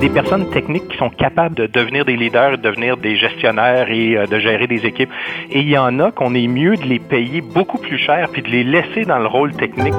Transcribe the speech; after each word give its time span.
Des 0.00 0.08
personnes 0.08 0.48
techniques 0.50 0.88
qui 0.88 0.96
sont 0.96 1.10
capables 1.10 1.54
de 1.54 1.66
devenir 1.66 2.04
des 2.04 2.16
leaders, 2.16 2.52
de 2.58 2.62
devenir 2.62 2.96
des 2.96 3.16
gestionnaires 3.16 3.90
et 3.90 4.16
euh, 4.16 4.26
de 4.26 4.38
gérer 4.38 4.66
des 4.66 4.86
équipes. 4.86 5.10
Et 5.50 5.60
il 5.60 5.68
y 5.68 5.78
en 5.78 5.98
a 5.98 6.12
qu'on 6.12 6.34
est 6.34 6.46
mieux 6.46 6.76
de 6.76 6.84
les 6.84 6.98
payer 6.98 7.40
beaucoup 7.40 7.78
plus 7.78 7.98
cher 7.98 8.28
puis 8.32 8.42
de 8.42 8.48
les 8.48 8.64
laisser 8.64 9.04
dans 9.04 9.18
le 9.18 9.26
rôle 9.26 9.52
technique. 9.52 9.94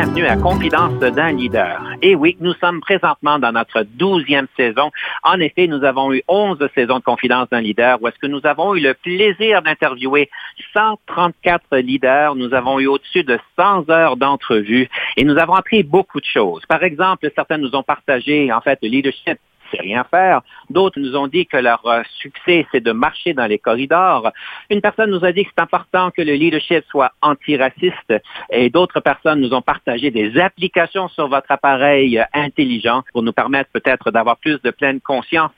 Bienvenue 0.00 0.24
à 0.24 0.36
Confidence 0.38 0.98
d'un 0.98 1.32
leader. 1.32 1.82
Et 2.00 2.14
oui, 2.14 2.34
nous 2.40 2.54
sommes 2.54 2.80
présentement 2.80 3.38
dans 3.38 3.52
notre 3.52 3.82
douzième 3.82 4.46
saison. 4.56 4.90
En 5.24 5.38
effet, 5.40 5.66
nous 5.66 5.84
avons 5.84 6.10
eu 6.14 6.22
onze 6.26 6.56
saisons 6.74 7.00
de 7.00 7.04
Confidence 7.04 7.50
d'un 7.50 7.60
leader 7.60 8.00
où 8.00 8.08
est-ce 8.08 8.18
que 8.18 8.26
nous 8.26 8.40
avons 8.44 8.74
eu 8.74 8.80
le 8.80 8.94
plaisir 8.94 9.60
d'interviewer 9.60 10.30
134 10.72 11.76
leaders. 11.76 12.34
Nous 12.34 12.54
avons 12.54 12.80
eu 12.80 12.86
au-dessus 12.86 13.24
de 13.24 13.38
100 13.56 13.90
heures 13.90 14.16
d'entrevues 14.16 14.88
et 15.18 15.24
nous 15.24 15.36
avons 15.36 15.52
appris 15.52 15.82
beaucoup 15.82 16.20
de 16.20 16.24
choses. 16.24 16.64
Par 16.66 16.82
exemple, 16.82 17.30
certains 17.34 17.58
nous 17.58 17.74
ont 17.76 17.82
partagé, 17.82 18.50
en 18.50 18.62
fait, 18.62 18.78
le 18.82 18.88
leadership 18.88 19.38
c'est 19.70 19.80
rien 19.80 20.04
faire. 20.04 20.42
D'autres 20.68 21.00
nous 21.00 21.16
ont 21.16 21.26
dit 21.26 21.46
que 21.46 21.56
leur 21.56 21.84
euh, 21.86 22.02
succès, 22.18 22.66
c'est 22.72 22.82
de 22.82 22.92
marcher 22.92 23.34
dans 23.34 23.46
les 23.46 23.58
corridors. 23.58 24.30
Une 24.70 24.80
personne 24.80 25.10
nous 25.10 25.24
a 25.24 25.32
dit 25.32 25.44
que 25.44 25.50
c'est 25.56 25.62
important 25.62 26.10
que 26.10 26.22
le 26.22 26.34
leadership 26.34 26.84
soit 26.88 27.12
antiraciste 27.22 28.14
et 28.50 28.70
d'autres 28.70 29.00
personnes 29.00 29.40
nous 29.40 29.52
ont 29.54 29.62
partagé 29.62 30.10
des 30.10 30.38
applications 30.38 31.08
sur 31.08 31.28
votre 31.28 31.50
appareil 31.50 32.22
intelligent 32.32 33.02
pour 33.12 33.22
nous 33.22 33.32
permettre 33.32 33.70
peut-être 33.72 34.10
d'avoir 34.10 34.36
plus 34.36 34.60
de 34.62 34.70
pleine 34.70 35.00
conscience. 35.00 35.52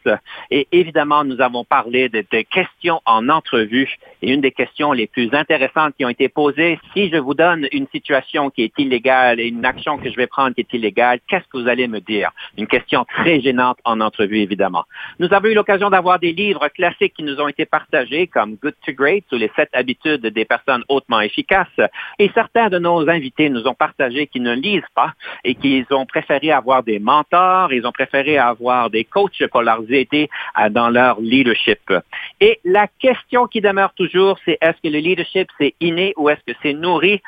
Et 0.51 0.67
évidemment, 0.73 1.25
nous 1.25 1.41
avons 1.41 1.65
parlé 1.65 2.09
de, 2.09 2.25
de 2.31 2.43
questions 2.43 3.01
en 3.07 3.29
entrevue 3.29 3.97
et 4.23 4.33
une 4.33 4.41
des 4.41 4.53
questions 4.53 4.93
les 4.93 5.07
plus 5.07 5.33
intéressantes 5.33 5.95
qui 5.97 6.05
ont 6.05 6.09
été 6.09 6.29
posées, 6.29 6.79
si 6.93 7.11
je 7.11 7.17
vous 7.17 7.35
donne 7.35 7.67
une 7.73 7.87
situation 7.93 8.51
qui 8.51 8.63
est 8.63 8.79
illégale 8.79 9.41
et 9.41 9.47
une 9.47 9.65
action 9.65 9.99
que 9.99 10.11
je 10.11 10.17
vais 10.17 10.27
prendre 10.27 10.55
qui 10.55 10.61
est 10.61 10.73
illégale, 10.73 11.21
qu'est-ce 11.29 11.45
que 11.45 11.59
vous 11.59 11.69
allez 11.69 11.89
me 11.89 12.01
dire? 12.01 12.31
Une 12.57 12.67
question 12.67 13.05
très 13.05 13.41
gênante 13.41 13.79
en 13.85 14.01
entrevue, 14.03 14.39
évidemment. 14.39 14.85
Nous 15.19 15.33
avons 15.33 15.49
eu 15.49 15.55
l'occasion 15.55 15.91
d'avoir 15.91 16.19
des 16.19 16.33
livres 16.33 16.69
classiques 16.69 17.15
qui 17.15 17.23
nous 17.23 17.41
ont 17.41 17.49
été 17.49 17.65
partagés, 17.67 18.27
comme 18.27 18.57
Good 18.57 18.75
to 18.85 18.93
Great 18.93 19.25
ou 19.33 19.37
Les 19.37 19.51
sept 19.57 19.71
habitudes 19.73 20.27
des 20.27 20.45
personnes 20.45 20.85
hautement 20.89 21.21
efficaces. 21.21 21.81
Et 22.19 22.31
certains 22.35 22.69
de 22.69 22.79
nos 22.79 23.09
invités 23.09 23.49
nous 23.49 23.67
ont 23.67 23.75
partagé 23.75 24.27
qu'ils 24.27 24.43
ne 24.43 24.55
lisent 24.55 24.83
pas 24.95 25.13
et 25.45 25.55
qu'ils 25.55 25.87
ont 25.91 26.07
préféré 26.07 26.51
avoir 26.51 26.83
des 26.83 26.99
mentors, 26.99 27.73
ils 27.73 27.87
ont 27.87 27.93
préféré 27.93 28.39
avoir 28.39 28.91
des 28.91 29.05
coachs 29.05 29.47
pour 29.51 29.63
leur 29.63 29.81
aider 29.89 30.29
dans 30.71 30.91
leur 30.91 31.21
leadership. 31.21 31.93
Et 32.41 32.61
la 32.65 32.87
question 32.99 33.47
qui 33.47 33.61
demeure 33.61 33.93
toujours, 33.95 34.39
c'est 34.45 34.59
est-ce 34.61 34.81
que 34.83 34.93
le 34.93 34.99
leadership, 34.99 35.49
c'est 35.59 35.75
inné 35.81 36.13
ou 36.17 36.29
est-ce 36.29 36.41
que 36.53 36.59
c'est 36.63 36.73
nourri? 36.73 37.21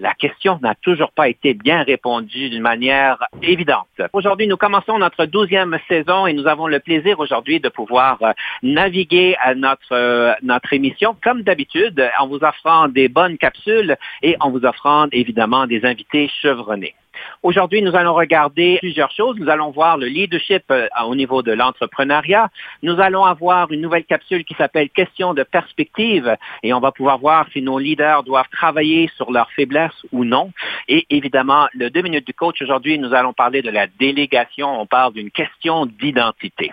La 0.00 0.12
question 0.12 0.58
n'a 0.60 0.74
toujours 0.74 1.12
pas 1.12 1.28
été 1.28 1.54
bien 1.54 1.84
répondue 1.84 2.50
d'une 2.50 2.62
manière 2.62 3.22
évidente. 3.42 3.86
Aujourd'hui, 4.12 4.48
nous 4.48 4.56
commençons 4.56 4.98
notre 4.98 5.24
douzième 5.24 5.78
saison 5.88 6.26
et 6.26 6.32
nous 6.32 6.48
avons 6.48 6.66
le 6.66 6.80
plaisir 6.80 7.20
aujourd'hui 7.20 7.60
de 7.60 7.68
pouvoir 7.68 8.18
euh, 8.22 8.32
naviguer 8.64 9.36
à 9.40 9.54
notre, 9.54 9.92
euh, 9.92 10.32
notre 10.42 10.72
émission 10.72 11.16
comme 11.22 11.42
d'habitude 11.42 12.10
en 12.18 12.26
vous 12.26 12.42
offrant 12.42 12.88
des 12.88 13.08
bonnes 13.08 13.38
capsules 13.38 13.96
et 14.22 14.36
en 14.40 14.50
vous 14.50 14.64
offrant 14.64 15.06
évidemment 15.12 15.66
des 15.66 15.84
invités 15.84 16.28
chevronnés. 16.42 16.94
Aujourd'hui, 17.42 17.82
nous 17.82 17.94
allons 17.94 18.14
regarder 18.14 18.78
plusieurs 18.78 19.10
choses. 19.10 19.36
Nous 19.38 19.48
allons 19.48 19.70
voir 19.70 19.98
le 19.98 20.06
leadership 20.06 20.64
euh, 20.70 20.88
au 21.06 21.14
niveau 21.14 21.42
de 21.42 21.52
l'entrepreneuriat. 21.52 22.48
Nous 22.82 23.00
allons 23.00 23.24
avoir 23.24 23.70
une 23.72 23.80
nouvelle 23.80 24.04
capsule 24.04 24.44
qui 24.44 24.54
s'appelle 24.54 24.90
Question 24.90 25.34
de 25.34 25.42
perspective 25.42 26.36
et 26.62 26.72
on 26.72 26.80
va 26.80 26.92
pouvoir 26.92 27.18
voir 27.18 27.46
si 27.52 27.62
nos 27.62 27.78
leaders 27.78 28.22
doivent 28.22 28.48
travailler 28.50 29.10
sur 29.16 29.30
leurs 29.30 29.50
faiblesses 29.52 30.04
ou 30.12 30.24
non. 30.24 30.52
Et 30.88 31.06
évidemment, 31.10 31.68
le 31.74 31.90
deux 31.90 32.02
minutes 32.02 32.26
du 32.26 32.34
coach 32.34 32.60
aujourd'hui, 32.62 32.98
nous 32.98 33.14
allons 33.14 33.32
parler 33.32 33.62
de 33.62 33.70
la 33.70 33.86
délégation. 33.86 34.80
On 34.80 34.86
parle 34.86 35.12
d'une 35.12 35.30
question 35.30 35.86
d'identité. 35.86 36.72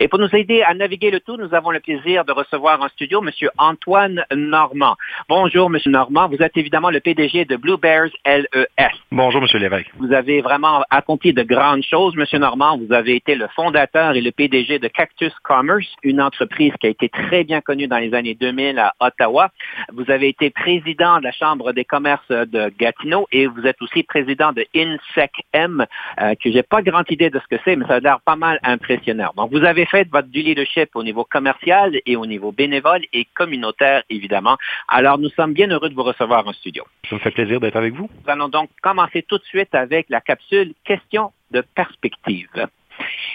Et 0.00 0.08
pour 0.08 0.18
nous 0.18 0.28
aider 0.34 0.62
à 0.62 0.74
naviguer 0.74 1.10
le 1.10 1.20
tout, 1.20 1.36
nous 1.36 1.54
avons 1.54 1.70
le 1.70 1.80
plaisir 1.80 2.24
de 2.24 2.32
recevoir 2.32 2.80
en 2.80 2.88
studio 2.88 3.22
M. 3.22 3.30
Antoine 3.58 4.24
Normand. 4.34 4.96
Bonjour, 5.28 5.70
M. 5.72 5.78
Normand. 5.86 6.28
Vous 6.28 6.42
êtes 6.42 6.56
évidemment 6.56 6.90
le 6.90 7.00
PDG 7.00 7.44
de 7.44 7.56
Blue 7.56 7.76
Bears 7.76 8.10
LES. 8.26 8.90
Bonjour, 9.10 9.42
M. 9.42 9.60
Lévesque. 9.60 9.90
Vous 9.98 10.12
avez 10.12 10.40
vraiment 10.40 10.82
accompli 10.90 11.32
de 11.32 11.42
grandes 11.42 11.84
choses, 11.84 12.14
M. 12.16 12.40
Normand. 12.40 12.78
Vous 12.78 12.92
avez 12.92 13.16
été 13.16 13.34
le 13.34 13.46
fondateur 13.48 14.14
et 14.14 14.20
le 14.20 14.30
PDG 14.30 14.78
de 14.78 14.88
Cactus 14.88 15.32
Commerce, 15.42 15.86
une 16.02 16.20
entreprise 16.20 16.72
qui 16.80 16.86
a 16.86 16.90
été 16.90 17.08
très 17.08 17.44
bien 17.44 17.60
connue 17.60 17.86
dans 17.86 17.98
les 17.98 18.14
années 18.14 18.34
2000 18.34 18.78
à 18.78 18.94
Ottawa. 19.00 19.50
Vous 19.92 20.10
avez 20.10 20.28
été 20.28 20.50
président 20.50 21.18
de 21.18 21.24
la 21.24 21.32
Chambre 21.32 21.72
des 21.72 21.84
commerces 21.84 22.28
de 22.28 22.72
Gatineau 22.78 23.26
et 23.32 23.46
vous 23.46 23.66
êtes 23.66 23.80
aussi 23.82 24.02
président 24.02 24.52
de 24.52 24.64
INSECM, 24.74 25.86
euh, 26.20 26.34
que 26.42 26.50
j'ai 26.50 26.62
pas 26.62 26.82
grande 26.82 27.10
idée 27.10 27.30
de 27.30 27.38
ce 27.38 27.46
que 27.54 27.60
c'est, 27.64 27.76
mais 27.76 27.86
ça 27.86 27.94
a 27.94 28.00
l'air 28.00 28.20
pas 28.24 28.36
mal 28.36 28.58
impressionnant. 28.62 29.30
Donc, 29.36 29.50
vous 29.50 29.61
avez 29.64 29.86
fait 29.86 30.08
votre 30.10 30.28
du 30.28 30.42
leadership 30.42 30.90
au 30.94 31.02
niveau 31.02 31.24
commercial 31.24 32.00
et 32.06 32.16
au 32.16 32.26
niveau 32.26 32.52
bénévole 32.52 33.02
et 33.12 33.26
communautaire, 33.34 34.02
évidemment. 34.10 34.56
Alors, 34.88 35.18
nous 35.18 35.30
sommes 35.30 35.52
bien 35.52 35.68
heureux 35.68 35.88
de 35.88 35.94
vous 35.94 36.02
recevoir 36.02 36.46
en 36.46 36.52
studio. 36.52 36.84
Ça 37.08 37.16
me 37.16 37.20
fait 37.20 37.30
plaisir 37.30 37.60
d'être 37.60 37.76
avec 37.76 37.94
vous. 37.94 38.08
Nous 38.24 38.32
allons 38.32 38.48
donc 38.48 38.70
commencer 38.82 39.22
tout 39.22 39.38
de 39.38 39.44
suite 39.44 39.74
avec 39.74 40.06
la 40.08 40.20
capsule 40.20 40.74
Question 40.84 41.32
de 41.50 41.62
perspective. 41.74 42.48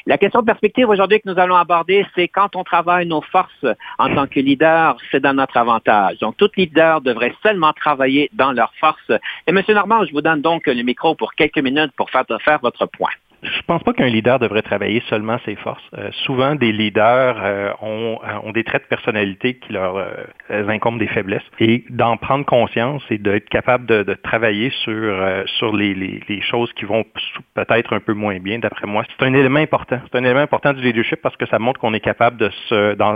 La 0.06 0.18
question 0.18 0.42
de 0.42 0.46
perspective 0.46 0.88
aujourd'hui 0.88 1.20
que 1.20 1.30
nous 1.30 1.40
allons 1.40 1.56
aborder, 1.56 2.06
c'est 2.16 2.28
quand 2.28 2.56
on 2.56 2.64
travaille 2.64 3.06
nos 3.06 3.22
forces 3.22 3.66
en 3.98 4.14
tant 4.14 4.28
que 4.28 4.40
leader, 4.40 4.98
c'est 5.12 5.20
dans 5.20 5.34
notre 5.34 5.58
avantage. 5.58 6.20
Donc, 6.20 6.38
tout 6.38 6.50
leader 6.56 7.02
devrait 7.02 7.34
seulement 7.44 7.74
travailler 7.74 8.30
dans 8.34 8.52
leurs 8.52 8.74
forces. 8.76 9.12
Et 9.48 9.50
M. 9.50 9.62
Normand, 9.70 10.06
je 10.06 10.12
vous 10.12 10.22
donne 10.22 10.42
donc 10.42 10.68
le 10.68 10.82
micro 10.84 11.16
pour 11.16 11.34
quelques 11.34 11.60
minutes 11.60 11.92
pour 11.98 12.10
faire, 12.10 12.26
faire 12.44 12.60
votre 12.60 12.86
point. 12.86 13.12
Je 13.44 13.62
pense 13.68 13.84
pas 13.84 13.94
qu'un 13.94 14.08
leader 14.08 14.40
devrait 14.40 14.64
travailler 14.64 15.04
seulement 15.10 15.38
ses 15.46 15.56
forces. 15.56 15.84
Euh, 15.98 16.10
souvent, 16.26 16.56
des 16.56 16.72
leaders 16.72 17.38
euh, 17.40 17.72
ont, 17.82 18.20
euh, 18.24 18.40
ont, 18.44 18.52
des 18.52 18.64
traits 18.64 18.84
de 18.84 18.88
personnalité 18.88 19.56
qui 19.56 19.74
leur 19.74 20.04
incombent 20.50 20.98
des 20.98 21.08
faiblesses. 21.08 21.44
Et 21.60 21.84
d'en 21.90 22.18
prendre 22.18 22.46
conscience 22.46 23.04
et 23.12 23.18
d'être 23.18 23.48
capable 23.50 23.86
de, 23.86 24.14
travailler 24.16 24.72
sur, 24.84 25.16
sur 25.58 25.76
les, 25.76 26.22
choses 26.42 26.72
qui 26.74 26.86
vont 26.86 27.06
peut-être 27.54 27.94
un 27.94 28.00
peu 28.00 28.14
moins 28.14 28.40
bien, 28.40 28.60
d'après 28.60 28.88
moi, 28.88 29.04
c'est 29.08 29.26
un 29.26 29.34
élément 29.34 29.60
important. 29.60 30.00
C'est 30.12 30.18
un 30.18 30.24
élément 30.24 30.40
important 30.40 30.74
du 30.74 30.82
leadership 30.82 31.22
parce 31.22 31.36
que 31.36 31.46
ça 31.46 31.60
montre 31.60 31.80
qu'on 31.80 31.94
est 31.94 32.00
capable 32.00 32.38
de, 32.38 32.50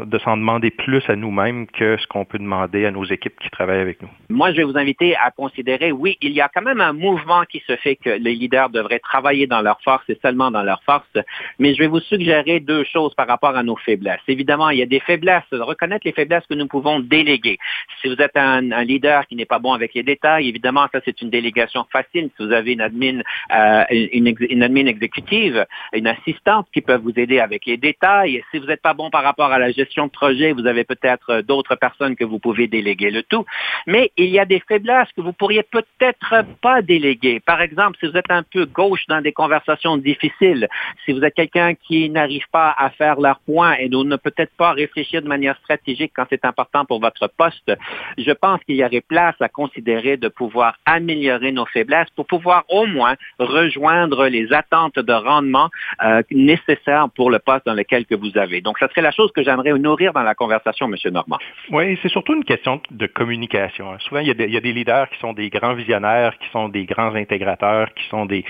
de 0.06 0.20
s'en 0.20 0.38
demander 0.38 0.70
plus 0.70 1.03
à 1.09 1.16
nous-mêmes 1.16 1.68
que 1.68 1.98
ce 1.98 2.06
qu'on 2.08 2.26
peut 2.26 2.40
demander 2.40 2.86
à 2.86 2.92
nos 2.92 3.06
équipes 3.06 3.40
qui 3.40 3.50
travaillent 3.50 3.80
avec 3.80 4.02
nous. 4.02 4.09
Moi, 4.30 4.52
je 4.52 4.58
vais 4.58 4.64
vous 4.64 4.78
inviter 4.78 5.16
à 5.16 5.32
considérer, 5.32 5.92
oui, 5.92 6.18
il 6.22 6.32
y 6.32 6.42
a 6.42 6.50
quand 6.53 6.62
même 6.62 6.82
un 6.82 6.94
mouvement 6.94 7.44
qui 7.46 7.64
se 7.66 7.76
fait 7.78 7.96
que 7.96 8.09
les 8.09 8.36
leaders 8.36 8.70
devraient 8.70 9.00
travailler 9.00 9.48
dans 9.48 9.62
leurs 9.62 9.82
forces 9.82 10.10
seulement 10.22 10.51
dans 10.51 10.63
leur 10.63 10.81
force. 10.83 11.17
Mais 11.59 11.73
je 11.73 11.79
vais 11.79 11.88
vous 11.88 11.99
suggérer 11.99 12.59
deux 12.59 12.83
choses 12.83 13.13
par 13.16 13.27
rapport 13.27 13.55
à 13.55 13.63
nos 13.63 13.75
faiblesses. 13.75 14.22
Évidemment, 14.27 14.69
il 14.69 14.79
y 14.79 14.81
a 14.81 14.85
des 14.85 14.99
faiblesses. 14.99 15.44
Reconnaître 15.51 16.05
les 16.05 16.13
faiblesses 16.13 16.45
que 16.47 16.53
nous 16.53 16.67
pouvons 16.67 16.99
déléguer. 16.99 17.57
Si 18.01 18.07
vous 18.07 18.22
êtes 18.22 18.35
un, 18.35 18.61
leader 18.83 19.27
qui 19.27 19.35
n'est 19.35 19.45
pas 19.45 19.59
bon 19.59 19.73
avec 19.73 19.94
les 19.94 20.03
détails, 20.03 20.47
évidemment, 20.47 20.88
ça 20.91 20.99
c'est 21.05 21.22
une 21.22 21.29
délégation 21.29 21.85
facile. 21.91 22.29
Si 22.38 22.45
vous 22.45 22.51
avez 22.51 22.73
une 22.73 22.81
admin, 22.81 23.22
euh, 23.53 23.83
une, 23.91 24.33
une, 24.39 24.63
admin 24.63 24.85
exécutive, 24.85 25.66
une 25.93 26.08
assistante 26.08 26.67
qui 26.73 26.81
peut 26.81 26.97
vous 26.97 27.14
aider 27.16 27.40
avec 27.40 27.66
les 27.66 27.78
détails. 27.78 28.43
Si 28.52 28.59
vous 28.59 28.66
n'êtes 28.66 28.81
pas 28.81 28.93
bon 28.93 29.09
par 29.09 29.23
rapport 29.23 29.52
à 29.52 29.59
la 29.59 29.72
gestion 29.72 30.07
de 30.07 30.11
projet, 30.11 30.52
vous 30.53 30.66
avez 30.66 30.84
peut-être 30.84 31.41
d'autres 31.41 31.75
personnes 31.75 32.16
que 32.16 32.23
vous 32.23 32.40
pouvez 32.40 32.67
déléguer 32.67 33.11
le 33.11 33.23
tout. 33.23 33.46
Mais 33.87 34.11
il 34.17 34.29
y 34.29 34.40
a 34.40 34.46
des 34.46 34.61
faiblesses 34.67 35.11
que 35.16 35.22
vous 35.22 35.34
pourriez 35.34 35.64
peut-être 35.64 36.46
pas 36.61 36.81
déléguer. 36.81 37.40
Par 37.40 37.61
exemple, 37.61 37.97
si 37.99 38.07
vous 38.07 38.17
êtes 38.17 38.31
un 38.31 38.43
peu 38.43 38.66
gauche 38.66 39.05
dans 39.07 39.22
des 39.22 39.31
conversations 39.31 39.97
difficiles, 40.02 40.22
difficile, 40.22 40.68
si 41.06 41.14
vous 41.14 41.24
êtes 41.24 41.34
quelqu'un 41.34 41.74
qui 41.76 42.09
n'arrive 42.09 42.46
pas 42.52 42.74
à 42.78 42.90
faire 42.92 43.20
leur 43.20 43.40
point 43.42 43.74
et 43.74 43.90
ne 43.90 44.16
peut-être 44.16 44.52
pas 44.58 44.72
réfléchir 44.72 45.22
de 45.22 45.28
manière 45.28 45.58
stratégique 45.58 46.12
quand 46.16 46.26
c'est 46.30 46.46
important 46.46 46.86
pour 46.86 47.00
votre 47.00 47.28
poste, 47.38 47.72
je 48.18 48.32
pense 48.32 48.59
qu'il 48.64 48.76
y 48.76 48.84
aurait 48.84 49.02
place 49.02 49.36
à 49.40 49.50
considérer 49.50 50.18
de 50.18 50.28
pouvoir 50.28 50.76
améliorer 50.86 51.52
nos 51.52 51.66
faiblesses 51.66 52.09
pour 52.16 52.26
pouvoir 52.26 52.64
au 52.70 52.86
moins 52.86 53.16
rejoindre 53.40 54.28
les 54.28 54.52
attentes 54.53 55.00
de 55.00 55.14
rendement 55.14 55.70
euh, 56.03 56.22
nécessaires 56.32 57.08
pour 57.16 57.30
le 57.30 57.40
poste 57.40 57.66
dans 57.66 57.74
lequel 57.74 58.06
que 58.06 58.16
vous 58.16 58.38
avez. 58.38 58.62
Donc, 58.62 58.80
ça 58.80 58.88
serait 58.90 59.02
la 59.02 59.12
chose 59.12 59.32
que 59.32 59.44
j'aimerais 59.44 59.74
nourrir 59.74 60.14
dans 60.14 60.24
la 60.24 60.36
conversation, 60.36 60.88
M. 60.88 60.96
Normand. 61.12 61.38
Oui, 61.70 61.98
c'est 62.02 62.09
surtout 62.09 62.34
une 62.34 62.44
question 62.44 62.82
de 62.90 63.08
communication. 63.08 63.92
Hein. 63.92 63.98
Souvent, 64.00 64.22
il 64.22 64.28
y, 64.28 64.32
a 64.32 64.62
des, 64.62 64.74
leaders 64.74 65.09
qui 65.09 65.20
sont 65.20 65.34
des 65.34 65.50
grands 65.50 65.74
visionnaires, 65.74 66.38
qui 66.40 66.50
sont 66.52 66.70
des 66.70 66.86
grands 66.86 67.16
intégrateurs, 67.16 67.94
qui 67.94 68.08
sont 68.09 68.26
des, 68.26 68.44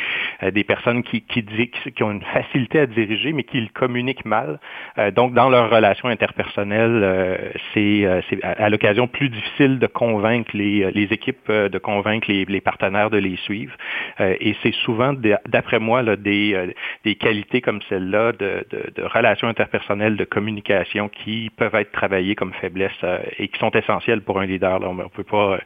euh, 0.44 0.52
personnes 0.64 1.04
qui, 1.04 1.41
qui, 1.42 2.04
ont 2.04 2.12
une 2.12 2.22
facilité 2.22 2.80
à 2.80 2.86
diriger, 2.86 3.34
mais 3.34 3.44
qui 3.44 3.60
le 3.62 3.70
communiquent 3.74 4.26
mal. 4.26 4.60
Euh, 4.98 5.12
donc, 5.12 5.34
dans 5.34 5.50
leurs 5.50 5.70
relations 5.70 6.08
interpersonnelles, 6.08 7.02
euh, 7.04 7.38
c'est 7.74 8.06
à, 8.44 8.52
à 8.52 8.70
l'occasion 8.70 9.08
plus 9.08 9.30
difficile 9.30 9.80
de 9.80 9.88
convaincre 9.88 10.52
les, 10.54 10.92
les 10.92 11.14
équipes, 11.14 11.52
de 11.52 11.78
convaincre 11.78 12.30
les, 12.30 12.46
les, 12.46 12.62
partenaires 12.62 13.10
de 13.10 13.18
les 13.18 13.38
suivre. 13.38 13.74
et 14.20 14.56
c'est 14.62 14.74
souvent, 14.74 15.14
d'après 15.48 15.80
moi, 15.80 16.02
là, 16.02 16.16
des, 16.16 16.74
des 17.04 17.16
qualités 17.16 17.62
comme 17.62 17.82
celle-là 17.90 18.32
de, 18.34 18.66
de, 18.70 18.92
de, 18.96 19.04
relations 19.04 19.48
interpersonnelles, 19.48 20.16
de 20.16 20.26
communication 20.26 21.10
qui 21.10 21.50
peuvent 21.56 21.76
être 21.76 21.92
travaillées 21.92 22.36
comme 22.36 22.54
faiblesses 22.54 22.92
et 23.38 23.48
qui 23.48 23.60
sont 23.60 23.72
essentielles 23.72 24.22
pour 24.22 24.40
un 24.40 24.46
leader. 24.46 24.80
On 24.82 24.96
ne 24.96 25.04
peut 25.06 25.24
pas, 25.24 25.60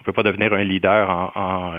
on 0.00 0.02
peut 0.04 0.12
pas 0.12 0.22
devenir 0.22 0.52
un 0.52 0.64
leader 0.64 1.10
en, 1.10 1.32
en 1.34 1.72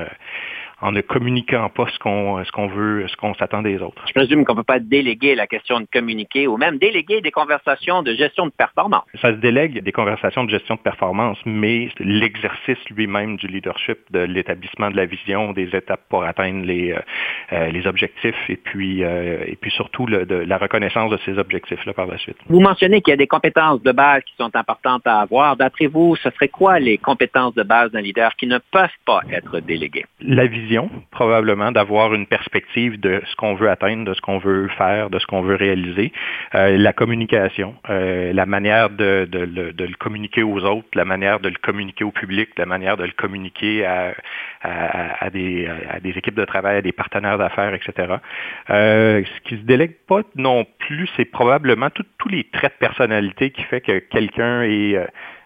en 0.83 0.91
ne 0.91 1.01
communiquant 1.01 1.69
pas 1.69 1.87
ce 1.93 1.97
qu'on 1.99 2.43
ce 2.43 2.51
qu'on 2.51 2.67
veut, 2.67 3.07
ce 3.07 3.15
qu'on 3.15 3.33
s'attend 3.35 3.61
des 3.61 3.81
autres. 3.81 4.03
Je 4.05 4.13
présume 4.13 4.43
qu'on 4.43 4.53
ne 4.53 4.57
peut 4.57 4.63
pas 4.63 4.79
déléguer 4.79 5.33
la 5.33 5.47
question 5.47 5.79
de 5.79 5.87
communiquer 5.91 6.45
ou 6.45 6.57
même 6.57 6.77
déléguer 6.77 7.21
des 7.21 7.31
conversations 7.31 8.03
de 8.03 8.13
gestion 8.13 8.45
de 8.47 8.51
performance. 8.51 9.05
Ça 9.21 9.29
se 9.29 9.37
délègue 9.37 9.81
des 9.81 9.91
conversations 9.93 10.43
de 10.43 10.49
gestion 10.49 10.75
de 10.75 10.81
performance, 10.81 11.37
mais 11.45 11.89
l'exercice 11.99 12.77
lui-même 12.89 13.37
du 13.37 13.47
leadership, 13.47 13.97
de 14.11 14.19
l'établissement 14.19 14.91
de 14.91 14.97
la 14.97 15.05
vision, 15.05 15.53
des 15.53 15.73
étapes 15.73 16.01
pour 16.09 16.25
atteindre 16.25 16.65
les, 16.65 16.91
euh, 16.91 16.99
euh 17.53 17.69
les 17.71 17.87
objectifs 17.87 18.49
et 18.49 18.57
puis 18.57 19.03
euh, 19.03 19.45
et 19.47 19.55
puis 19.55 19.71
surtout 19.71 20.05
le, 20.05 20.25
de, 20.25 20.35
la 20.35 20.57
reconnaissance 20.57 21.09
de 21.11 21.17
ces 21.25 21.37
objectifs-là 21.37 21.93
par 21.93 22.07
la 22.07 22.17
suite. 22.17 22.37
Vous 22.49 22.59
mentionnez 22.59 23.01
qu'il 23.01 23.11
y 23.11 23.13
a 23.13 23.17
des 23.17 23.27
compétences 23.27 23.81
de 23.81 23.91
base 23.93 24.21
qui 24.23 24.35
sont 24.37 24.53
importantes 24.53 25.07
à 25.07 25.21
avoir. 25.21 25.55
D'après 25.55 25.87
vous, 25.87 26.17
ce 26.17 26.29
serait 26.31 26.49
quoi 26.49 26.79
les 26.79 26.97
compétences 26.97 27.55
de 27.55 27.63
base 27.63 27.91
d'un 27.91 28.01
leader 28.01 28.35
qui 28.35 28.47
ne 28.47 28.57
peuvent 28.71 28.99
pas 29.05 29.21
être 29.31 29.61
déléguées? 29.61 30.05
La 30.19 30.47
probablement, 31.11 31.71
d'avoir 31.71 32.13
une 32.13 32.25
perspective 32.25 32.99
de 32.99 33.21
ce 33.25 33.35
qu'on 33.35 33.55
veut 33.55 33.69
atteindre, 33.69 34.05
de 34.05 34.13
ce 34.13 34.21
qu'on 34.21 34.37
veut 34.37 34.67
faire, 34.69 35.09
de 35.09 35.19
ce 35.19 35.25
qu'on 35.25 35.41
veut 35.41 35.55
réaliser. 35.55 36.11
Euh, 36.55 36.77
la 36.77 36.93
communication, 36.93 37.75
euh, 37.89 38.33
la 38.33 38.45
manière 38.45 38.89
de, 38.89 39.27
de, 39.29 39.45
de, 39.45 39.85
le 39.85 39.95
communiquer 39.95 40.43
aux 40.43 40.59
autres, 40.63 40.87
la 40.93 41.05
manière 41.05 41.39
de 41.39 41.49
le 41.49 41.55
communiquer 41.61 42.03
au 42.03 42.11
public, 42.11 42.49
la 42.57 42.65
manière 42.65 42.97
de 42.97 43.03
le 43.03 43.11
communiquer 43.11 43.85
à, 43.85 44.13
à, 44.61 45.25
à, 45.25 45.29
des, 45.29 45.67
à 45.89 45.99
des, 45.99 46.11
équipes 46.11 46.35
de 46.35 46.45
travail, 46.45 46.77
à 46.77 46.81
des 46.81 46.91
partenaires 46.91 47.37
d'affaires, 47.37 47.73
etc. 47.73 48.15
Euh, 48.69 49.23
ce 49.23 49.49
qui 49.49 49.55
se 49.57 49.65
délègue 49.65 49.95
pas 50.07 50.21
non 50.35 50.65
plus, 50.79 51.09
c'est 51.15 51.25
probablement 51.25 51.89
tous 51.89 52.29
les 52.29 52.43
traits 52.45 52.73
de 52.73 52.87
personnalité 52.87 53.51
qui 53.51 53.63
fait 53.63 53.81
que 53.81 53.99
quelqu'un 53.99 54.63
est 54.63 54.97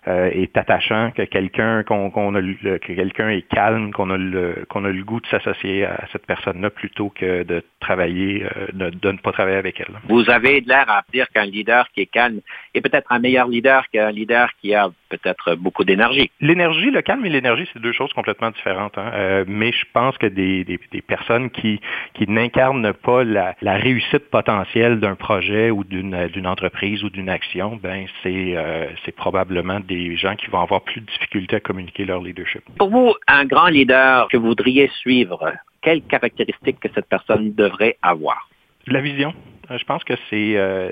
euh, 0.07 0.29
est 0.31 0.55
attachant, 0.57 1.11
que 1.11 1.23
quelqu'un 1.23 1.83
qu'on 1.83 2.35
a 2.35 2.41
que 2.41 2.77
quelqu'un 2.77 3.29
est 3.29 3.47
calme, 3.47 3.91
qu'on 3.91 4.09
a 4.09 4.17
le 4.17 4.65
qu'on 4.69 4.85
a 4.85 4.89
le 4.89 5.03
goût 5.03 5.19
de 5.19 5.27
s'associer 5.27 5.85
à 5.85 6.05
cette 6.11 6.25
personne-là 6.25 6.69
plutôt 6.69 7.09
que 7.09 7.43
de 7.43 7.63
travailler, 7.79 8.43
euh, 8.43 8.67
de, 8.73 8.89
de, 8.89 9.11
ne 9.11 9.17
pas 9.17 9.31
travailler 9.31 9.57
avec 9.57 9.79
elle. 9.79 9.93
Vous 10.07 10.29
avez 10.29 10.61
de 10.61 10.69
l'air 10.69 10.89
à 10.89 11.03
dire 11.13 11.27
qu'un 11.33 11.45
leader 11.45 11.87
qui 11.93 12.01
est 12.01 12.05
calme 12.05 12.39
est 12.73 12.81
peut-être 12.81 13.11
un 13.11 13.19
meilleur 13.19 13.47
leader 13.47 13.87
qu'un 13.89 14.11
leader 14.11 14.49
qui 14.61 14.73
a 14.73 14.89
peut-être 15.09 15.55
beaucoup 15.55 15.83
d'énergie. 15.83 16.31
L'énergie, 16.41 16.91
le 16.91 17.01
calme 17.01 17.25
et 17.25 17.29
l'énergie, 17.29 17.67
c'est 17.73 17.81
deux 17.81 17.93
choses 17.93 18.11
complètement 18.13 18.51
différentes. 18.51 18.97
Hein. 18.97 19.11
Euh, 19.13 19.45
mais 19.47 19.71
je 19.71 19.85
pense 19.93 20.17
que 20.17 20.27
des, 20.27 20.63
des, 20.63 20.79
des 20.91 21.01
personnes 21.01 21.49
qui, 21.49 21.79
qui 22.13 22.29
n'incarnent 22.29 22.93
pas 22.93 23.23
la, 23.23 23.55
la, 23.61 23.75
réussite 23.75 24.29
potentielle 24.29 24.99
d'un 24.99 25.15
projet 25.15 25.71
ou 25.71 25.83
d'une 25.83 26.27
d'une 26.27 26.47
entreprise 26.47 27.03
ou 27.03 27.09
d'une 27.09 27.29
action, 27.29 27.79
ben 27.81 28.05
c'est 28.23 28.53
euh, 28.55 28.87
c'est 29.05 29.15
probablement 29.15 29.79
des 29.79 29.96
gens 30.17 30.35
qui 30.35 30.47
vont 30.47 30.61
avoir 30.61 30.81
plus 30.81 31.01
de 31.01 31.05
difficultés 31.05 31.57
à 31.57 31.59
communiquer 31.59 32.05
leur 32.05 32.21
leadership. 32.21 32.63
Pour 32.77 32.89
vous, 32.89 33.13
un 33.27 33.45
grand 33.45 33.67
leader 33.67 34.27
que 34.29 34.37
vous 34.37 34.47
voudriez 34.47 34.89
suivre, 34.99 35.53
quelles 35.81 36.01
caractéristiques 36.01 36.79
que 36.79 36.89
cette 36.93 37.07
personne 37.07 37.53
devrait 37.53 37.97
avoir? 38.01 38.49
La 38.87 39.01
vision. 39.01 39.33
Je 39.69 39.83
pense 39.83 40.03
que 40.03 40.13
c'est 40.29 40.55
euh, 40.55 40.89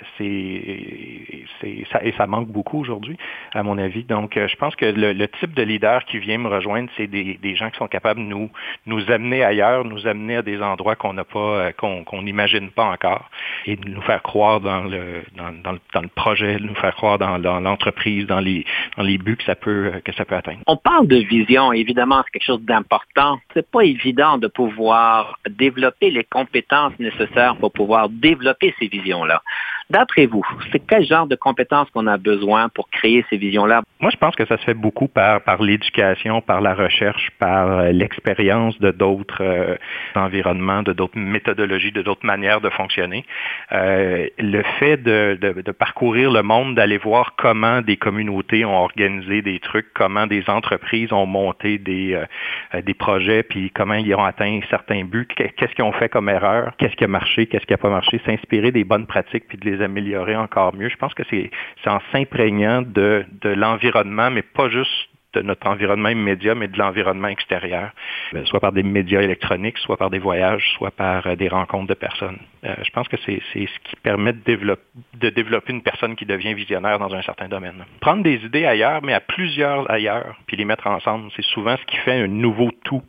ça 1.92 2.04
et 2.04 2.12
ça 2.18 2.28
manque 2.28 2.50
beaucoup 2.50 2.80
aujourd'hui, 2.80 3.18
à 3.54 3.64
mon 3.64 3.78
avis. 3.78 4.04
Donc, 4.04 4.36
euh, 4.36 4.48
je 4.48 4.56
pense 4.58 4.76
que 4.76 4.86
le, 4.86 5.28
type 5.40 5.54
de 5.54 5.64
leader 5.64 6.04
qui 6.06 6.20
vient 6.20 6.38
me 6.38 6.50
rejoindre, 6.50 6.90
c'est 6.98 7.08
des, 7.08 7.56
gens 7.56 7.70
qui 7.70 7.78
sont 7.78 7.88
capables 7.88 8.20
de 8.20 8.26
nous 8.26 8.50
nous 8.86 9.12
amener 9.12 9.44
ailleurs, 9.44 9.86
nous 9.86 10.08
amener 10.08 10.38
à 10.38 10.42
des 10.42 10.62
endroits 10.62 10.96
qu'on 10.96 11.14
n'a 11.14 11.24
pas, 11.24 11.40
euh, 11.40 11.72
qu'on 11.72 12.22
n'imagine 12.22 12.70
pas 12.70 12.86
encore, 12.86 13.30
et 13.66 13.78
de 13.78 13.90
nous 13.90 14.02
faire 14.02 14.22
croire 14.22 14.60
dans 14.60 14.84
le 14.84 15.24
dans, 15.38 15.52
dans, 15.64 15.72
le, 15.72 15.80
dans 15.94 16.02
le 16.02 16.10
projet, 16.10 16.58
de 16.58 16.64
nous 16.64 16.76
faire 16.76 16.96
croire 16.96 17.18
dans, 17.18 17.40
dans 17.40 17.60
l'entreprise, 17.60 18.28
dans 18.28 18.42
les 18.42 18.66
dans 18.98 19.04
les 19.04 19.18
buts 19.18 19.38
que 19.38 19.44
ça 19.44 19.56
peut 19.56 19.94
que 20.04 20.14
ça 20.14 20.26
peut 20.26 20.36
atteindre. 20.36 20.60
On 20.68 20.78
parle 20.78 21.08
de 21.08 21.18
vision, 21.18 21.72
évidemment, 21.72 22.24
c'est 22.26 22.32
quelque 22.32 22.46
chose 22.46 22.62
d'important. 22.62 23.40
C'est 23.54 23.70
pas 23.70 23.82
évident 23.82 24.38
de 24.38 24.48
pouvoir 24.48 25.40
développer 25.50 26.12
les 26.12 26.26
compétences 26.26 26.94
nécessaires 27.00 27.56
pour 27.58 27.72
pouvoir 27.72 28.10
développer 28.10 28.65
ces 28.80 28.88
visions-là. 28.88 29.44
D'après 29.90 30.26
vous, 30.26 30.46
c'est 30.72 30.80
quel 30.80 31.06
genre 31.06 31.28
de 31.28 31.36
compétences 31.36 31.90
qu'on 31.92 32.08
a 32.08 32.18
besoin 32.18 32.70
pour 32.70 32.90
créer 32.90 33.24
ces 33.30 33.38
visions-là? 33.38 33.84
Moi, 34.00 34.10
je 34.12 34.18
pense 34.18 34.36
que 34.36 34.46
ça 34.46 34.58
se 34.58 34.64
fait 34.64 34.74
beaucoup 34.74 35.08
par, 35.08 35.42
par 35.42 35.62
l'éducation, 35.62 36.42
par 36.42 36.60
la 36.62 36.74
recherche, 36.74 37.30
par 37.40 37.72
euh, 37.72 37.92
l'expérience 37.92 38.78
de 38.80 38.92
d'autres 38.92 39.44
euh, 39.44 39.76
environnements, 40.16 40.82
de 40.82 40.92
d'autres 40.92 41.18
méthodologies, 41.18 41.92
de 41.92 42.02
d'autres 42.02 42.26
manières 42.26 42.62
de 42.62 42.70
fonctionner. 42.70 43.26
Euh, 43.72 44.28
le 44.40 44.64
fait 44.80 44.98
de, 44.98 45.38
de, 45.40 45.62
de, 45.62 45.72
parcourir 45.72 46.32
le 46.32 46.42
monde, 46.42 46.76
d'aller 46.76 46.98
voir 46.98 47.36
comment 47.38 47.82
des 47.82 47.98
communautés 47.98 48.66
ont 48.66 48.78
organisé 48.78 49.42
des 49.42 49.60
trucs, 49.60 49.94
comment 49.94 50.26
des 50.28 50.44
entreprises 50.50 51.14
ont 51.14 51.26
monté 51.26 51.78
des, 51.78 52.16
euh, 52.16 52.82
des 52.82 52.94
projets, 52.94 53.44
puis 53.44 53.70
comment 53.72 53.94
ils 53.94 54.14
ont 54.16 54.24
atteint 54.24 54.60
certains 54.70 55.04
buts, 55.04 55.28
qu'est-ce 55.36 55.74
qu'ils 55.74 55.86
ont 55.86 55.92
fait 55.92 56.10
comme 56.10 56.30
erreur, 56.30 56.74
qu'est-ce 56.78 56.96
qui 56.96 57.04
a 57.04 57.08
marché, 57.08 57.46
qu'est-ce 57.46 57.66
qui 57.66 57.74
n'a 57.74 57.78
pas 57.78 57.90
marché, 57.90 58.20
s'inspirer 58.26 58.72
des 58.72 58.84
bonnes 58.84 59.06
pratiques, 59.06 59.48
puis 59.48 59.58
de 59.58 59.70
les 59.70 59.75
améliorer 59.82 60.36
encore 60.36 60.76
mieux. 60.76 60.90
Je 60.90 60.98
pense 60.98 61.14
que 61.14 61.24
c'est 61.30 61.52
en 61.86 62.00
s'imprégnant 62.12 62.82
de, 62.82 63.26
de 63.42 63.50
l'environnement, 63.50 64.32
mais 64.32 64.42
pas 64.42 64.70
juste 64.70 65.10
de 65.36 65.42
notre 65.42 65.68
environnement 65.68 66.10
immédiat, 66.10 66.56
mais 66.56 66.68
de 66.68 66.78
l'environnement 66.78 67.28
extérieur, 67.28 67.92
euh, 68.34 68.44
soit 68.46 68.60
par 68.60 68.72
des 68.72 68.84
médias 68.84 69.22
électroniques, 69.22 69.78
soit 69.78 69.98
par 69.98 70.10
des 70.10 70.20
voyages, 70.20 70.66
soit 70.78 70.92
par 70.92 71.28
euh, 71.28 71.36
des 71.36 71.48
rencontres 71.48 71.88
de 71.88 71.94
personnes. 71.94 72.40
Euh, 72.64 72.74
je 72.84 72.90
pense 72.92 73.08
que 73.08 73.18
c'est 73.26 73.42
ce 73.54 73.80
qui 73.84 73.96
permet 74.02 74.34
de 74.34 74.40
développer, 74.40 74.84
de 75.16 75.30
développer 75.30 75.74
une 75.74 75.82
personne 75.82 76.16
qui 76.16 76.26
devient 76.26 76.54
visionnaire 76.54 77.00
dans 77.00 77.14
un 77.14 77.22
certain 77.22 77.48
domaine. 77.48 77.86
Prendre 78.00 78.24
des 78.24 78.36
idées 78.46 78.66
ailleurs, 78.66 79.02
mais 79.04 79.14
à 79.14 79.20
plusieurs 79.20 79.90
ailleurs, 79.92 80.36
puis 80.48 80.58
les 80.58 80.66
mettre 80.66 80.88
ensemble, 80.88 81.30
c'est 81.36 81.46
souvent 81.46 81.76
ce 81.78 81.86
qui 81.86 81.98
fait 81.98 82.14
un 82.24 82.28
nouveau 82.28 82.72
tout 82.84 83.04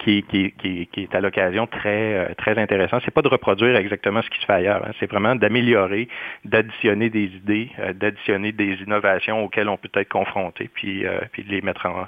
qui, 0.00 0.24
qui, 0.24 0.52
qui, 0.52 1.02
est 1.02 1.14
à 1.14 1.20
l'occasion 1.20 1.68
très, 1.68 2.34
très 2.34 2.58
intéressant. 2.58 2.98
C'est 3.04 3.14
pas 3.14 3.22
de 3.22 3.28
reproduire 3.28 3.76
exactement 3.76 4.22
ce 4.22 4.30
qui 4.30 4.40
se 4.40 4.46
fait 4.46 4.54
ailleurs, 4.54 4.84
hein. 4.84 4.90
c'est 4.98 5.08
vraiment 5.08 5.36
d'améliorer, 5.36 6.08
d'additionner 6.44 7.10
des 7.10 7.26
idées, 7.26 7.70
d'additionner 7.94 8.50
des 8.50 8.74
innovations 8.82 9.44
auxquelles 9.44 9.68
on 9.68 9.76
peut 9.76 9.90
être 9.94 10.08
confronté, 10.08 10.68
puis, 10.72 11.04
puis 11.32 11.44
de 11.44 11.57
mettre 11.62 11.86
en, 11.86 12.06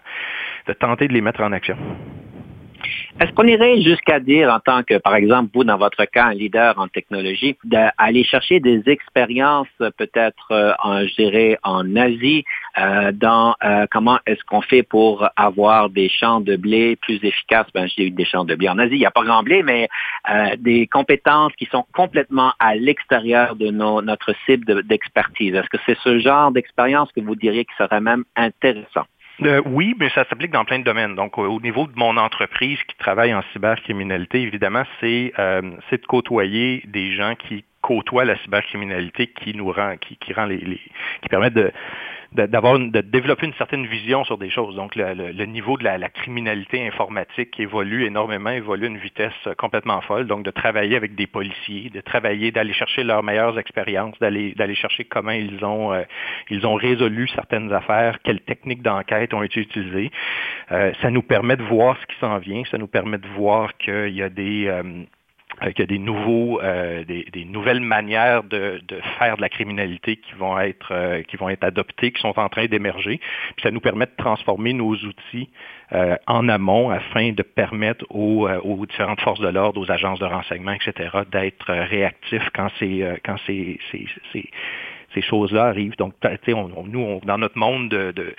de 0.67 0.73
tenter 0.73 1.09
de 1.09 1.13
les 1.13 1.21
mettre 1.21 1.43
en 1.43 1.53
action. 1.53 1.77
Est-ce 3.21 3.33
qu'on 3.33 3.47
irait 3.47 3.83
jusqu'à 3.83 4.21
dire, 4.21 4.49
en 4.51 4.61
tant 4.61 4.83
que, 4.83 4.97
par 4.99 5.15
exemple, 5.15 5.51
vous, 5.55 5.65
dans 5.65 5.77
votre 5.77 6.05
cas, 6.07 6.27
un 6.27 6.35
leader 6.35 6.79
en 6.79 6.89
technologie, 6.89 7.57
d'aller 7.65 8.25
chercher 8.25 8.61
des 8.61 8.83
expériences 8.87 9.69
peut-être, 9.99 10.53
euh, 10.53 11.07
je 11.07 11.15
dirais, 11.17 11.59
en 11.63 11.97
Asie, 11.97 12.45
euh, 12.79 13.13
dans 13.13 13.55
euh, 13.63 13.87
comment 13.91 14.19
est-ce 14.27 14.43
qu'on 14.45 14.63
fait 14.63 14.83
pour 14.83 15.29
avoir 15.37 15.91
des 15.91 16.09
champs 16.09 16.41
de 16.41 16.57
blé 16.57 16.97
plus 16.97 17.23
efficaces? 17.23 17.67
Ben, 17.75 17.87
j'ai 17.89 18.07
eu 18.07 18.11
des 18.11 18.25
champs 18.25 18.45
de 18.45 18.55
blé 18.55 18.69
en 18.69 18.79
Asie, 18.79 18.95
il 18.95 19.01
n'y 19.01 19.07
a 19.07 19.11
pas 19.11 19.25
grand 19.25 19.43
blé, 19.43 19.63
mais 19.63 19.89
des 20.59 20.87
compétences 20.87 21.53
qui 21.57 21.67
sont 21.67 21.85
complètement 21.93 22.53
à 22.59 22.75
l'extérieur 22.75 23.57
de 23.57 23.71
notre 23.71 24.35
cible 24.47 24.83
d'expertise. 24.85 25.55
Est-ce 25.55 25.69
que 25.69 25.79
c'est 25.87 25.99
ce 25.99 26.19
genre 26.19 26.53
d'expérience 26.53 27.11
que 27.13 27.21
vous 27.21 27.35
diriez 27.35 27.65
qui 27.65 27.75
serait 27.77 28.01
même 28.01 28.25
intéressant? 28.37 29.07
Euh, 29.43 29.63
oui, 29.67 29.95
mais 29.99 30.11
ça 30.11 30.25
s'applique 30.29 30.51
dans 30.51 30.65
plein 30.65 30.79
de 30.79 30.85
domaines. 30.85 31.15
Donc, 31.15 31.39
au 31.39 31.61
niveau 31.61 31.87
de 31.87 31.93
mon 31.97 32.17
entreprise 32.17 32.79
qui 32.87 32.97
travaille 32.97 33.33
en 33.33 33.43
cybercriminalité, 33.53 34.43
évidemment, 34.43 34.85
c'est 35.01 35.33
euh, 35.39 35.63
de 35.63 36.07
côtoyer 36.07 36.83
des 36.87 37.13
gens 37.13 37.35
qui 37.35 37.65
côtoient 37.81 38.25
la 38.25 38.37
cybercriminalité 38.39 39.29
qui 39.29 39.55
nous 39.55 39.73
rend, 39.73 39.97
qui, 39.97 40.17
qui 40.17 40.33
rend 40.33 40.45
les, 40.45 40.59
les 40.59 40.81
qui 41.23 41.29
permettent 41.31 41.55
de 41.55 41.73
d'avoir 42.33 42.79
de, 42.79 43.01
développer 43.01 43.47
une 43.47 43.55
certaine 43.55 43.87
vision 43.87 44.25
sur 44.25 44.39
des 44.39 44.51
choses. 44.51 44.77
Donc 44.77 44.95
le, 44.95 45.45
niveau 45.47 45.77
de 45.77 45.85
la, 45.85 46.09
criminalité 46.09 46.87
informatique 46.87 47.59
évolue 47.59 48.05
énormément, 48.05 48.51
évolue 48.51 48.85
à 48.85 48.89
une 48.89 48.99
vitesse 48.99 49.33
complètement 49.59 50.01
folle. 50.03 50.27
Donc 50.27 50.45
de 50.45 50.51
travailler 50.51 50.97
avec 50.97 51.15
des 51.15 51.27
policiers, 51.27 51.91
de 51.91 52.01
travailler, 52.01 52.53
d'aller 52.53 52.73
chercher 52.73 53.05
leurs 53.05 53.23
meilleures 53.23 53.59
expériences, 53.59 54.19
d'aller 54.21 54.55
d'aller 54.55 54.75
chercher 54.75 55.05
comment 55.05 55.33
ils 55.33 55.65
ont 55.65 55.93
euh, 55.93 56.03
ils 56.51 56.67
ont 56.67 56.75
résolu 56.75 57.29
certaines 57.29 57.73
affaires, 57.73 58.19
quelles 58.23 58.41
techniques 58.41 58.83
d'enquête 58.83 59.35
ont 59.35 59.43
été 59.43 59.61
utilisées. 59.61 60.11
Euh, 60.73 60.93
ça 61.03 61.11
nous 61.11 61.23
permet 61.23 61.57
de 61.57 61.63
voir 61.65 61.97
ce 62.01 62.07
qui 62.07 62.19
s'en 62.21 62.39
vient, 62.39 62.63
ça 62.71 62.79
nous 62.79 62.87
permet 62.87 63.19
de 63.19 63.29
voir 63.29 63.77
qu'il 63.79 64.15
y 64.15 64.23
a 64.23 64.29
des 64.29 64.67
euh, 64.69 64.83
qu'il 65.69 65.81
y 65.81 65.83
a 65.83 65.87
des 65.87 65.99
nouveaux, 65.99 66.61
euh, 66.63 67.05
des, 67.05 67.45
nouvelles 67.45 67.81
manières 67.81 68.43
de, 68.45 68.81
faire 69.19 69.37
de 69.37 69.43
la 69.43 69.49
criminalité 69.49 70.17
qui 70.17 70.33
vont 70.35 70.59
être 70.59 70.93
euh, 70.93 71.23
qui 71.23 71.37
vont 71.37 71.49
être 71.49 71.65
adoptées, 71.65 72.13
qui 72.13 72.21
sont 72.21 72.39
en 72.39 72.49
train 72.49 72.67
d'émerger. 72.67 73.19
Puis 73.57 73.63
ça 73.63 73.71
nous 73.71 73.81
permet 73.81 74.07
de 74.07 74.15
transformer 74.17 74.73
nos 74.73 74.95
outils 74.95 75.51
euh, 75.93 76.17
en 76.27 76.49
amont 76.49 76.91
afin 76.91 77.33
de 77.33 77.43
permettre 77.43 78.05
aux, 78.11 78.49
différentes 78.87 79.21
forces 79.21 79.41
de 79.41 79.49
l'ordre, 79.49 79.81
aux 79.81 79.91
agences 79.91 80.19
de 80.19 80.25
renseignement, 80.25 80.73
etc., 80.73 81.11
d'être 81.31 81.73
réactifs 81.73 82.49
quand 82.55 82.69
ces 82.79 83.21
quand 83.25 83.37
ces, 83.47 83.79
ces, 83.93 85.23
choses-là 85.23 85.65
arrivent. 85.67 85.97
Donc, 85.97 86.15
on, 86.49 86.85
nous, 86.87 87.21
dans 87.25 87.37
notre 87.37 87.59
monde 87.59 87.91
de, 87.91 88.35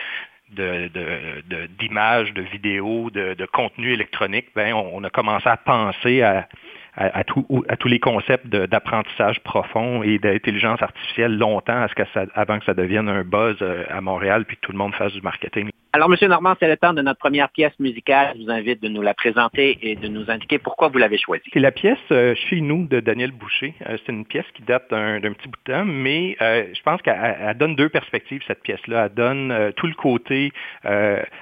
d'images, 1.80 2.34
de, 2.34 2.42
vidéos, 2.42 3.10
de, 3.12 3.36
de 3.36 3.46
contenu 3.46 3.94
électronique, 3.94 4.48
ben, 4.56 4.74
on, 4.74 5.04
a 5.04 5.10
commencé 5.10 5.48
à 5.48 5.58
penser 5.58 6.22
à, 6.22 6.48
à, 6.96 7.24
tous 7.24 7.88
les 7.88 8.00
concepts 8.00 8.48
d'apprentissage 8.48 9.40
profond 9.42 10.04
et 10.04 10.20
d'intelligence 10.20 10.82
artificielle 10.82 11.38
longtemps 11.38 11.84
à 11.84 11.88
avant 12.36 12.60
que 12.60 12.66
ça 12.66 12.74
devienne 12.74 13.08
un 13.08 13.24
buzz 13.24 13.58
euh, 13.62 13.86
à 13.90 14.02
Montréal 14.02 14.46
puis 14.46 14.58
que 14.58 14.62
tout 14.62 14.72
le 14.72 14.78
monde 14.78 14.94
fasse 14.96 15.14
du 15.14 15.22
marketing. 15.22 15.70
Alors, 15.94 16.08
Monsieur 16.08 16.28
Normand, 16.28 16.56
c'est 16.60 16.70
le 16.70 16.78
temps 16.78 16.94
de 16.94 17.02
notre 17.02 17.20
première 17.20 17.50
pièce 17.50 17.78
musicale. 17.80 18.34
Je 18.38 18.44
vous 18.44 18.52
invite 18.52 18.82
de 18.82 18.88
nous 18.88 19.02
la 19.02 19.14
présenter 19.14 19.78
et 19.82 19.96
de 19.96 20.08
nous 20.08 20.32
indiquer 20.32 20.58
pourquoi 20.58 20.88
vous 20.88 20.98
l'avez 20.98 21.18
choisie. 21.18 21.50
C'est 21.52 21.60
la 21.60 21.72
pièce 21.72 21.98
euh, 22.12 22.34
Chez 22.50 22.62
nous 22.62 22.88
de 22.88 23.00
Daniel 23.02 23.32
Boucher. 23.32 23.74
Euh, 23.88 23.98
c'est 24.06 24.12
une 24.12 24.26
pièce 24.26 24.46
qui 24.54 24.64
date 24.64 24.90
d'un 24.90 25.34
petit 25.34 25.48
bout 25.48 25.60
de 25.66 25.74
temps, 25.74 25.86
mais 25.86 26.38
je 26.40 26.82
pense 26.84 27.02
qu'elle 27.02 27.56
donne 27.58 27.76
deux 27.76 27.90
perspectives, 27.90 28.42
cette 28.48 28.64
pièce-là. 28.64 29.06
Elle 29.06 29.14
donne 29.14 29.74
tout 29.76 29.88
le 29.88 29.94
côté 29.94 30.52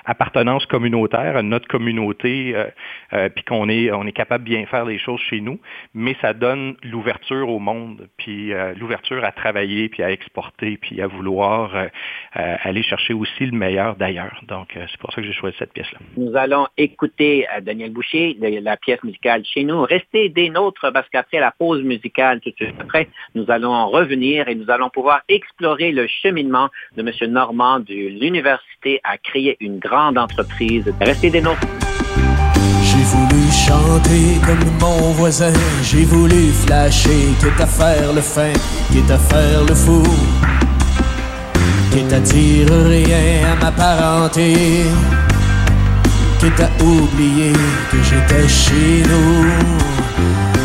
appartenance 0.05 0.65
communautaire 0.65 1.37
à 1.37 1.43
notre 1.43 1.67
communauté, 1.67 2.55
puis 3.11 3.43
qu'on 3.43 3.69
est, 3.69 3.91
on 3.91 4.05
est 4.05 4.11
capable 4.11 4.43
de 4.43 4.49
bien 4.49 4.65
faire 4.65 4.85
les 4.85 4.97
choses 4.97 5.21
chez 5.21 5.41
nous, 5.41 5.59
mais 5.93 6.15
ça 6.21 6.33
donne 6.33 6.75
l'ouverture 6.83 7.49
au 7.49 7.59
monde, 7.59 8.07
puis 8.17 8.53
euh, 8.53 8.73
l'ouverture 8.75 9.23
à 9.23 9.31
travailler, 9.31 9.89
puis 9.89 10.03
à 10.03 10.11
exporter, 10.11 10.77
puis 10.77 11.01
à 11.01 11.07
vouloir 11.07 11.75
euh, 11.75 11.87
euh, 12.37 12.55
aller 12.61 12.83
chercher 12.83 13.13
aussi 13.13 13.45
le 13.45 13.57
meilleur 13.57 13.95
d'ailleurs. 13.95 14.38
Donc, 14.47 14.69
c'est 14.73 14.97
pour 14.99 15.11
ça 15.11 15.21
que 15.21 15.27
j'ai 15.27 15.33
choisi 15.33 15.55
cette 15.59 15.73
pièce-là. 15.73 15.99
Nous 16.17 16.35
allons 16.35 16.67
écouter 16.77 17.45
Daniel 17.61 17.91
Boucher, 17.91 18.37
la 18.39 18.77
pièce 18.77 19.03
musicale 19.03 19.43
chez 19.45 19.63
nous. 19.63 19.81
Restez 19.83 20.29
des 20.29 20.49
nôtres 20.49 20.91
parce 20.91 21.07
qu'après 21.09 21.39
la 21.39 21.51
pause 21.51 21.83
musicale, 21.83 22.39
tout 22.41 22.49
de 22.49 22.55
suite 22.55 22.75
après, 22.79 23.09
nous 23.35 23.45
allons 23.49 23.87
revenir 23.89 24.47
et 24.47 24.55
nous 24.55 24.69
allons 24.69 24.89
pouvoir 24.89 25.21
explorer 25.27 25.91
le 25.91 26.07
cheminement 26.07 26.69
de 26.95 27.01
M. 27.01 27.31
Normand 27.31 27.79
de 27.79 27.93
l'université 27.93 29.01
à 29.03 29.17
créer 29.17 29.57
une 29.59 29.79
grande 29.79 30.17
entreprise. 30.17 30.91
Restez 30.99 31.29
des 31.29 31.41
nôtres 31.41 31.67
chanter 33.51 34.39
comme 34.45 34.65
mon 34.79 35.11
voisin, 35.13 35.53
j'ai 35.83 36.05
voulu 36.05 36.51
flasher, 36.65 37.33
quitte 37.39 37.59
à 37.59 37.67
faire 37.67 38.13
le 38.13 38.21
fin, 38.21 38.53
quitte 38.91 39.11
à 39.11 39.17
faire 39.17 39.63
le 39.63 39.75
fou, 39.75 40.03
quitte 41.91 42.13
à 42.13 42.19
dire 42.19 42.67
rien 42.87 43.51
à 43.51 43.63
ma 43.63 43.71
parenté, 43.71 44.85
quitte 46.39 46.59
à 46.59 46.83
oublier 46.83 47.53
que 47.91 47.97
j'étais 48.03 48.47
chez 48.47 49.03
nous. 49.09 49.45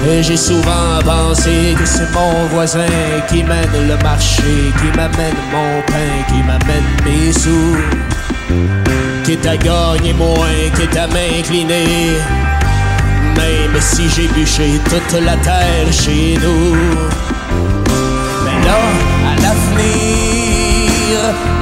Et 0.07 0.23
j'ai 0.23 0.37
souvent 0.37 1.01
pensé 1.05 1.75
que 1.79 1.87
c'est 1.87 2.13
mon 2.13 2.47
voisin 2.53 2.87
qui 3.29 3.43
mène 3.43 3.89
le 3.89 3.97
marché, 4.03 4.73
qui 4.79 4.97
m'amène 4.97 5.41
mon 5.51 5.81
pain, 5.87 6.15
qui 6.29 6.43
m'amène 6.43 6.91
mes 7.05 7.33
sous. 7.33 7.77
Quitte 9.25 9.47
à 9.47 9.57
gagner 9.57 10.13
moins, 10.13 10.71
quitte 10.77 10.97
à 10.97 11.07
m'incliner 11.07 12.19
même 13.37 13.81
si 13.81 14.09
j'ai 14.11 14.29
bûché 14.29 14.81
toute 14.89 15.21
la 15.21 15.37
terre 15.37 15.93
chez 15.93 16.39
nous. 16.43 16.77
Mais 18.45 18.67
là, 18.67 18.79
à 19.31 19.35
l'avenir, 19.43 20.04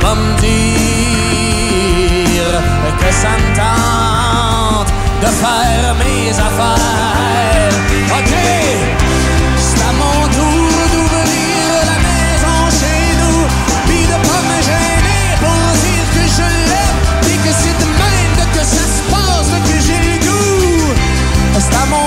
va 0.03 0.15
me 0.15 0.31
dire 0.41 0.53
que 3.01 3.11
ça 3.23 3.33
me 3.43 3.49
tente 3.57 4.91
de 5.23 5.29
faire 5.43 5.95
mes 6.03 6.31
affaires. 6.31 7.75
Ok, 8.19 8.33
c'est 9.67 9.83
à 9.91 9.93
mon 10.03 10.21
tour 10.39 10.73
d'ouvrir 10.93 11.65
la 11.91 11.99
maison 12.09 12.59
chez 12.81 13.03
nous, 13.21 13.41
puis 13.87 14.05
de 14.13 14.17
pas 14.29 14.43
me 14.51 14.59
gêner 14.71 15.25
pour 15.43 15.63
dire 15.87 16.07
que 16.17 16.25
je 16.37 16.49
l'aime, 16.71 17.01
et 17.33 17.39
que 17.45 17.53
c'est 17.61 17.79
de 17.85 17.89
même 18.03 18.37
que 18.55 18.63
ça 18.75 18.85
se 18.95 19.01
passe 19.13 19.53
que 19.69 19.77
j'ai 19.87 20.03
le 20.11 20.17
goût. 20.27 20.91
C'est 21.59 21.75
à 21.75 21.87
mon 21.87 22.02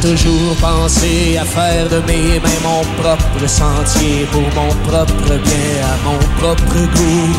toujours 0.00 0.56
pensé 0.60 1.38
à 1.38 1.44
faire 1.44 1.88
de 1.88 2.00
mes 2.06 2.40
mains 2.40 2.60
mon 2.62 2.82
propre 3.02 3.46
sentier 3.46 4.26
pour 4.32 4.42
mon 4.54 4.72
propre 4.88 5.34
bien, 5.44 5.74
à 5.92 5.96
mon 6.04 6.18
propre 6.38 6.80
goût. 6.94 7.36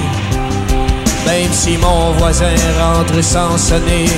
Même 1.26 1.52
si 1.52 1.78
mon 1.78 2.12
voisin 2.14 2.56
rentre 2.80 3.22
sans 3.24 3.58
sonner, 3.58 4.10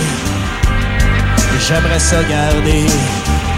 j'aimerais 1.65 1.99
ça 1.99 2.23
garder 2.23 2.85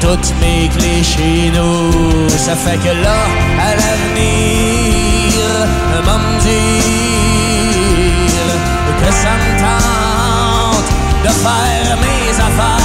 toutes 0.02 0.34
mes 0.42 0.70
clés 0.70 1.04
chez 1.04 1.52
nous. 1.56 2.30
Ça 2.30 2.56
fait 2.56 2.78
que 2.78 2.94
là, 3.04 3.20
à 3.60 3.76
l'avenir, 3.76 5.34
va 6.04 6.18
me 6.18 6.40
dire 6.42 7.26
que 9.02 9.12
ça 9.12 9.34
me 9.42 9.50
tente 9.66 10.90
de 11.24 11.30
faire 11.30 11.98
mes 11.98 12.30
affaires. 12.40 12.85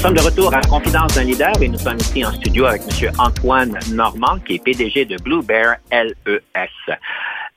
Nous 0.00 0.06
sommes 0.06 0.16
de 0.16 0.22
retour 0.22 0.54
à 0.54 0.62
Confidence 0.62 1.14
d'un 1.14 1.24
leader 1.24 1.52
et 1.60 1.68
nous 1.68 1.78
sommes 1.78 1.98
ici 1.98 2.24
en 2.24 2.32
studio 2.32 2.64
avec 2.64 2.80
M. 3.02 3.12
Antoine 3.18 3.78
Normand, 3.92 4.38
qui 4.46 4.54
est 4.54 4.64
PDG 4.64 5.04
de 5.04 5.18
Blue 5.22 5.42
Bear 5.42 5.76
LES. 5.92 6.96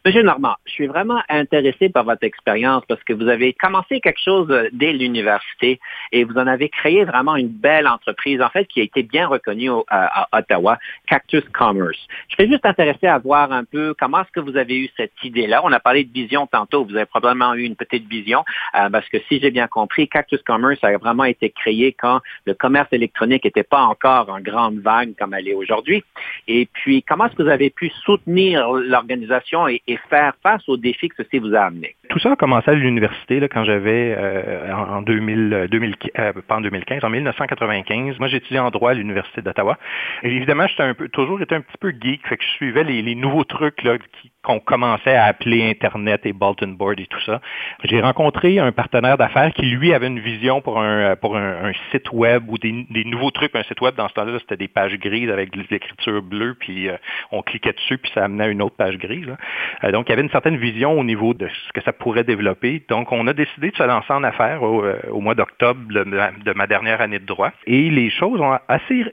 Monsieur 0.05 0.21
Normand, 0.21 0.55
je 0.65 0.73
suis 0.73 0.87
vraiment 0.87 1.21
intéressé 1.29 1.87
par 1.87 2.03
votre 2.03 2.25
expérience 2.25 2.83
parce 2.89 3.01
que 3.05 3.13
vous 3.13 3.29
avez 3.29 3.53
commencé 3.53 4.01
quelque 4.01 4.19
chose 4.19 4.51
euh, 4.51 4.67
dès 4.73 4.91
l'université 4.91 5.79
et 6.11 6.25
vous 6.25 6.33
en 6.33 6.45
avez 6.45 6.67
créé 6.67 7.05
vraiment 7.05 7.37
une 7.37 7.47
belle 7.47 7.87
entreprise, 7.87 8.41
en 8.41 8.49
fait, 8.49 8.65
qui 8.65 8.81
a 8.81 8.83
été 8.83 9.03
bien 9.03 9.27
reconnue 9.27 9.69
à, 9.87 10.27
Ottawa, 10.33 10.77
Cactus 11.07 11.45
Commerce. 11.53 11.97
Je 12.27 12.35
serais 12.35 12.49
juste 12.49 12.65
intéressé 12.65 13.07
à 13.07 13.17
voir 13.17 13.53
un 13.53 13.63
peu 13.63 13.95
comment 13.97 14.23
est-ce 14.23 14.31
que 14.33 14.41
vous 14.41 14.57
avez 14.57 14.77
eu 14.77 14.89
cette 14.97 15.13
idée-là. 15.23 15.61
On 15.63 15.71
a 15.71 15.79
parlé 15.79 16.03
de 16.03 16.11
vision 16.11 16.47
tantôt. 16.47 16.83
Vous 16.83 16.97
avez 16.97 17.05
probablement 17.05 17.53
eu 17.53 17.63
une 17.63 17.77
petite 17.77 18.05
vision 18.05 18.43
euh, 18.75 18.89
parce 18.89 19.07
que 19.07 19.19
si 19.29 19.39
j'ai 19.39 19.51
bien 19.51 19.67
compris, 19.67 20.09
Cactus 20.09 20.41
Commerce 20.41 20.83
a 20.83 20.97
vraiment 20.97 21.23
été 21.23 21.49
créé 21.49 21.93
quand 21.93 22.19
le 22.45 22.55
commerce 22.55 22.91
électronique 22.91 23.45
n'était 23.45 23.63
pas 23.63 23.83
encore 23.83 24.29
en 24.29 24.41
grande 24.41 24.79
vague 24.79 25.13
comme 25.17 25.33
elle 25.33 25.47
est 25.47 25.53
aujourd'hui. 25.53 26.03
Et 26.49 26.67
puis, 26.73 27.03
comment 27.03 27.27
est-ce 27.27 27.35
que 27.35 27.43
vous 27.43 27.49
avez 27.49 27.69
pu 27.69 27.89
soutenir 28.03 28.69
l'organisation 28.69 29.69
et 29.69 29.81
faire 30.09 30.33
face 30.41 30.67
aux 30.67 30.77
défis 30.77 31.09
que 31.09 31.15
ceci 31.17 31.39
vous 31.39 31.53
a 31.55 31.61
amené? 31.61 31.95
Tout 32.09 32.19
ça 32.19 32.31
a 32.31 32.35
commencé 32.35 32.71
à 32.71 32.73
l'université 32.73 33.39
quand 33.49 33.63
j'avais 33.63 34.15
euh, 34.17 34.73
en, 34.73 35.01
2000, 35.01 35.67
2000 35.71 35.95
euh, 36.19 36.33
pas 36.47 36.57
en 36.57 36.61
2015, 36.61 37.03
en 37.03 37.09
1995. 37.09 38.19
Moi, 38.19 38.27
j'étudiais 38.27 38.59
en 38.59 38.69
droit 38.69 38.91
à 38.91 38.93
l'université 38.93 39.41
d'Ottawa. 39.41 39.77
Évidemment, 40.23 40.67
j'étais 40.67 40.83
un 40.83 40.93
peu, 40.93 41.09
toujours 41.09 41.41
été 41.41 41.55
un 41.55 41.61
petit 41.61 41.77
peu 41.79 41.91
geek, 41.91 42.27
fait 42.27 42.37
que 42.37 42.43
je 42.43 42.49
suivais 42.49 42.83
les, 42.83 43.01
les 43.01 43.15
nouveaux 43.15 43.43
trucs 43.43 43.83
là, 43.83 43.97
qu'on 44.43 44.59
commençait 44.59 45.15
à 45.15 45.23
appeler 45.23 45.69
Internet 45.69 46.25
et 46.25 46.33
Bulletin 46.33 46.67
Board 46.67 46.99
et 46.99 47.05
tout 47.05 47.21
ça. 47.25 47.39
J'ai 47.85 48.01
rencontré 48.01 48.59
un 48.59 48.73
partenaire 48.73 49.17
d'affaires 49.17 49.53
qui, 49.53 49.65
lui, 49.65 49.93
avait 49.93 50.07
une 50.07 50.19
vision 50.19 50.61
pour 50.61 50.81
un, 50.81 51.15
pour 51.15 51.37
un, 51.37 51.71
site 51.91 52.11
web 52.11 52.43
ou 52.49 52.57
des, 52.57 52.85
nouveaux 53.05 53.31
trucs. 53.31 53.55
Un 53.55 53.63
site 53.63 53.79
web, 53.81 53.95
dans 53.95 54.09
ce 54.09 54.13
temps-là, 54.15 54.37
c'était 54.39 54.57
des 54.57 54.67
pages 54.67 54.97
grises 54.99 55.29
avec 55.29 55.51
de 55.51 55.63
l'écriture 55.69 56.21
bleue, 56.21 56.55
puis 56.59 56.89
euh, 56.89 56.97
on 57.31 57.41
cliquait 57.41 57.71
dessus, 57.71 57.97
puis 57.97 58.11
ça 58.13 58.25
amenait 58.25 58.45
à 58.45 58.47
une 58.47 58.61
autre 58.61 58.75
page 58.75 58.97
grise. 58.97 59.33
Euh, 59.82 59.82
donc, 59.91 60.07
il 60.07 60.11
y 60.11 60.13
avait 60.13 60.21
une 60.21 60.29
certaine 60.29 60.57
vision 60.57 60.99
au 60.99 61.03
niveau 61.03 61.33
de 61.33 61.47
ce 61.47 61.73
que 61.73 61.81
ça 61.81 61.93
pourrait 61.93 62.23
développer. 62.23 62.83
Donc, 62.89 63.11
on 63.11 63.27
a 63.27 63.33
décidé 63.33 63.71
de 63.71 63.75
se 63.75 63.83
lancer 63.83 64.13
en 64.13 64.23
affaires 64.23 64.63
au, 64.63 64.83
euh, 64.83 64.97
mois 65.13 65.35
d'octobre 65.35 65.79
de, 65.89 66.53
ma 66.53 66.67
dernière 66.67 67.01
année 67.01 67.19
de 67.19 67.25
droit. 67.25 67.51
Et 67.65 67.89
les 67.89 68.09
choses 68.09 68.41
ont 68.41 68.57
assez 68.67 69.05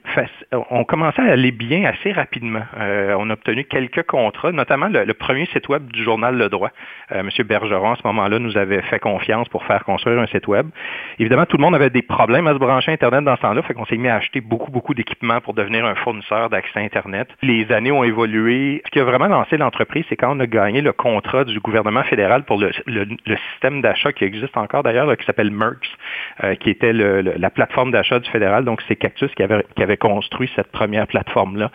ont 0.69 0.83
commencé 0.83 1.21
à 1.21 1.31
aller 1.31 1.51
bien 1.51 1.85
assez 1.85 2.11
rapidement. 2.11 2.63
on 2.77 3.29
a 3.29 3.33
obtenu 3.33 3.63
quelques 3.65 4.03
contrats, 4.03 4.51
notamment 4.51 4.87
le, 4.87 5.13
premier 5.13 5.45
site 5.47 5.69
web 5.69 5.91
du 5.91 6.03
journal 6.03 6.37
Le 6.37 6.49
Droit. 6.49 6.71
Euh, 7.11 7.19
M. 7.21 7.29
Bergeron, 7.45 7.91
à 7.91 7.95
ce 7.95 8.07
moment-là, 8.07 8.39
nous 8.39 8.57
avait 8.57 8.81
fait 8.83 8.99
confiance 8.99 9.47
pour 9.49 9.63
faire 9.65 9.83
construire 9.83 10.19
un 10.19 10.27
site 10.27 10.47
web. 10.47 10.67
Évidemment, 11.19 11.45
tout 11.45 11.57
le 11.57 11.61
monde 11.61 11.75
avait 11.75 11.89
des 11.89 12.01
problèmes 12.01 12.47
à 12.47 12.53
se 12.53 12.57
brancher 12.57 12.91
Internet 12.91 13.23
dans 13.23 13.35
ce 13.35 13.41
temps-là, 13.41 13.61
fait 13.63 13.73
qu'on 13.73 13.85
s'est 13.85 13.97
mis 13.97 14.07
à 14.07 14.15
acheter 14.15 14.41
beaucoup, 14.41 14.71
beaucoup 14.71 14.93
d'équipements 14.93 15.41
pour 15.41 15.53
devenir 15.53 15.85
un 15.85 15.95
fournisseur 15.95 16.49
d'accès 16.49 16.79
Internet. 16.79 17.27
Les 17.41 17.71
années 17.71 17.91
ont 17.91 18.03
évolué. 18.03 18.81
Ce 18.85 18.91
qui 18.91 18.99
a 18.99 19.03
vraiment 19.03 19.27
lancé 19.27 19.57
l'entreprise, 19.57 20.05
c'est 20.09 20.15
quand 20.15 20.35
on 20.35 20.39
a 20.39 20.47
gagné 20.65 20.81
le 20.81 20.93
contrat 20.93 21.43
du 21.43 21.59
gouvernement 21.59 22.03
fédéral 22.03 22.43
pour 22.43 22.59
le, 22.59 22.71
système 23.51 23.81
d'achat 23.81 24.13
qui 24.13 24.23
existe 24.23 24.55
encore 24.57 24.83
d'ailleurs, 24.83 25.15
qui 25.17 25.25
s'appelle 25.25 25.51
MERX, 25.51 25.87
euh, 26.43 26.55
qui 26.55 26.69
était 26.69 26.93
la 26.93 27.49
plateforme 27.49 27.91
d'achat 27.91 28.19
du 28.19 28.29
fédéral. 28.29 28.65
Donc, 28.65 28.81
c'est 28.87 28.95
Cactus 28.95 29.33
qui 29.35 29.43
avait, 29.43 29.65
qui 29.75 29.83
avait 29.83 29.97
construit 29.97 30.49
cette 30.55 30.71
première 30.71 31.07
plateforme-là. 31.07 31.71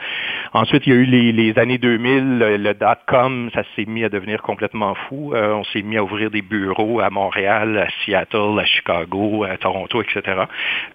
Ensuite, 0.52 0.86
il 0.86 0.92
y 0.92 0.96
a 0.96 0.98
eu 0.98 1.04
les, 1.04 1.32
les 1.32 1.58
années 1.58 1.78
2000, 1.78 2.38
le, 2.38 2.56
le 2.56 2.74
dot-com 2.74 3.50
ça 3.54 3.62
s'est 3.74 3.86
mis 3.86 4.04
à 4.04 4.08
devenir 4.08 4.42
complètement 4.42 4.94
fou. 4.94 5.32
Euh, 5.34 5.54
on 5.54 5.64
s'est 5.64 5.82
mis 5.82 5.96
à 5.96 6.04
ouvrir 6.04 6.30
des 6.30 6.42
bureaux 6.42 7.00
à 7.00 7.10
Montréal, 7.10 7.78
à 7.78 7.86
Seattle, 8.04 8.58
à 8.58 8.64
Chicago, 8.64 9.44
à 9.44 9.56
Toronto, 9.56 10.02
etc. 10.02 10.44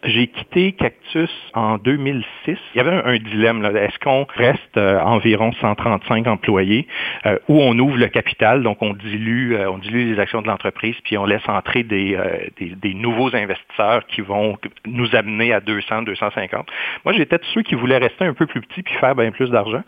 J'ai 0.03 0.27
quitté 0.27 0.73
Cactus 0.73 1.31
en 1.53 1.77
2006. 1.77 2.25
Il 2.47 2.57
y 2.75 2.79
avait 2.79 2.91
un, 2.91 3.17
dilemme. 3.17 3.65
Est-ce 3.65 3.99
qu'on 3.99 4.25
reste 4.35 4.77
euh, 4.77 4.99
environ 5.01 5.51
135 5.53 6.27
employés 6.27 6.87
euh, 7.25 7.37
ou 7.47 7.59
on 7.61 7.73
ouvre 7.81 7.97
le 7.97 8.07
capital, 8.07 8.63
donc 8.63 8.81
on 8.81 8.93
dilue, 8.93 9.55
on 9.55 9.77
dilue 9.77 10.13
les 10.13 10.19
actions 10.19 10.41
de 10.41 10.47
l'entreprise, 10.47 10.95
puis 11.03 11.17
on 11.17 11.25
laisse 11.25 11.47
entrer 11.47 11.83
des, 11.83 12.17
des, 12.57 12.93
nouveaux 12.93 13.35
investisseurs 13.35 14.05
qui 14.07 14.21
vont 14.21 14.57
nous 14.85 15.15
amener 15.15 15.53
à 15.53 15.59
200, 15.59 16.03
250. 16.03 16.67
Moi, 17.05 17.13
j'étais 17.13 17.37
de 17.37 17.45
ceux 17.53 17.63
qui 17.63 17.75
voulaient 17.75 17.97
rester 17.97 18.25
un 18.25 18.33
peu 18.33 18.45
plus 18.45 18.61
petits 18.61 18.83
puis 18.83 18.93
faire 18.95 19.15
bien 19.15 19.31
plus 19.31 19.49
d'argent. 19.49 19.81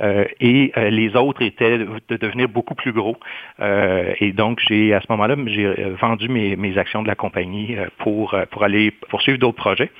et 0.00 0.72
les 0.76 1.16
autres 1.16 1.42
étaient 1.42 1.78
de 1.78 2.16
devenir 2.16 2.48
beaucoup 2.48 2.74
plus 2.74 2.92
gros. 2.92 3.16
Euh, 3.60 4.12
et 4.20 4.32
donc, 4.32 4.60
j'ai 4.66 4.94
à 4.94 5.00
ce 5.00 5.06
moment-là, 5.10 5.36
j'ai 5.46 5.66
euh, 5.66 5.96
vendu 6.00 6.28
mes, 6.28 6.56
mes, 6.56 6.78
actions 6.78 7.02
de 7.02 7.08
la 7.08 7.14
compagnie 7.14 7.76
euh, 7.76 7.86
pour, 7.98 8.34
pour 8.50 8.64
aller 8.64 8.90
poursuivre 8.90 9.38
d'autres 9.38 9.56
projets. 9.56 9.90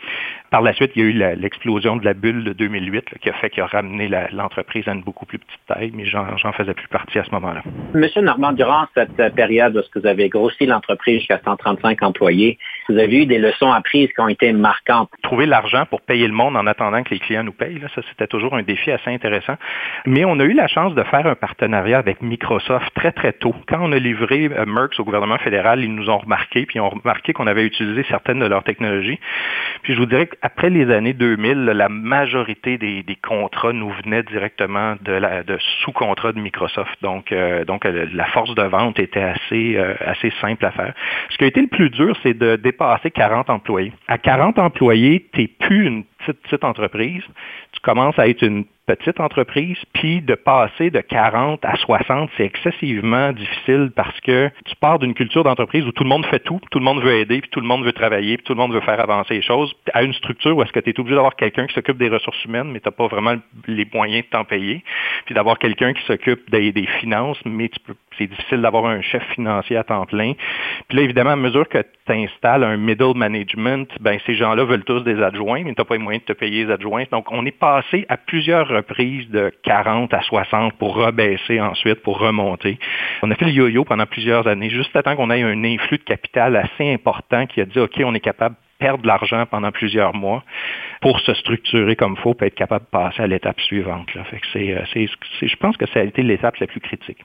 Par 0.51 0.63
la 0.63 0.73
suite, 0.73 0.93
il 0.97 1.03
y 1.03 1.05
a 1.05 1.09
eu 1.09 1.37
l'explosion 1.37 1.97
de 1.97 2.05
la 2.05 2.15
bulle 2.15 2.43
de 2.43 2.53
2008 2.53 3.19
qui 3.21 3.29
a 3.29 3.33
fait 3.35 3.51
qu'il 3.51 3.63
a 3.63 3.67
ramené 3.67 4.09
l'entreprise 4.33 4.89
à 4.89 4.93
une 4.93 5.03
beaucoup 5.03 5.25
plus 5.25 5.39
petite 5.39 5.61
taille, 5.69 5.93
mais 5.95 6.07
j'en 6.07 6.53
faisais 6.53 6.75
plus 6.75 6.89
partie 6.89 7.21
à 7.21 7.25
ce 7.25 7.31
moment-là. 7.31 7.40
Monsieur 7.95 8.23
Normand, 8.23 8.53
durant 8.53 8.87
cette 8.95 9.35
période 9.35 9.77
où 9.77 9.99
vous 9.99 10.07
avez 10.07 10.29
grossi 10.29 10.67
l'entreprise 10.67 11.19
jusqu'à 11.19 11.41
135 11.45 12.03
employés, 12.03 12.59
vous 12.91 12.99
avez 12.99 13.23
eu 13.23 13.27
des 13.27 13.39
leçons 13.39 13.71
apprises 13.71 14.09
qui 14.13 14.21
ont 14.21 14.29
été 14.29 14.53
marquantes. 14.53 15.11
Trouver 15.23 15.47
l'argent 15.47 15.87
pour 15.87 16.01
payer 16.01 16.27
le 16.27 16.33
monde 16.33 16.57
en 16.57 16.67
attendant 16.67 17.03
que 17.03 17.11
les 17.11 17.21
clients 17.21 17.45
nous 17.45 17.53
payent, 17.53 17.79
là, 17.79 17.89
ça 17.95 18.03
c'était 18.09 18.27
toujours 18.27 18.55
un 18.55 18.63
défi 18.63 18.91
assez 18.91 19.11
intéressant. 19.11 19.55
Mais 20.07 20.25
on 20.25 20.39
a 20.41 20.45
eu 20.45 20.53
la 20.53 20.67
chance 20.67 20.95
de 20.95 21.03
faire 21.05 21.27
un 21.27 21.35
partenariat 21.35 21.99
avec 21.99 22.23
Microsoft 22.23 22.93
très 22.95 23.13
très 23.13 23.33
tôt. 23.33 23.55
Quand 23.69 23.79
on 23.81 23.93
a 23.93 23.99
livré 23.99 24.51
euh, 24.57 24.67
Merck 24.67 24.99
au 24.99 25.05
gouvernement 25.05 25.39
fédéral, 25.39 25.83
ils 25.83 25.95
nous 25.95 26.11
ont 26.11 26.19
remarqué, 26.19 26.67
puis 26.67 26.77
ils 26.77 26.81
ont 26.81 26.91
remarqué 26.91 27.33
qu'on 27.33 27.47
avait 27.47 27.65
utilisé 27.65 28.05
certaines 28.09 28.41
de 28.41 28.47
leurs 28.47 28.65
technologies. 28.65 29.19
Puis 29.83 29.95
je 29.95 29.99
vous 29.99 30.07
dirais 30.07 30.27
que 30.27 30.37
après 30.43 30.71
les 30.71 30.91
années 30.91 31.13
2000, 31.13 31.65
la 31.65 31.89
majorité 31.89 32.79
des, 32.79 33.05
contrats 33.23 33.73
nous 33.73 33.91
venaient 33.91 34.23
directement 34.23 34.97
de, 35.03 35.43
de 35.45 35.59
sous-contrats 35.83 36.33
de 36.33 36.41
Microsoft. 36.41 36.91
Donc, 37.03 37.33
euh, 37.33 37.65
donc 37.65 37.85
euh, 37.85 38.07
la 38.13 38.27
force 38.27 38.55
de 38.55 38.63
vente 38.63 38.99
était 38.99 39.23
assez, 39.23 39.77
euh, 39.77 39.95
assez 40.01 40.33
simple 40.41 40.65
à 40.65 40.71
faire. 40.71 40.95
Ce 41.31 41.39
qui 41.39 41.45
a 41.45 41.47
été 41.47 41.61
le 41.61 41.69
plus 41.69 41.91
dur, 41.91 42.17
c'est 42.23 42.37
de 42.37 42.57
dépasser 42.81 43.11
40 43.11 43.51
employés. 43.51 43.93
À 44.09 44.19
40 44.19 44.59
employés, 44.59 45.29
tu 45.33 45.43
n'es 45.43 45.49
plus 45.49 45.87
une 45.87 46.05
petite, 46.27 46.65
entreprise. 46.65 47.23
Tu 47.73 47.81
commences 47.81 48.19
à 48.19 48.29
être 48.29 48.43
une 48.43 48.65
petite 48.97 49.21
entreprise, 49.21 49.77
puis 49.93 50.21
de 50.21 50.35
passer 50.35 50.91
de 50.91 51.01
40 51.01 51.65
à 51.65 51.77
60, 51.77 52.29
c'est 52.37 52.45
excessivement 52.45 53.33
difficile 53.33 53.93
parce 53.95 54.19
que 54.21 54.51
tu 54.65 54.75
pars 54.81 54.99
d'une 54.99 55.15
culture 55.15 55.45
d'entreprise 55.45 55.87
où 55.87 55.93
tout 55.93 56.03
le 56.03 56.09
monde 56.09 56.27
fait 56.27 56.41
tout, 56.41 56.61
tout 56.73 56.81
le 56.81 56.85
monde 56.85 57.01
veut 57.01 57.15
aider, 57.15 57.41
puis 57.41 57.51
tout 57.51 57.61
le 57.61 57.69
monde 57.69 57.85
veut 57.85 57.93
travailler, 57.93 58.37
puis 58.37 58.45
tout 58.45 58.55
le 58.55 58.59
monde 58.59 58.73
veut 58.73 58.81
faire 58.81 58.99
avancer 58.99 59.35
les 59.35 59.43
choses, 59.43 59.73
à 59.95 60.03
une 60.03 60.13
structure 60.15 60.57
où 60.57 60.63
est-ce 60.63 60.73
que 60.73 60.81
tu 60.81 60.91
es 60.91 60.99
obligé 60.99 61.15
d'avoir 61.15 61.37
quelqu'un 61.37 61.69
qui 61.69 61.75
s'occupe 61.75 61.99
des 61.99 62.09
ressources 62.09 62.45
humaines, 62.45 62.73
mais 62.73 62.81
tu 62.81 62.89
n'as 62.89 62.93
pas 62.93 63.07
vraiment 63.07 63.37
les 63.69 63.87
moyens 63.93 64.25
de 64.25 64.31
t'en 64.31 64.45
payer, 64.45 64.83
puis 65.27 65.37
d'avoir 65.37 65.59
quelqu'un 65.59 65.93
qui 65.93 66.03
s'occupe 66.07 66.51
des, 66.51 66.73
des, 66.73 66.87
finances, 67.01 67.39
mais 67.45 67.71
c'est 68.19 68.27
difficile 68.27 68.61
d'avoir 68.61 68.87
un 68.87 69.03
chef 69.03 69.23
financier 69.35 69.77
à 69.77 69.85
temps 69.85 70.05
plein. 70.07 70.33
Puis 70.89 70.99
là, 70.99 71.05
évidemment, 71.05 71.31
à 71.31 71.37
mesure 71.37 71.69
que 71.69 71.79
tu 71.79 72.13
installes 72.13 72.65
un 72.65 72.77
middle 72.77 73.17
management, 73.17 73.89
ben 74.01 74.19
ces 74.27 74.35
gens-là 74.35 74.65
veulent 74.65 74.85
tous 74.85 75.01
des 75.01 75.23
adjoints, 75.23 75.63
mais 75.63 75.75
tu 75.75 75.81
n'as 75.81 75.85
pas 75.85 75.95
les 75.95 76.03
moyens 76.03 76.10
de 76.19 76.25
te 76.25 76.33
payer 76.33 76.65
les 76.65 76.73
adjoints. 76.73 77.05
Donc, 77.11 77.31
on 77.31 77.45
est 77.47 77.57
passé 77.57 78.07
à 78.09 78.17
plusieurs 78.17 78.69
reprises 78.69 79.29
de 79.31 79.53
40 79.63 80.13
à 80.15 80.23
60 80.23 80.75
pour 80.75 80.95
rebaisser 80.95 81.61
ensuite, 81.61 82.03
pour 82.03 82.19
remonter. 82.19 82.79
On 83.23 83.31
a 83.31 83.35
fait 83.35 83.47
le 83.47 83.53
yo-yo 83.53 83.85
pendant 83.85 84.07
plusieurs 84.07 84.47
années, 84.47 84.71
juste 84.71 84.95
à 84.97 85.03
temps 85.03 85.17
qu'on 85.17 85.31
ait 85.31 85.43
un 85.43 85.65
influx 85.65 85.99
de 85.99 86.05
capital 86.05 86.57
assez 86.57 86.93
important 86.93 87.47
qui 87.47 87.61
a 87.61 87.65
dit, 87.65 87.79
OK, 87.79 88.01
on 88.05 88.15
est 88.15 88.21
capable 88.21 88.55
de 88.57 88.61
perdre 88.81 89.03
de 89.03 89.07
l'argent 89.07 89.47
pendant 89.47 89.71
plusieurs 89.71 90.15
mois 90.15 90.43
pour 91.01 91.21
se 91.21 91.35
structurer 91.35 91.97
comme 91.97 92.15
il 92.19 92.23
faut, 92.23 92.35
pour 92.35 92.47
être 92.47 92.55
capable 92.55 92.87
de 92.87 92.91
passer 92.91 93.23
à 93.23 93.27
l'étape 93.27 93.61
suivante. 93.61 94.09
Euh, 94.17 95.07
je 95.43 95.57
pense 95.57 95.77
que 95.77 95.87
ça 95.87 96.01
a 96.01 96.03
été 96.03 96.23
l'étape 96.23 96.57
la 96.57 96.67
plus 96.67 96.81
critique. 96.81 97.19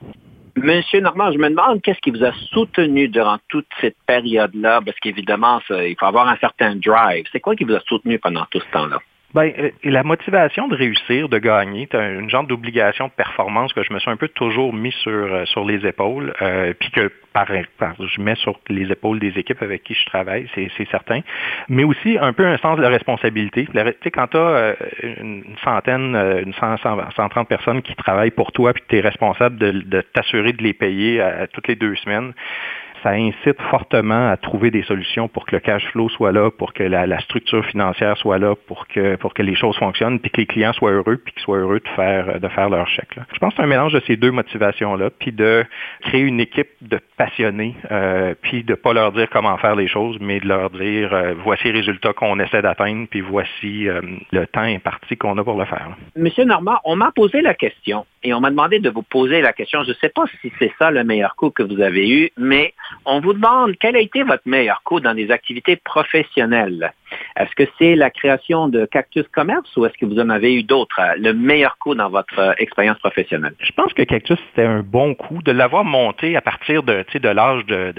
Monsieur 0.56 1.00
Normand, 1.00 1.32
je 1.32 1.38
me 1.38 1.50
demande 1.50 1.82
qu'est-ce 1.82 2.00
qui 2.00 2.10
vous 2.10 2.24
a 2.24 2.32
soutenu 2.50 3.08
durant 3.08 3.36
toute 3.48 3.66
cette 3.78 3.98
période-là, 4.06 4.80
parce 4.82 4.98
qu'évidemment, 5.00 5.60
il 5.68 5.94
faut 5.98 6.06
avoir 6.06 6.28
un 6.28 6.36
certain 6.38 6.74
drive. 6.76 7.26
C'est 7.30 7.40
quoi 7.40 7.54
qui 7.54 7.64
vous 7.64 7.74
a 7.74 7.80
soutenu 7.80 8.18
pendant 8.18 8.46
tout 8.50 8.60
ce 8.60 8.72
temps-là? 8.72 8.98
Ben, 9.34 9.52
euh, 9.58 9.70
la 9.84 10.02
motivation 10.02 10.68
de 10.68 10.76
réussir, 10.76 11.28
de 11.28 11.38
gagner, 11.38 11.88
c'est 11.90 11.98
une 11.98 12.30
genre 12.30 12.44
d'obligation 12.44 13.06
de 13.08 13.12
performance 13.12 13.72
que 13.72 13.82
je 13.82 13.92
me 13.92 13.98
suis 13.98 14.10
un 14.10 14.16
peu 14.16 14.28
toujours 14.28 14.72
mis 14.72 14.92
sur, 14.92 15.12
euh, 15.12 15.44
sur 15.46 15.64
les 15.64 15.84
épaules, 15.86 16.32
euh, 16.40 16.72
puis 16.78 16.90
que 16.90 17.10
par, 17.32 17.46
je 17.50 18.20
mets 18.20 18.36
sur 18.36 18.58
les 18.70 18.90
épaules 18.90 19.18
des 19.18 19.38
équipes 19.38 19.62
avec 19.62 19.82
qui 19.82 19.92
je 19.92 20.06
travaille, 20.06 20.48
c'est 20.54 20.88
certain, 20.90 21.20
mais 21.68 21.84
aussi 21.84 22.16
un 22.18 22.32
peu 22.32 22.46
un 22.46 22.56
sens 22.56 22.78
de 22.78 22.82
la 22.82 22.88
responsabilité. 22.88 23.66
Tu 23.66 23.78
sais, 24.02 24.10
quand 24.10 24.28
tu 24.28 24.38
as 24.38 24.74
une 25.02 25.44
centaine, 25.62 26.16
une 26.16 26.54
cent, 26.54 26.76
130 26.78 27.46
personnes 27.46 27.82
qui 27.82 27.94
travaillent 27.94 28.30
pour 28.30 28.52
toi, 28.52 28.72
puis 28.72 28.82
tu 28.88 28.96
es 28.96 29.00
responsable 29.00 29.58
de, 29.58 29.70
de 29.70 30.00
t'assurer 30.00 30.54
de 30.54 30.62
les 30.62 30.72
payer 30.72 31.20
à, 31.20 31.46
toutes 31.46 31.68
les 31.68 31.76
deux 31.76 31.94
semaines, 31.96 32.32
ça 33.06 33.12
incite 33.12 33.60
fortement 33.70 34.32
à 34.32 34.36
trouver 34.36 34.72
des 34.72 34.82
solutions 34.82 35.28
pour 35.28 35.46
que 35.46 35.54
le 35.54 35.60
cash 35.60 35.86
flow 35.92 36.08
soit 36.08 36.32
là, 36.32 36.50
pour 36.50 36.72
que 36.72 36.82
la, 36.82 37.20
structure 37.20 37.64
financière 37.66 38.16
soit 38.16 38.38
là, 38.38 38.56
pour 38.66 38.88
que, 38.88 39.14
pour 39.14 39.32
que 39.32 39.42
les 39.42 39.54
choses 39.54 39.76
fonctionnent, 39.76 40.18
puis 40.18 40.30
que 40.32 40.40
les 40.40 40.46
clients 40.46 40.72
soient 40.72 40.90
heureux, 40.90 41.16
puis 41.16 41.32
qu'ils 41.32 41.42
soient 41.42 41.58
heureux 41.58 41.78
de 41.78 41.88
faire, 41.94 42.40
de 42.40 42.48
faire 42.48 42.68
leur 42.68 42.88
chèque. 42.88 43.16
Je 43.32 43.38
pense 43.38 43.50
que 43.50 43.58
c'est 43.58 43.62
un 43.62 43.68
mélange 43.68 43.92
de 43.92 44.02
ces 44.08 44.16
deux 44.16 44.32
motivations-là, 44.32 45.10
puis 45.10 45.30
de 45.30 45.64
créer 46.00 46.22
une 46.22 46.40
équipe 46.40 46.70
de 46.80 46.98
passionnés, 47.16 47.76
euh, 47.92 48.34
puis 48.42 48.64
de 48.64 48.74
pas 48.74 48.92
leur 48.92 49.12
dire 49.12 49.28
comment 49.30 49.56
faire 49.58 49.76
les 49.76 49.86
choses, 49.86 50.16
mais 50.20 50.40
de 50.40 50.48
leur 50.48 50.70
dire 50.70 51.14
euh, 51.14 51.34
voici 51.44 51.64
les 51.64 51.78
résultats 51.78 52.12
qu'on 52.12 52.40
essaie 52.40 52.62
d'atteindre, 52.62 53.06
puis 53.08 53.20
voici 53.20 53.88
euh, 53.88 54.00
le 54.32 54.46
temps 54.48 54.62
imparti 54.62 55.16
qu'on 55.16 55.38
a 55.38 55.44
pour 55.44 55.58
le 55.58 55.66
faire. 55.66 55.96
Monsieur 56.16 56.44
Normand, 56.44 56.78
on 56.84 56.96
m'a 56.96 57.12
posé 57.12 57.40
la 57.40 57.54
question 57.54 58.04
et 58.24 58.34
on 58.34 58.40
m'a 58.40 58.50
demandé 58.50 58.80
de 58.80 58.90
vous 58.90 59.02
poser 59.02 59.40
la 59.42 59.52
question. 59.52 59.84
Je 59.84 59.90
ne 59.90 59.94
sais 59.94 60.08
pas 60.08 60.24
si 60.40 60.50
c'est 60.58 60.72
ça 60.80 60.90
le 60.90 61.04
meilleur 61.04 61.36
coup 61.36 61.50
que 61.50 61.62
vous 61.62 61.80
avez 61.80 62.10
eu, 62.10 62.30
mais 62.36 62.74
on 63.04 63.20
vous 63.20 63.32
demande 63.32 63.74
quel 63.78 63.96
a 63.96 64.00
été 64.00 64.22
votre 64.22 64.42
meilleur 64.46 64.82
coup 64.82 65.00
dans 65.00 65.14
des 65.14 65.30
activités 65.30 65.76
professionnelles. 65.76 66.92
Est-ce 67.36 67.54
que 67.54 67.70
c'est 67.78 67.96
la 67.96 68.10
création 68.10 68.68
de 68.68 68.86
Cactus 68.86 69.26
Commerce 69.28 69.76
ou 69.76 69.84
est-ce 69.86 69.96
que 69.98 70.06
vous 70.06 70.18
en 70.18 70.30
avez 70.30 70.54
eu 70.54 70.62
d'autres, 70.62 71.00
euh, 71.00 71.14
le 71.18 71.32
meilleur 71.32 71.78
coup 71.78 71.94
dans 71.94 72.08
votre 72.08 72.38
euh, 72.38 72.52
expérience 72.58 72.98
professionnelle? 72.98 73.54
Je 73.60 73.72
pense 73.72 73.92
que 73.92 74.02
Cactus, 74.02 74.38
c'était 74.48 74.66
un 74.66 74.80
bon 74.80 75.14
coup. 75.14 75.42
De 75.42 75.52
l'avoir 75.52 75.84
monté 75.84 76.36
à 76.36 76.40
partir 76.40 76.82
de, 76.82 77.04
de 77.14 77.28
l'âge 77.28 77.64
de, 77.66 77.92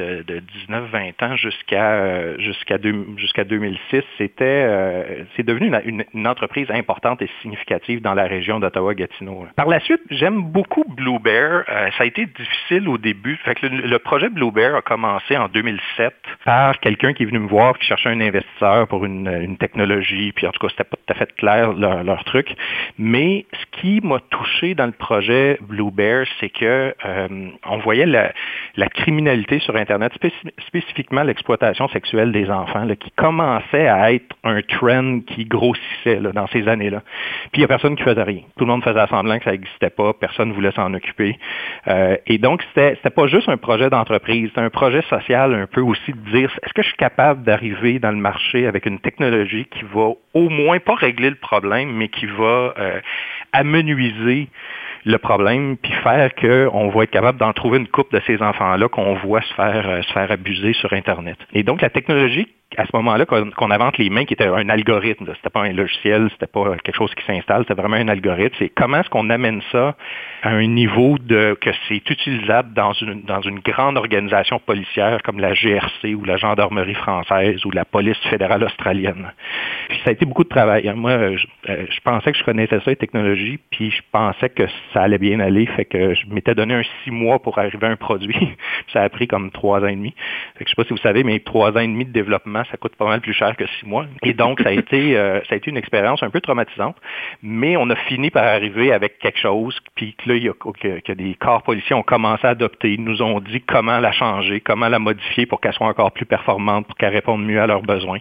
19-20 0.70 1.26
ans 1.26 1.36
jusqu'à 1.36 1.94
euh, 1.94 2.36
jusqu'à 2.40 2.78
2006, 2.78 4.04
c'était 4.18 5.26
c'est 5.36 5.44
devenu 5.44 5.72
une, 5.86 6.28
entreprise 6.28 6.70
importante 6.72 7.22
et 7.22 7.30
significative 7.42 8.02
dans 8.02 8.14
la 8.14 8.26
région 8.26 8.60
d'Ottawa-Gatineau. 8.60 9.48
Par 9.56 9.68
la 9.68 9.80
suite, 9.80 10.02
j'aime 10.10 10.42
beaucoup 10.42 10.84
Blue 10.84 11.20
Bear. 11.20 11.64
ça 11.68 12.04
a 12.04 12.06
été 12.06 12.26
difficile 12.26 12.90
au 12.90 12.98
début. 12.98 13.38
Fait 13.46 13.56
que 13.56 13.68
le, 13.68 14.00
projet 14.00 14.30
Blue 14.30 14.52
Bear 14.52 14.76
a 14.76 14.82
commencé 14.82 15.38
en 15.38 15.48
2007 15.48 16.14
par 16.44 16.80
quelqu'un 16.80 17.14
qui 17.14 17.24
est 17.24 17.26
venu 17.26 17.40
me 17.40 17.48
voir 17.48 17.78
qui 17.78 17.88
cherchait 17.88 18.10
un 18.10 18.20
investisseur 18.20 18.88
pour 18.88 18.97
une, 19.06 19.58
technologie, 19.58 20.32
puis 20.34 20.48
en 20.48 20.52
tout 20.52 20.60
cas, 20.60 20.70
c'était 20.70 20.84
pas 20.84 20.98
tout 20.98 21.14
à 21.14 21.16
fait 21.16 21.34
clair 21.36 21.74
leur, 21.74 22.24
truc. 22.26 22.56
Mais 22.98 23.46
ce 23.54 23.80
qui 23.80 24.02
m'a 24.02 24.20
touché 24.30 24.76
dans 24.76 24.86
le 24.86 24.92
projet 24.92 25.58
Blue 25.62 25.92
Bear, 25.92 26.26
c'est 26.40 26.50
que 26.50 26.94
euh, 27.06 27.50
on 27.66 27.78
voyait 27.78 28.06
la, 28.06 28.34
criminalité 28.86 29.60
sur 29.60 29.76
Internet, 29.76 30.14
spécifiquement 30.68 31.24
l'exploitation 31.24 31.88
sexuelle 31.90 32.32
des 32.32 32.50
enfants, 32.50 32.88
qui 33.00 33.12
commençait 33.12 33.88
à 33.88 34.14
être 34.14 34.36
un 34.44 34.62
trend 34.62 35.22
qui 35.22 35.46
grossissait 35.46 36.20
dans 36.34 36.46
ces 36.48 36.68
années-là. 36.68 37.02
Puis 37.52 37.56
il 37.56 37.60
n'y 37.60 37.66
a 37.66 37.68
personne 37.68 37.96
qui 37.96 38.04
faisait 38.04 38.24
rien. 38.24 38.42
Tout 38.58 38.66
le 38.66 38.72
monde 38.72 38.84
faisait 38.84 39.08
semblant 39.08 39.40
que 39.40 39.46
ça 39.46 39.52
n'existait 39.52 39.90
pas, 39.90 40.14
personne 40.14 40.50
ne 40.50 40.54
voulait 40.54 40.72
s'en 40.72 40.94
occuper. 40.94 41.38
Euh, 41.88 42.18
et 42.28 42.38
donc, 42.38 42.64
c'était 42.76 43.10
pas 43.10 43.28
juste 43.28 43.50
un 43.50 43.58
projet 43.58 43.90
d'entreprise, 43.90 44.50
c'était 44.50 44.62
un 44.62 44.70
projet 44.70 45.02
social 45.10 45.54
un 45.56 45.66
peu 45.66 45.82
aussi 45.82 46.14
de 46.14 46.32
dire, 46.32 46.52
est-ce 46.64 46.74
que 46.74 46.84
je 46.84 46.90
suis 46.90 46.98
capable 46.98 47.44
d'arriver 47.44 48.00
dans 48.00 48.12
le 48.12 48.18
marché 48.18 48.68
avec 48.68 48.86
une 48.86 49.00
technologie 49.00 49.66
qui 49.66 49.84
va 49.94 50.12
au 50.34 50.50
moins 50.50 50.80
pas 50.80 50.96
régler 50.96 51.30
le 51.30 51.36
problème, 51.36 51.92
mais 51.94 52.10
qui 52.10 52.28
va 52.28 52.74
euh, 52.78 53.00
amenuiser 53.54 54.50
le 55.08 55.18
problème, 55.18 55.78
puis 55.78 55.92
faire 56.04 56.36
qu'on 56.36 56.90
va 56.90 57.04
être 57.04 57.12
capable 57.12 57.40
d'en 57.40 57.54
trouver 57.54 57.78
une 57.80 57.88
coupe 57.88 58.12
de 58.12 58.22
ces 58.28 58.42
enfants-là 58.42 58.90
qu'on 58.90 59.16
voit 59.16 59.42
se 59.42 59.54
faire, 59.54 59.90
euh, 59.90 60.02
se 60.02 60.12
faire 60.12 60.30
abuser 60.32 60.74
sur 60.74 60.92
Internet. 60.94 61.38
Et 61.54 61.64
donc, 61.64 61.82
la 61.82 61.90
technologie 61.90 62.48
à 62.76 62.86
ce 62.86 62.92
moment-là 62.94 63.26
qu'on 63.26 63.72
invente 63.72 63.98
les 63.98 64.10
mains 64.10 64.26
qui 64.26 64.34
était 64.34 64.48
un 64.48 64.68
algorithme. 64.68 65.26
C'était 65.36 65.50
pas 65.50 65.62
un 65.62 65.72
logiciel, 65.72 66.30
c'était 66.32 66.48
pas 66.48 66.76
quelque 66.84 66.96
chose 66.96 67.14
qui 67.16 67.26
s'installe, 67.26 67.62
c'était 67.62 67.80
vraiment 67.80 67.96
un 67.96 68.10
algorithme. 68.10 68.56
C'est 68.60 68.70
comment 68.70 69.00
est-ce 69.00 69.10
qu'on 69.10 69.30
amène 69.30 69.62
ça 69.72 69.96
à 70.44 70.50
un 70.50 70.68
niveau 70.68 71.18
de 71.18 71.58
que 71.60 71.70
c'est 71.88 72.10
utilisable 72.10 72.74
dans 72.74 72.92
une 72.94 73.22
dans 73.22 73.42
une 73.42 73.60
grande 73.60 73.98
organisation 73.98 74.60
policière 74.60 75.22
comme 75.24 75.40
la 75.40 75.54
GRC 75.54 76.14
ou 76.14 76.26
la 76.26 76.36
gendarmerie 76.36 76.94
française 76.94 77.66
ou 77.66 77.72
la 77.72 77.86
police 77.86 78.18
fédérale 78.30 78.64
australienne? 78.64 79.32
Puis 79.88 80.00
ça 80.04 80.10
a 80.10 80.14
été 80.14 80.26
beaucoup 80.26 80.44
de 80.44 80.50
travail. 80.50 80.90
Hein. 80.90 80.96
Moi, 80.96 81.38
je, 81.38 81.48
euh, 81.70 81.86
je, 81.90 82.00
pensais 82.02 82.34
que 82.34 82.38
je 82.38 82.44
connaissais 82.44 82.80
ça 82.80 82.92
les 82.92 82.98
technologies, 82.98 83.60
puis 83.72 83.92
je 83.92 84.02
pensais 84.12 84.50
que 84.50 84.64
ça 84.94 85.04
allait 85.04 85.18
bien 85.18 85.40
aller, 85.40 85.66
fait 85.68 85.86
que 85.86 86.14
je 86.14 86.28
m'étais 86.28 86.54
donné 86.54 86.74
un 86.74 86.84
six 87.04 87.12
mois 87.12 87.40
pour 87.40 87.58
arriver 87.60 87.88
à 87.88 87.92
un 87.92 87.96
produit. 87.96 88.56
ça 88.94 89.04
a 89.04 89.10
pris 89.10 89.28
comme 89.28 89.52
trois 89.52 89.80
ans 89.80 89.88
et 89.88 89.96
demi. 89.96 90.14
Fait 90.58 90.66
que 90.66 90.70
je 90.70 90.76
sais 90.76 90.82
pas 90.82 90.84
si 90.84 90.94
vous 90.94 90.98
savez, 90.98 91.24
mais 91.24 91.40
trois 91.40 91.72
ans 91.72 91.80
et 91.80 91.88
demi 91.88 92.04
de 92.04 92.12
développement 92.12 92.57
ça 92.66 92.78
coûte 92.78 92.96
pas 92.96 93.06
mal 93.06 93.22
plus 93.22 93.34
cher 93.34 93.56
que 93.56 93.66
six 93.80 93.86
mois. 93.86 94.06
Et 94.24 94.34
donc, 94.34 94.60
ça 94.62 94.70
a 94.70 94.72
été, 94.72 95.18
euh, 95.18 95.40
ça 95.48 95.54
a 95.54 95.58
été 95.58 95.70
une 95.70 95.78
expérience 95.78 96.24
un 96.24 96.30
peu 96.30 96.42
traumatisante, 96.42 96.96
mais 97.42 97.78
on 97.78 97.90
a 97.90 97.96
fini 97.96 98.30
par 98.30 98.46
arriver 98.46 98.92
avec 98.92 99.20
quelque 99.20 99.40
chose, 99.40 99.80
puis 99.96 100.16
là, 100.26 100.36
il 100.36 100.44
y 100.44 100.50
a, 100.50 100.54
que, 100.54 101.12
des 101.14 101.36
corps 101.36 101.64
policiers 101.64 101.96
ont 101.96 102.04
commencé 102.04 102.46
à 102.46 102.52
adopter, 102.52 102.94
ils 102.94 103.04
nous 103.04 103.22
ont 103.22 103.40
dit 103.40 103.62
comment 103.62 104.00
la 104.00 104.12
changer, 104.12 104.60
comment 104.62 104.90
la 104.90 105.00
modifier 105.00 105.46
pour 105.46 105.62
qu'elle 105.62 105.74
soit 105.74 105.88
encore 105.88 106.12
plus 106.12 106.26
performante, 106.26 106.88
pour 106.88 106.98
qu'elle 106.98 107.14
réponde 107.14 107.46
mieux 107.46 107.62
à 107.62 107.68
leurs 107.68 107.84
besoins. 107.84 108.20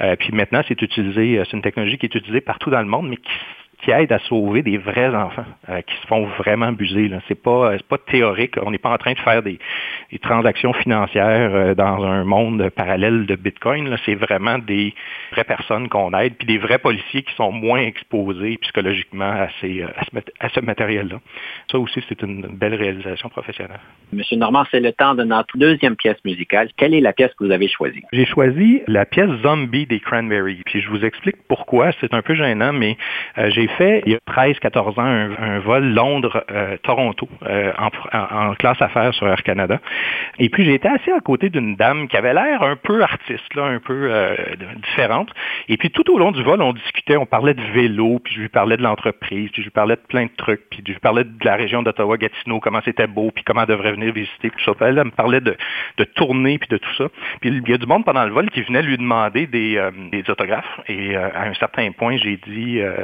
Euh, 0.00 0.16
puis 0.16 0.30
maintenant, 0.32 0.62
c'est 0.66 0.80
utilisé, 0.80 1.38
euh, 1.38 1.44
c'est 1.44 1.56
une 1.56 1.62
technologie 1.62 1.98
qui 1.98 2.06
est 2.06 2.14
utilisée 2.14 2.40
partout 2.40 2.70
dans 2.70 2.80
le 2.80 2.86
monde, 2.86 3.08
mais 3.08 3.16
qui 3.16 3.32
qui 3.84 3.90
aide 3.90 4.12
à 4.12 4.18
sauver 4.20 4.62
des 4.62 4.78
vrais 4.78 5.14
enfants 5.14 5.44
euh, 5.68 5.82
qui 5.82 5.94
se 5.96 6.06
font 6.06 6.24
vraiment 6.38 6.66
abuser. 6.66 7.10
Ce 7.10 7.14
n'est 7.14 7.40
pas, 7.40 7.76
pas 7.86 7.98
théorique. 7.98 8.54
On 8.64 8.70
n'est 8.70 8.78
pas 8.78 8.90
en 8.90 8.96
train 8.96 9.12
de 9.12 9.18
faire 9.18 9.42
des, 9.42 9.58
transactions 10.22 10.72
financières 10.72 11.54
euh, 11.54 11.74
dans 11.74 12.02
un 12.02 12.24
monde 12.24 12.70
parallèle 12.70 13.26
de 13.26 13.34
Bitcoin. 13.34 13.94
C'est 14.06 14.14
vraiment 14.14 14.58
des 14.58 14.94
vraies 15.32 15.44
personnes 15.44 15.88
qu'on 15.88 16.12
aide, 16.12 16.34
puis 16.36 16.46
des 16.46 16.56
vrais 16.56 16.78
policiers 16.78 17.22
qui 17.22 17.34
sont 17.34 17.52
moins 17.52 17.80
exposés 17.80 18.56
psychologiquement 18.62 19.30
à, 19.30 19.48
ces, 19.60 19.82
euh, 19.82 19.88
à 20.40 20.48
ce, 20.48 20.60
matériel-là. 20.60 21.20
Ça 21.70 21.78
aussi, 21.78 22.02
c'est 22.08 22.22
une 22.22 22.46
belle 22.46 22.74
réalisation 22.74 23.28
professionnelle. 23.28 23.80
Monsieur 24.12 24.36
Normand, 24.36 24.64
c'est 24.70 24.80
le 24.80 24.92
temps 24.92 25.14
de 25.14 25.24
notre 25.24 25.58
deuxième 25.58 25.96
pièce 25.96 26.16
musicale. 26.24 26.70
Quelle 26.76 26.94
est 26.94 27.00
la 27.00 27.12
pièce 27.12 27.32
que 27.38 27.44
vous 27.44 27.50
avez 27.50 27.68
choisie? 27.68 28.02
J'ai 28.12 28.24
choisi 28.24 28.80
la 28.86 29.04
pièce 29.04 29.30
Zombie 29.42 29.86
des 29.86 30.00
Cranberries. 30.00 30.62
Puis 30.64 30.80
je 30.80 30.88
vous 30.88 31.04
explique 31.04 31.36
pourquoi. 31.48 31.90
C'est 32.00 32.14
un 32.14 32.22
peu 32.22 32.34
gênant, 32.34 32.72
mais 32.72 32.96
j'ai 33.36 33.68
il 33.80 34.12
y 34.12 34.14
a 34.14 34.18
13-14 34.32 35.00
ans, 35.00 35.34
un, 35.38 35.58
vol 35.60 35.84
Londres-Toronto 35.84 37.28
euh, 37.46 37.72
en, 38.12 38.54
classe 38.54 38.80
affaires 38.80 39.14
sur 39.14 39.28
Air 39.28 39.42
Canada. 39.42 39.80
Et 40.38 40.48
puis, 40.48 40.64
j'ai 40.64 40.74
été 40.74 40.88
assis 40.88 41.10
à 41.10 41.20
côté 41.20 41.50
d'une 41.50 41.76
dame 41.76 42.08
qui 42.08 42.16
avait 42.16 42.34
l'air 42.34 42.62
un 42.62 42.76
peu 42.76 43.02
artiste, 43.02 43.54
là, 43.54 43.64
un 43.64 43.78
peu 43.78 44.08
euh, 44.10 44.36
différente. 44.84 45.30
Et 45.68 45.76
puis, 45.76 45.90
tout 45.90 46.10
au 46.12 46.18
long 46.18 46.32
du 46.32 46.42
vol, 46.42 46.60
on 46.62 46.72
discutait, 46.72 47.16
on 47.16 47.26
parlait 47.26 47.54
de 47.54 47.62
vélo, 47.72 48.20
puis 48.22 48.34
je 48.34 48.40
lui 48.40 48.48
parlais 48.48 48.76
de 48.76 48.82
l'entreprise, 48.82 49.50
puis 49.50 49.62
je 49.62 49.66
lui 49.66 49.70
parlais 49.70 49.96
de 49.96 50.02
plein 50.08 50.24
de 50.24 50.36
trucs, 50.36 50.68
puis 50.70 50.82
je 50.86 50.92
lui 50.92 51.00
parlais 51.00 51.24
de 51.24 51.44
la 51.44 51.56
région 51.56 51.82
d'Ottawa-Gatineau, 51.82 52.60
comment 52.60 52.80
c'était 52.84 53.06
beau, 53.06 53.30
puis 53.34 53.44
comment 53.44 53.62
elle 53.62 53.68
devrait 53.68 53.92
venir 53.92 54.12
visiter, 54.12 54.50
puis 54.50 54.64
ça. 54.64 54.72
elle, 54.80 54.96
me 54.96 55.10
parlait 55.10 55.40
de, 55.40 55.56
de 55.98 56.04
tournée, 56.04 56.58
puis 56.58 56.68
de 56.68 56.76
tout 56.76 56.94
ça. 56.96 57.04
Puis, 57.40 57.50
il 57.50 57.68
y 57.68 57.74
a 57.74 57.78
du 57.78 57.86
monde 57.86 58.04
pendant 58.04 58.24
le 58.24 58.32
vol 58.32 58.50
qui 58.50 58.62
venait 58.62 58.82
lui 58.82 58.96
demander 58.96 59.46
des, 59.46 59.76
euh, 59.76 59.90
des 60.10 60.28
autographes. 60.28 60.80
Et 60.88 61.16
à 61.16 61.42
un 61.42 61.54
certain 61.54 61.90
point, 61.92 62.16
j'ai 62.16 62.38
dit 62.46 62.80
euh, 62.80 62.94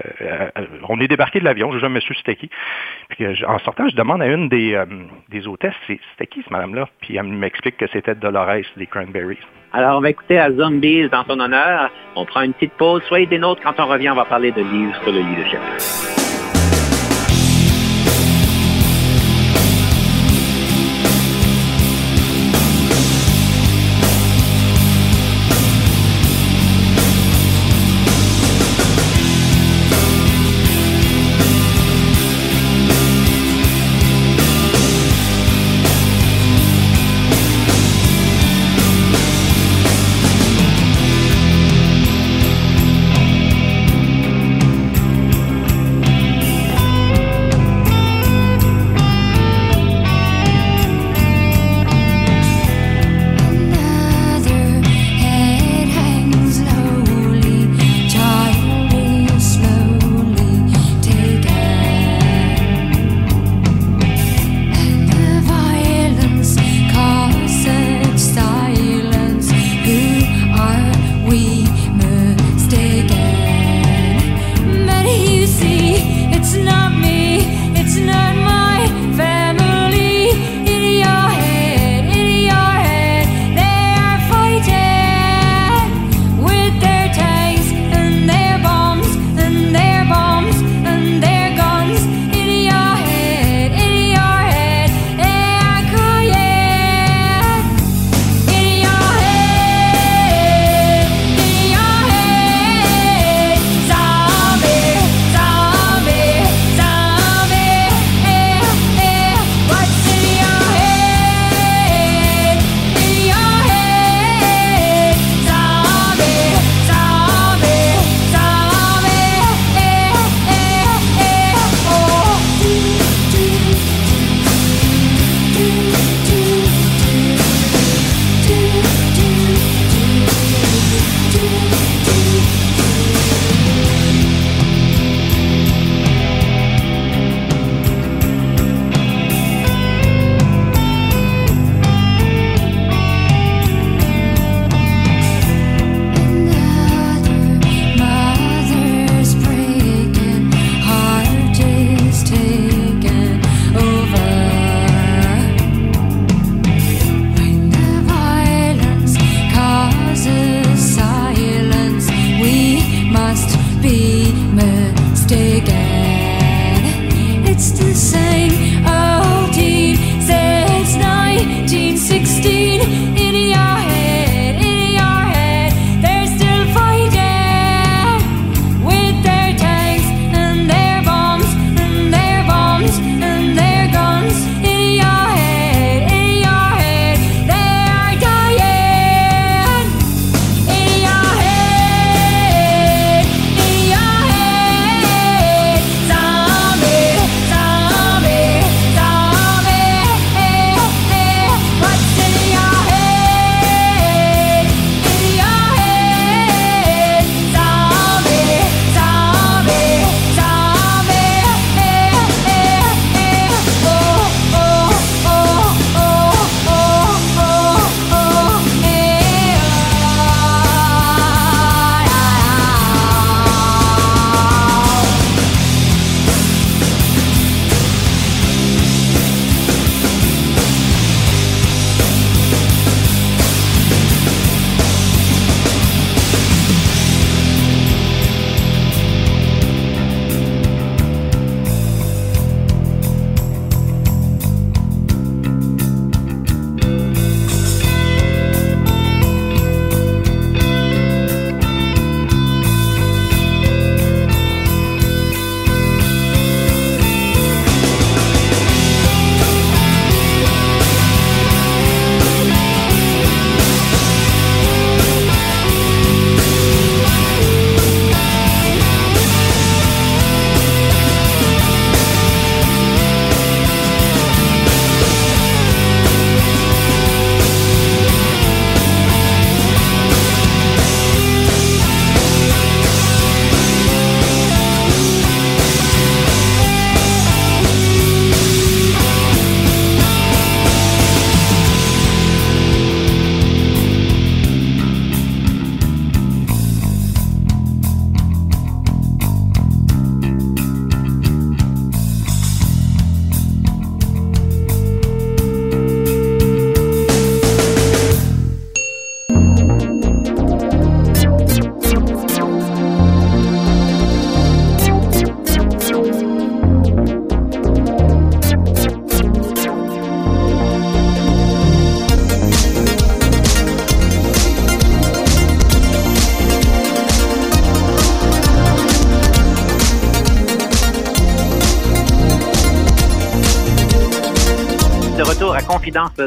on 0.89 1.01
est 1.01 1.09
débarqué 1.09 1.41
de 1.41 1.45
l'avion, 1.45 1.71
je 1.71 1.77
ne 1.77 1.81
jamais 1.81 2.01
su 2.01 2.15
c'était 2.15 2.37
qui? 2.37 2.51
Puis 3.09 3.25
euh, 3.25 3.35
en 3.47 3.59
sortant, 3.59 3.89
je 3.89 3.97
demande 3.97 4.23
à 4.23 4.27
une 4.27 4.49
des, 4.49 4.75
euh, 4.75 4.87
des 5.29 5.47
hôtesses, 5.47 5.75
c'était 5.87 6.27
qui 6.27 6.43
ce 6.43 6.53
madame-là? 6.53 6.89
Puis 7.01 7.17
elle 7.17 7.25
m'explique 7.25 7.77
que 7.77 7.87
c'était 7.89 8.15
Dolores 8.15 8.63
des 8.77 8.87
Cranberries. 8.87 9.39
Alors, 9.73 9.99
on 9.99 10.01
va 10.01 10.11
écouter 10.11 10.39
à 10.39 10.51
Zombies 10.51 11.09
dans 11.09 11.25
son 11.25 11.39
honneur. 11.39 11.91
On 12.17 12.25
prend 12.25 12.43
une 12.43 12.53
petite 12.53 12.73
pause. 12.73 13.03
Soyez 13.05 13.27
des 13.27 13.39
nôtres. 13.39 13.63
Quand 13.63 13.79
on 13.79 13.87
revient, 13.87 14.11
on 14.11 14.17
va 14.17 14.25
parler 14.25 14.51
de 14.51 14.63
livres 14.63 14.97
sur 15.03 15.13
le 15.13 15.21
leadership. 15.21 16.20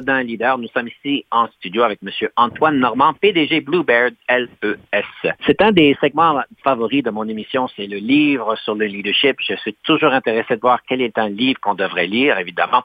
D'un 0.02 0.24
leader. 0.24 0.58
Nous 0.58 0.68
sommes 0.70 0.88
ici 0.88 1.26
en 1.30 1.48
studio 1.48 1.84
avec 1.84 2.00
M. 2.02 2.10
Antoine 2.36 2.80
Normand, 2.80 3.14
PDG 3.14 3.62
Bluebird. 3.62 4.16
C'est 5.46 5.62
un 5.62 5.74
des 5.74 5.96
segments 6.00 6.42
favoris 6.64 7.04
de 7.04 7.10
mon 7.10 7.28
émission, 7.28 7.68
c'est 7.76 7.88
le 7.88 7.98
livre 7.98 8.56
sur 8.64 8.76
le 8.76 8.86
leadership. 8.86 9.36
Je 9.42 9.56
suis 9.56 9.76
toujours 9.84 10.14
intéressé 10.14 10.56
de 10.56 10.62
voir 10.62 10.80
quel 10.88 11.02
est 11.02 11.18
un 11.18 11.28
livre 11.28 11.60
qu'on 11.60 11.74
devrait 11.74 12.08
lire, 12.08 12.38
évidemment. 12.38 12.84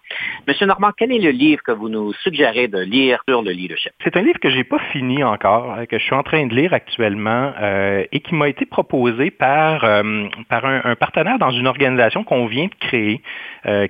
Monsieur 0.48 0.66
Normand, 0.66 0.90
quel 0.96 1.12
est 1.12 1.20
le 1.20 1.30
livre 1.30 1.62
que 1.62 1.70
vous 1.70 1.88
nous 1.88 2.12
suggérez 2.14 2.66
de 2.66 2.78
lire 2.80 3.20
sur 3.28 3.42
le 3.42 3.52
leadership? 3.52 3.92
C'est 4.02 4.16
un 4.16 4.22
livre 4.22 4.40
que 4.40 4.50
j'ai 4.50 4.64
pas 4.64 4.80
fini 4.90 5.22
encore, 5.22 5.72
euh, 5.78 5.84
que 5.84 5.98
je 5.98 6.04
suis 6.04 6.16
en 6.16 6.24
train 6.24 6.46
de 6.46 6.54
lire 6.54 6.72
actuellement 6.72 7.52
euh, 7.60 8.04
et 8.10 8.18
qui 8.18 8.34
m'a 8.34 8.48
été 8.48 8.66
proposé 8.66 9.30
par, 9.30 9.84
euh, 9.84 10.26
par 10.48 10.64
un, 10.64 10.96
partenaire 10.96 11.38
dans 11.38 11.52
une 11.52 11.68
organisation 11.68 12.24
qu'on 12.24 12.46
vient 12.46 12.66
de 12.66 12.74
créer 12.80 13.22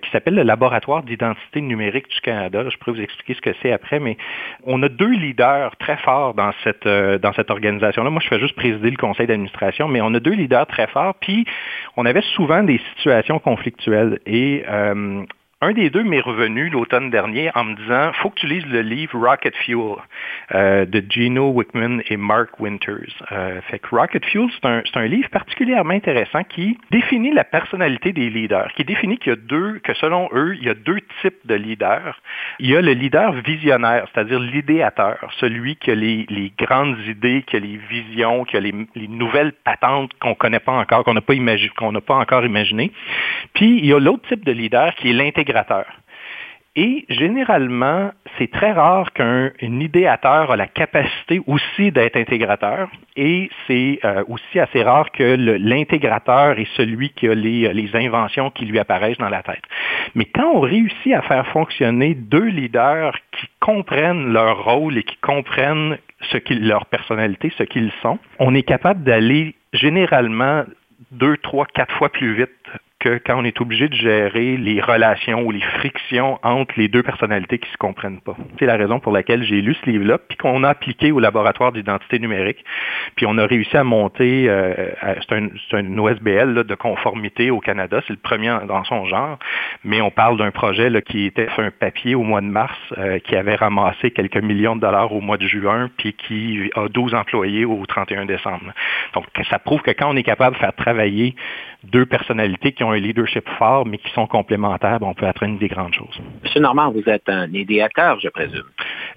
qui 0.02 0.10
s'appelle 0.10 0.34
le 0.34 0.42
Laboratoire 0.42 1.04
d'identité 1.04 1.60
numérique 1.60 2.08
du 2.08 2.20
Canada. 2.20 2.68
Je 2.68 2.76
pourrais 2.78 2.96
vous 2.96 3.02
expliquer 3.02 3.34
ce 3.34 3.40
que 3.40 3.50
c'est 3.62 3.70
après, 3.70 4.00
mais 4.00 4.16
on 4.64 4.82
a 4.82 4.88
deux 4.88 5.12
leaders 5.12 5.76
très 5.76 5.96
forts 5.98 6.34
dans 6.34 6.50
cette, 6.64 6.88
dans 6.88 7.32
cette 7.34 7.48
organisation-là. 7.48 8.10
Moi, 8.10 8.20
je 8.20 8.28
fais 8.28 8.40
juste 8.40 8.56
présider 8.58 8.90
le 8.90 8.96
conseil 8.96 9.26
d'administration, 9.26 9.88
mais 9.88 10.00
on 10.00 10.12
a 10.14 10.20
deux 10.20 10.32
leaders 10.32 10.66
très 10.66 10.86
forts, 10.88 11.14
puis 11.20 11.46
on 11.96 12.04
avait 12.04 12.22
souvent 12.34 12.62
des 12.62 12.80
situations 12.94 13.38
conflictuelles. 13.38 14.18
Et 14.26 14.64
un 15.60 15.72
des 15.72 15.90
deux 15.90 16.04
m'est 16.04 16.20
revenu 16.20 16.68
l'automne 16.68 17.10
dernier 17.10 17.50
en 17.56 17.64
me 17.64 17.74
disant 17.74 18.12
faut 18.22 18.30
que 18.30 18.38
tu 18.38 18.46
lises 18.46 18.66
le 18.66 18.80
livre 18.80 19.18
Rocket 19.18 19.56
Fuel 19.56 19.96
euh, 20.54 20.86
de 20.86 21.02
Gino 21.08 21.50
Wickman 21.50 21.98
et 22.08 22.16
Mark 22.16 22.60
Winters. 22.60 23.12
Euh, 23.32 23.60
fait 23.62 23.80
que 23.80 23.88
Rocket 23.90 24.24
Fuel, 24.26 24.46
c'est 24.52 24.68
un, 24.68 24.82
un, 24.94 25.06
livre 25.06 25.28
particulièrement 25.30 25.94
intéressant 25.94 26.44
qui 26.44 26.78
définit 26.92 27.32
la 27.32 27.42
personnalité 27.42 28.12
des 28.12 28.30
leaders, 28.30 28.72
qui 28.76 28.84
définit 28.84 29.18
qu'il 29.18 29.30
y 29.30 29.32
a 29.32 29.36
deux, 29.36 29.80
que 29.80 29.94
selon 29.94 30.28
eux, 30.32 30.54
il 30.56 30.64
y 30.64 30.70
a 30.70 30.74
deux 30.74 31.00
types 31.22 31.44
de 31.44 31.56
leaders. 31.56 32.20
Il 32.60 32.70
y 32.70 32.76
a 32.76 32.80
le 32.80 32.92
leader 32.92 33.32
visionnaire, 33.32 34.06
c'est-à-dire 34.14 34.38
l'idéateur, 34.38 35.18
celui 35.40 35.74
qui 35.74 35.90
a 35.90 35.96
les, 35.96 36.24
les, 36.28 36.52
grandes 36.56 36.98
idées, 37.08 37.42
qui 37.44 37.56
a 37.56 37.58
les 37.58 37.80
visions, 37.90 38.44
qui 38.44 38.56
a 38.56 38.60
les, 38.60 38.74
les 38.94 39.08
nouvelles 39.08 39.52
patentes 39.64 40.12
qu'on 40.20 40.34
connaît 40.36 40.60
pas 40.60 40.72
encore, 40.72 41.02
qu'on 41.02 41.14
n'a 41.14 41.20
pas 41.20 41.34
qu'on 41.76 41.92
n'a 41.92 42.00
pas 42.00 42.14
encore 42.14 42.44
imaginé. 42.44 42.92
Puis 43.54 43.78
il 43.78 43.86
y 43.86 43.92
a 43.92 43.98
l'autre 43.98 44.28
type 44.28 44.44
de 44.44 44.52
leader 44.52 44.94
qui 44.94 45.10
est 45.10 45.12
l'intégrateur 45.12 45.47
et 46.80 47.06
généralement, 47.08 48.12
c'est 48.38 48.52
très 48.52 48.70
rare 48.70 49.12
qu'un 49.12 49.50
idéateur 49.60 50.52
a 50.52 50.56
la 50.56 50.68
capacité 50.68 51.40
aussi 51.48 51.90
d'être 51.90 52.16
intégrateur. 52.16 52.88
Et 53.16 53.50
c'est 53.66 53.98
euh, 54.04 54.22
aussi 54.28 54.60
assez 54.60 54.84
rare 54.84 55.10
que 55.10 55.34
l'intégrateur 55.58 56.56
est 56.56 56.68
celui 56.76 57.10
qui 57.10 57.26
a 57.26 57.34
les, 57.34 57.72
les, 57.72 57.96
inventions 57.96 58.50
qui 58.50 58.64
lui 58.64 58.78
apparaissent 58.78 59.18
dans 59.18 59.28
la 59.28 59.42
tête. 59.42 59.62
Mais 60.14 60.26
quand 60.26 60.52
on 60.54 60.60
réussit 60.60 61.12
à 61.14 61.22
faire 61.22 61.48
fonctionner 61.48 62.14
deux 62.14 62.46
leaders 62.46 63.16
qui 63.32 63.48
comprennent 63.58 64.32
leur 64.32 64.62
rôle 64.62 64.98
et 64.98 65.02
qui 65.02 65.16
comprennent 65.16 65.98
leur 66.48 66.86
personnalité, 66.86 67.52
ce 67.58 67.64
qu'ils 67.64 67.90
sont, 68.02 68.20
on 68.38 68.54
est 68.54 68.62
capable 68.62 69.02
d'aller 69.02 69.56
généralement 69.72 70.62
deux, 71.10 71.36
trois, 71.38 71.66
quatre 71.66 71.94
fois 71.96 72.10
plus 72.10 72.34
vite 72.34 72.50
que 73.00 73.20
quand 73.24 73.38
on 73.38 73.44
est 73.44 73.60
obligé 73.60 73.88
de 73.88 73.94
gérer 73.94 74.56
les 74.56 74.80
relations 74.80 75.42
ou 75.42 75.52
les 75.52 75.60
frictions 75.60 76.38
entre 76.42 76.74
les 76.76 76.88
deux 76.88 77.02
personnalités 77.02 77.58
qui 77.58 77.68
ne 77.68 77.72
se 77.72 77.76
comprennent 77.76 78.20
pas. 78.20 78.36
C'est 78.58 78.66
la 78.66 78.76
raison 78.76 78.98
pour 78.98 79.12
laquelle 79.12 79.44
j'ai 79.44 79.60
lu 79.60 79.74
ce 79.74 79.90
livre-là, 79.90 80.18
puis 80.18 80.36
qu'on 80.36 80.64
a 80.64 80.70
appliqué 80.70 81.12
au 81.12 81.20
laboratoire 81.20 81.72
d'identité 81.72 82.18
numérique, 82.18 82.64
puis 83.14 83.26
on 83.26 83.38
a 83.38 83.46
réussi 83.46 83.76
à 83.76 83.84
monter, 83.84 84.48
euh, 84.48 84.90
c'est 85.20 85.32
un, 85.36 85.48
un, 85.72 85.98
OSBL 85.98 86.54
là, 86.54 86.64
de 86.64 86.74
conformité 86.74 87.50
au 87.50 87.60
Canada, 87.60 88.00
c'est 88.06 88.12
le 88.12 88.18
premier 88.18 88.56
dans 88.66 88.82
son 88.84 89.04
genre, 89.04 89.38
mais 89.84 90.00
on 90.00 90.10
parle 90.10 90.36
d'un 90.38 90.50
projet 90.50 90.90
là, 90.90 91.00
qui 91.00 91.26
était 91.26 91.48
sur 91.54 91.62
un 91.62 91.70
papier 91.70 92.14
au 92.16 92.22
mois 92.22 92.40
de 92.40 92.46
mars, 92.46 92.76
euh, 92.98 93.18
qui 93.20 93.36
avait 93.36 93.54
ramassé 93.54 94.10
quelques 94.10 94.42
millions 94.42 94.74
de 94.74 94.80
dollars 94.80 95.12
au 95.12 95.20
mois 95.20 95.36
de 95.36 95.46
juin, 95.46 95.88
puis 95.98 96.14
qui 96.14 96.70
a 96.74 96.88
12 96.88 97.14
employés 97.14 97.64
au 97.64 97.84
31 97.86 98.26
décembre. 98.26 98.72
Donc, 99.14 99.24
ça 99.48 99.58
prouve 99.58 99.82
que 99.82 99.92
quand 99.92 100.10
on 100.10 100.16
est 100.16 100.22
capable 100.22 100.56
de 100.56 100.60
faire 100.60 100.74
travailler 100.74 101.34
deux 101.84 102.06
personnalités 102.06 102.72
qui 102.72 102.82
ont 102.82 102.87
un 102.92 102.98
leadership 102.98 103.48
fort, 103.58 103.86
mais 103.86 103.98
qui 103.98 104.10
sont 104.12 104.26
complémentaires, 104.26 104.98
on 105.02 105.14
peut 105.14 105.26
atteindre 105.26 105.58
des 105.58 105.68
grandes 105.68 105.94
choses. 105.94 106.20
Monsieur 106.42 106.60
Normand, 106.60 106.90
vous 106.90 107.08
êtes 107.08 107.28
un 107.28 107.52
idéateur, 107.52 108.18
je 108.20 108.28
présume. 108.28 108.64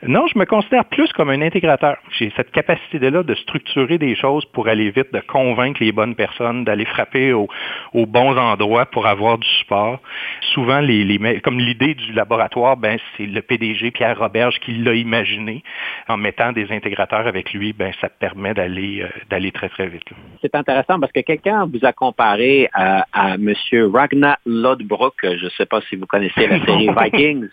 Non, 0.04 0.26
je 0.28 0.38
me 0.40 0.46
considère 0.46 0.86
plus 0.86 1.12
comme 1.14 1.30
un 1.30 1.42
intégrateur. 1.42 1.98
J'ai 2.18 2.32
cette 2.36 2.52
capacité-là 2.52 3.22
de 3.22 3.36
structurer 3.36 4.00
des 4.00 4.16
choses 4.16 4.46
pour 4.46 4.68
aller 4.68 4.90
vite, 4.90 5.14
de 5.14 5.20
convaincre 5.20 5.78
les 5.84 5.92
bonnes 5.92 6.16
personnes, 6.16 6.64
d'aller 6.64 6.86
frapper 6.86 7.34
aux, 7.34 7.48
bons 7.94 8.36
endroits 8.36 8.88
pour 8.88 9.06
avoir 9.06 9.38
du 9.38 9.48
support. 9.60 10.00
Souvent, 10.54 10.80
les, 10.80 11.40
comme 11.42 11.60
l'idée 11.60 11.94
du 11.94 12.14
laboratoire, 12.14 12.78
ben, 12.78 12.98
c'est 13.16 13.28
le 13.28 13.42
PDG 13.42 13.92
Pierre 13.92 14.18
Roberge 14.18 14.60
qui 14.60 14.74
l'a 14.74 14.96
imaginé. 14.96 15.64
En 16.08 16.18
mettant 16.18 16.52
des 16.52 16.72
intégrateurs 16.72 17.28
avec 17.28 17.54
lui, 17.54 17.72
ben, 17.74 17.92
ça 18.02 18.10
permet 18.10 18.56
d'aller, 18.56 19.04
euh, 19.04 19.08
d'aller 19.30 19.52
très, 19.52 19.70
très 19.70 19.88
vite. 19.88 20.04
C'est 20.42 20.56
intéressant 20.56 21.00
parce 21.00 21.12
que 21.12 21.20
quelqu'un 21.20 21.68
vous 21.72 21.86
a 21.86 21.94
comparé 21.94 22.70
à, 22.74 23.06
à 23.14 23.36
M. 23.36 23.54
Ragnar 23.72 24.38
Lodbrok. 24.46 25.16
Je 25.24 25.46
ne 25.46 25.50
sais 25.52 25.66
pas 25.66 25.82
si 25.82 25.96
vous 25.96 26.06
connaissez 26.06 26.48
la 26.48 26.64
série 26.66 26.90
Vikings. 27.02 27.50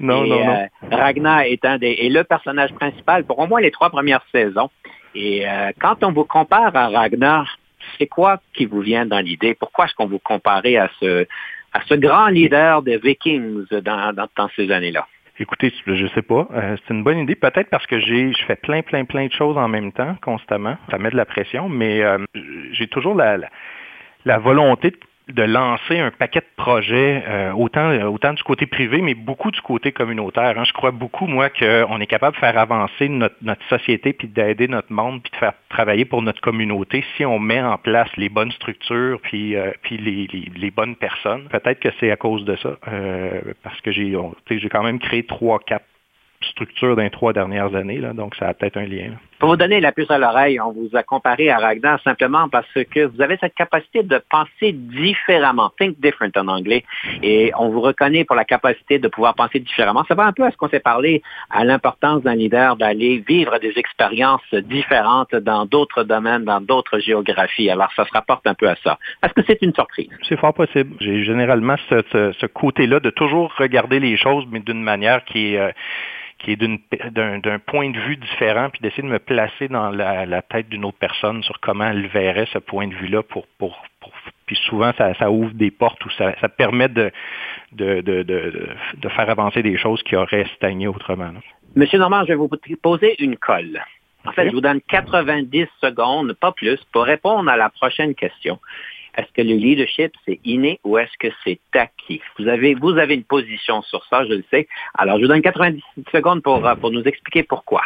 non, 0.00 0.26
non, 0.26 0.44
non. 0.44 0.54
Euh, 0.54 0.96
Ragnar 0.96 1.40
est, 1.42 1.64
un 1.64 1.78
des, 1.78 1.96
est 2.00 2.08
le 2.08 2.24
personnage 2.24 2.72
principal 2.74 3.24
pour 3.24 3.38
au 3.38 3.46
moins 3.46 3.60
les 3.60 3.70
trois 3.70 3.90
premières 3.90 4.24
saisons. 4.32 4.70
Et 5.14 5.48
euh, 5.48 5.70
quand 5.80 6.04
on 6.04 6.12
vous 6.12 6.24
compare 6.24 6.74
à 6.76 6.88
Ragnar, 6.88 7.58
c'est 7.96 8.06
quoi 8.06 8.40
qui 8.54 8.66
vous 8.66 8.80
vient 8.80 9.06
dans 9.06 9.20
l'idée? 9.20 9.54
Pourquoi 9.54 9.86
est-ce 9.86 9.94
qu'on 9.94 10.06
vous 10.06 10.18
compare 10.18 10.62
à 10.64 10.88
ce, 11.00 11.26
à 11.72 11.80
ce 11.86 11.94
grand 11.94 12.28
leader 12.28 12.82
des 12.82 12.98
Vikings 12.98 13.66
dans, 13.82 14.14
dans, 14.14 14.48
ces 14.56 14.70
années-là? 14.70 15.06
Écoutez, 15.40 15.72
je 15.86 15.92
ne 15.92 16.08
sais 16.08 16.22
pas. 16.22 16.48
Euh, 16.52 16.76
c'est 16.76 16.92
une 16.92 17.04
bonne 17.04 17.18
idée. 17.18 17.36
Peut-être 17.36 17.70
parce 17.70 17.86
que 17.86 18.00
j'ai, 18.00 18.32
je 18.32 18.44
fais 18.44 18.56
plein, 18.56 18.82
plein, 18.82 19.04
plein 19.04 19.26
de 19.26 19.32
choses 19.32 19.56
en 19.56 19.68
même 19.68 19.92
temps, 19.92 20.16
constamment. 20.20 20.76
Ça 20.90 20.98
met 20.98 21.10
de 21.10 21.16
la 21.16 21.26
pression, 21.26 21.68
mais 21.68 22.02
j'ai 22.72 22.88
toujours 22.88 23.14
la, 23.14 23.38
la 24.24 24.38
volonté 24.38 24.90
de 24.90 24.98
lancer 25.36 25.98
un 25.98 26.10
paquet 26.10 26.40
de 26.40 26.62
projets, 26.62 27.24
euh, 27.26 27.52
autant, 27.52 27.92
autant 28.06 28.32
du 28.32 28.42
côté 28.42 28.66
privé, 28.66 29.00
mais 29.02 29.14
beaucoup 29.14 29.50
du 29.50 29.60
côté 29.60 29.92
communautaire. 29.92 30.58
Hein. 30.58 30.64
Je 30.64 30.72
crois 30.72 30.90
beaucoup, 30.90 31.26
moi, 31.26 31.50
qu'on 31.50 32.00
est 32.00 32.06
capable 32.06 32.36
de 32.36 32.40
faire 32.40 32.58
avancer 32.58 33.08
notre, 33.08 33.36
notre 33.42 33.64
société, 33.68 34.12
puis 34.12 34.28
d'aider 34.28 34.68
notre 34.68 34.92
monde, 34.92 35.22
puis 35.22 35.30
de 35.32 35.36
faire 35.36 35.54
travailler 35.68 36.04
pour 36.04 36.22
notre 36.22 36.40
communauté 36.40 37.04
si 37.16 37.24
on 37.24 37.38
met 37.38 37.60
en 37.60 37.78
place 37.78 38.08
les 38.16 38.28
bonnes 38.28 38.52
structures, 38.52 39.20
puis, 39.22 39.56
euh, 39.56 39.72
puis 39.82 39.96
les, 39.96 40.26
les, 40.54 40.70
bonnes 40.70 40.96
personnes. 40.96 41.48
Peut-être 41.48 41.80
que 41.80 41.88
c'est 41.98 42.10
à 42.10 42.16
cause 42.16 42.44
de 42.44 42.56
ça, 42.56 42.76
euh, 42.88 43.40
parce 43.62 43.80
que 43.80 43.90
j'ai 43.90 44.68
quand 44.70 44.82
même 44.82 44.98
créé 44.98 45.24
trois, 45.24 45.58
quatre 45.58 45.84
structure 46.42 46.96
dans 46.96 47.02
les 47.02 47.10
trois 47.10 47.32
dernières 47.32 47.74
années, 47.74 47.98
là, 47.98 48.12
donc 48.12 48.34
ça 48.36 48.48
a 48.48 48.54
peut-être 48.54 48.76
un 48.76 48.86
lien. 48.86 49.12
Pour 49.38 49.50
vous 49.50 49.56
donner 49.56 49.80
la 49.80 49.92
puce 49.92 50.10
à 50.10 50.18
l'oreille, 50.18 50.60
on 50.60 50.72
vous 50.72 50.90
a 50.94 51.04
comparé 51.04 51.48
à 51.48 51.58
Ragnar 51.58 52.00
simplement 52.02 52.48
parce 52.48 52.66
que 52.90 53.06
vous 53.06 53.22
avez 53.22 53.36
cette 53.40 53.54
capacité 53.54 54.02
de 54.02 54.20
penser 54.28 54.72
différemment, 54.72 55.70
think 55.78 56.00
different 56.00 56.32
en 56.36 56.48
anglais, 56.48 56.84
et 57.22 57.52
on 57.56 57.68
vous 57.68 57.80
reconnaît 57.80 58.24
pour 58.24 58.34
la 58.34 58.44
capacité 58.44 58.98
de 58.98 59.06
pouvoir 59.06 59.36
penser 59.36 59.60
différemment. 59.60 60.04
Ça 60.08 60.16
va 60.16 60.24
un 60.24 60.32
peu 60.32 60.44
à 60.44 60.50
ce 60.50 60.56
qu'on 60.56 60.68
s'est 60.68 60.80
parlé, 60.80 61.22
à 61.50 61.64
l'importance 61.64 62.22
d'un 62.22 62.34
leader 62.34 62.74
d'aller 62.74 63.22
vivre 63.28 63.58
des 63.60 63.74
expériences 63.76 64.54
différentes 64.54 65.34
dans 65.36 65.66
d'autres 65.66 66.02
domaines, 66.02 66.44
dans 66.44 66.60
d'autres 66.60 66.98
géographies. 66.98 67.70
Alors 67.70 67.92
ça 67.94 68.04
se 68.06 68.12
rapporte 68.12 68.44
un 68.46 68.54
peu 68.54 68.68
à 68.68 68.74
ça. 68.82 68.98
Est-ce 69.22 69.34
que 69.34 69.42
c'est 69.46 69.62
une 69.62 69.72
surprise? 69.72 70.08
C'est 70.28 70.38
fort 70.38 70.54
possible. 70.54 70.96
J'ai 71.00 71.22
généralement 71.22 71.76
ce, 71.88 72.02
ce 72.32 72.46
côté-là 72.46 72.98
de 72.98 73.10
toujours 73.10 73.54
regarder 73.56 74.00
les 74.00 74.16
choses, 74.16 74.46
mais 74.50 74.58
d'une 74.58 74.82
manière 74.82 75.24
qui 75.24 75.54
est... 75.54 75.58
Euh, 75.58 75.70
qui 76.38 76.52
est 76.52 76.56
d'un 76.56 77.58
point 77.58 77.90
de 77.90 77.98
vue 77.98 78.16
différent, 78.16 78.70
puis 78.70 78.80
d'essayer 78.80 79.02
de 79.02 79.08
me 79.08 79.18
placer 79.18 79.68
dans 79.68 79.90
la, 79.90 80.42
tête 80.42 80.68
d'une 80.68 80.84
autre 80.84 80.98
personne 80.98 81.42
sur 81.42 81.58
comment 81.60 81.88
elle 81.88 82.06
verrait 82.06 82.46
ce 82.52 82.58
point 82.58 82.86
de 82.86 82.94
vue-là 82.94 83.22
pour, 83.22 83.46
pour, 83.58 83.82
puis 84.46 84.56
souvent 84.68 84.92
ça, 84.96 85.14
ça, 85.14 85.30
ouvre 85.30 85.52
des 85.52 85.70
portes 85.70 86.04
ou 86.04 86.10
ça, 86.10 86.34
ça 86.40 86.48
permet 86.48 86.88
de 86.88 87.10
de, 87.72 88.00
de, 88.00 88.22
de, 88.22 89.08
faire 89.10 89.28
avancer 89.28 89.62
des 89.62 89.76
choses 89.76 90.02
qui 90.02 90.16
auraient 90.16 90.46
stagné 90.56 90.86
autrement. 90.86 91.32
Monsieur 91.76 91.98
Normand, 91.98 92.22
je 92.22 92.28
vais 92.28 92.34
vous 92.34 92.48
poser 92.80 93.22
une 93.22 93.36
colle. 93.36 93.84
En 94.24 94.32
fait, 94.32 94.48
je 94.48 94.52
vous 94.52 94.60
donne 94.60 94.80
90 94.88 95.66
secondes, 95.80 96.32
pas 96.34 96.52
plus, 96.52 96.78
pour 96.92 97.04
répondre 97.04 97.50
à 97.50 97.56
la 97.56 97.68
prochaine 97.68 98.14
question. 98.14 98.58
Est-ce 99.16 99.32
que 99.32 99.42
le 99.42 99.54
leadership, 99.54 100.12
c'est 100.24 100.40
inné 100.44 100.80
ou 100.84 100.98
est-ce 100.98 101.16
que 101.18 101.32
c'est 101.44 101.60
acquis? 101.74 102.20
Vous 102.38 102.48
avez, 102.48 102.74
vous 102.74 102.96
avez 102.98 103.14
une 103.14 103.24
position 103.24 103.82
sur 103.82 104.04
ça, 104.06 104.24
je 104.24 104.34
le 104.34 104.44
sais. 104.50 104.68
Alors, 104.94 105.16
je 105.16 105.22
vous 105.22 105.28
donne 105.28 105.42
90 105.42 105.82
secondes 106.12 106.42
pour, 106.42 106.66
euh, 106.66 106.74
pour 106.74 106.90
nous 106.90 107.02
expliquer 107.02 107.42
pourquoi. 107.42 107.82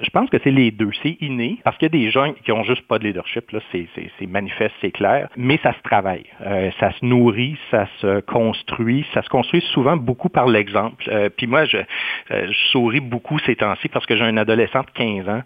Je 0.00 0.10
pense 0.10 0.30
que 0.30 0.38
c'est 0.42 0.50
les 0.50 0.70
deux. 0.70 0.90
C'est 1.02 1.16
inné, 1.20 1.58
parce 1.64 1.76
qu'il 1.76 1.86
y 1.86 1.90
a 1.96 1.98
des 2.04 2.10
gens 2.10 2.32
qui 2.44 2.52
ont 2.52 2.64
juste 2.64 2.86
pas 2.86 2.98
de 2.98 3.04
leadership, 3.04 3.50
là, 3.50 3.60
c'est, 3.72 3.86
manifeste, 4.26 4.74
c'est 4.80 4.90
clair, 4.90 5.28
mais 5.36 5.58
ça 5.62 5.72
se 5.74 5.82
travaille. 5.82 6.24
Euh, 6.46 6.70
ça 6.78 6.92
se 6.92 7.04
nourrit, 7.04 7.56
ça 7.70 7.86
se 8.00 8.20
construit. 8.20 9.06
Ça 9.12 9.22
se 9.22 9.28
construit 9.28 9.60
souvent 9.72 9.96
beaucoup 9.96 10.28
par 10.28 10.46
l'exemple. 10.46 11.04
Euh, 11.08 11.28
puis 11.34 11.46
moi, 11.46 11.64
je, 11.64 11.78
euh, 11.78 12.46
je, 12.46 12.70
souris 12.70 13.00
beaucoup 13.00 13.38
ces 13.40 13.56
temps-ci 13.56 13.88
parce 13.88 14.06
que 14.06 14.16
j'ai 14.16 14.24
un 14.24 14.36
adolescent 14.36 14.80
de 14.80 14.90
15 14.94 15.28
ans 15.28 15.42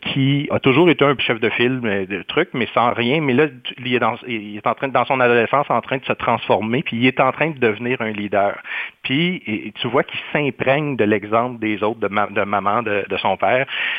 qui 0.00 0.48
a 0.50 0.60
toujours 0.60 0.88
été 0.88 1.04
un 1.04 1.16
chef 1.18 1.40
de 1.40 1.50
film, 1.50 1.80
de 1.80 2.22
trucs, 2.22 2.50
mais 2.54 2.68
sans 2.72 2.92
rien. 2.92 3.20
Mais 3.20 3.34
là, 3.34 3.46
il 3.78 3.94
est, 3.94 3.98
dans, 3.98 4.14
il 4.26 4.56
est 4.56 4.66
en 4.66 4.74
train, 4.74 4.88
dans 4.88 5.04
son 5.04 5.20
adolescence, 5.20 5.66
en 5.68 5.80
train 5.80 5.98
de 5.98 6.04
se 6.04 6.12
transformer, 6.12 6.82
puis 6.82 6.96
il 6.96 7.06
est 7.06 7.20
en 7.20 7.32
train 7.32 7.50
de 7.50 7.58
devenir 7.58 8.00
un 8.00 8.10
leader. 8.10 8.56
Puis 9.02 9.72
tu 9.80 9.88
vois 9.88 10.04
qu'il 10.04 10.20
s'imprègne 10.32 10.96
de 10.96 11.04
l'exemple 11.04 11.58
des 11.58 11.82
autres, 11.82 12.00
de, 12.00 12.44
maman, 12.44 12.82
de 12.82 13.16
son 13.20 13.36
père. 13.36 13.57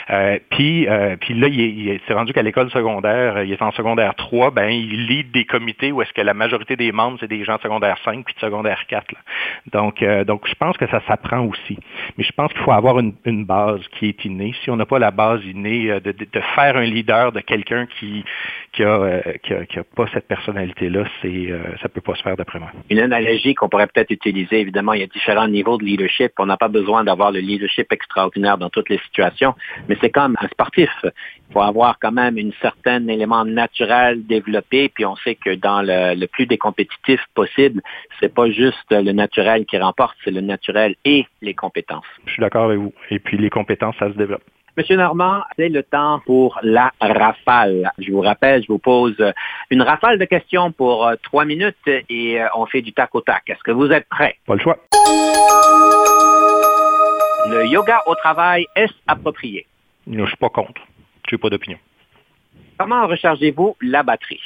Euh, 0.10 0.40
puis, 0.50 0.88
euh, 0.88 1.16
puis 1.20 1.34
là, 1.34 1.48
il, 1.48 2.00
s'est 2.08 2.14
rendu 2.14 2.34
qu'à 2.34 2.42
l'école 2.42 2.70
secondaire, 2.72 3.44
il 3.44 3.52
est 3.52 3.62
en 3.62 3.72
secondaire 3.72 4.16
3, 4.16 4.52
ben 4.52 4.70
il 4.70 5.08
lead 5.08 5.32
des 5.32 5.46
comités 5.46 5.92
où 5.92 6.02
est-ce 6.02 6.14
que 6.14 6.22
la 6.22 6.34
majorité 6.34 6.76
des 6.76 6.92
membres, 6.92 7.18
c'est 7.20 7.28
des 7.28 7.44
gens 7.44 7.58
de 7.58 7.62
secondaire 7.62 7.98
5 8.04 8.26
puis 8.26 8.34
de 8.34 8.40
secondaire 8.40 8.86
4. 8.88 9.06
Donc, 9.72 10.02
euh, 10.02 10.24
donc, 10.24 10.48
je 10.48 10.56
pense 10.56 10.78
que 10.78 10.88
ça 10.88 11.02
s'apprend 11.08 11.42
aussi. 11.46 11.78
Mais 12.18 12.24
je 12.24 12.32
pense 12.32 12.52
qu'il 12.52 12.62
faut 12.62 12.72
avoir 12.72 13.00
une, 13.00 13.14
base 13.46 13.82
qui 13.98 14.08
est 14.08 14.26
innée. 14.26 14.54
Si 14.64 14.70
on 14.70 14.76
n'a 14.76 14.86
pas 14.86 15.00
la 15.00 15.12
base 15.12 15.44
innée 15.46 16.00
de, 16.02 16.14
faire 16.56 16.76
un 16.76 16.84
leader 16.84 17.32
de 17.32 17.40
quelqu'un 17.40 17.88
qui 18.00 18.24
qui 18.74 18.84
a, 18.84 19.22
qui 19.42 19.54
a, 19.54 19.84
pas 19.96 20.06
cette 20.14 20.28
personnalité-là, 20.28 21.06
c'est 21.22 21.50
ça 21.82 21.90
peut 21.90 22.02
pas 22.02 22.16
se 22.16 22.22
faire 22.22 22.36
d'après 22.36 22.60
moi. 22.60 22.70
Une 22.90 23.00
analogie 23.00 23.56
qu'on 23.56 23.70
pourrait 23.70 23.88
peut-être 23.88 24.12
utiliser, 24.12 24.60
évidemment, 24.60 24.94
il 24.94 25.02
y 25.02 25.04
a 25.04 25.08
différents 25.08 25.48
niveaux 25.48 25.78
de 25.78 25.86
leadership. 25.86 26.34
On 26.38 26.46
n'a 26.46 26.58
pas 26.58 26.68
besoin 26.68 27.04
d'avoir 27.04 27.32
le 27.32 27.40
leadership 27.40 27.92
extraordinaire 27.92 28.58
dans 28.58 28.70
toutes 28.70 28.90
les 28.90 29.00
situations 29.00 29.49
mais 29.88 29.98
c'est 30.02 30.10
comme 30.10 30.36
un 30.42 30.48
sportif. 30.48 30.90
Il 31.04 31.54
faut 31.54 31.62
avoir 31.62 31.98
quand 32.00 32.12
même 32.12 32.38
un 32.38 32.52
certain 32.62 33.08
élément 33.08 33.46
naturel 33.46 34.26
développé, 34.26 34.90
puis 34.90 35.06
on 35.06 35.16
sait 35.18 35.36
que 35.36 35.56
dans 35.56 35.82
le, 35.82 36.26
plus 36.28 36.46
des 36.46 36.58
compétitifs 36.58 37.26
possible, 37.34 37.82
c'est 38.20 38.34
pas 38.34 38.50
juste 38.50 38.92
le 38.92 39.12
naturel 39.12 39.66
qui 39.66 39.78
remporte, 39.78 40.16
c'est 40.24 40.32
le 40.32 40.42
naturel 40.42 40.96
et 41.06 41.26
les 41.42 41.54
compétences. 41.54 42.06
Je 42.26 42.34
suis 42.34 42.42
d'accord 42.42 42.66
avec 42.66 42.78
vous. 42.78 42.94
Et 43.10 43.20
puis 43.20 43.38
les 43.38 43.50
compétences, 43.50 43.96
ça 44.00 44.12
se 44.12 44.18
développe. 44.18 44.44
Monsieur 44.78 44.96
Normand, 44.96 45.42
c'est 45.58 45.68
le 45.68 45.84
temps 45.84 46.22
pour 46.26 46.58
la 46.64 46.94
rafale. 47.02 47.92
Je 47.98 48.12
vous 48.12 48.22
rappelle, 48.22 48.64
je 48.64 48.68
vous 48.70 48.78
pose 48.78 49.18
une 49.72 49.82
rafale 49.82 50.18
de 50.18 50.24
questions 50.24 50.72
pour 50.72 51.06
euh, 51.06 51.16
trois 51.22 51.44
minutes 51.44 51.76
et 51.88 52.40
euh, 52.40 52.48
on 52.56 52.66
fait 52.66 52.82
du 52.82 52.94
tac 52.94 53.14
au 53.14 53.20
tac. 53.20 53.44
Est-ce 53.50 53.62
que 53.64 53.72
vous 53.72 53.92
êtes 53.92 54.08
prêt? 54.08 54.36
Pas 54.48 54.54
le 54.54 54.62
choix. 54.62 54.78
Le 57.50 57.66
yoga 57.66 58.04
au 58.06 58.14
travail, 58.14 58.68
est-ce 58.76 58.94
approprié? 59.08 59.66
Je 60.06 60.20
ne 60.20 60.26
suis 60.28 60.38
pas 60.38 60.50
contre. 60.50 60.82
Je 61.28 61.36
n'ai 61.36 61.40
pas 61.40 61.50
d'opinion. 61.50 61.80
Comment 62.78 63.08
rechargez-vous 63.08 63.76
la 63.82 64.04
batterie? 64.04 64.40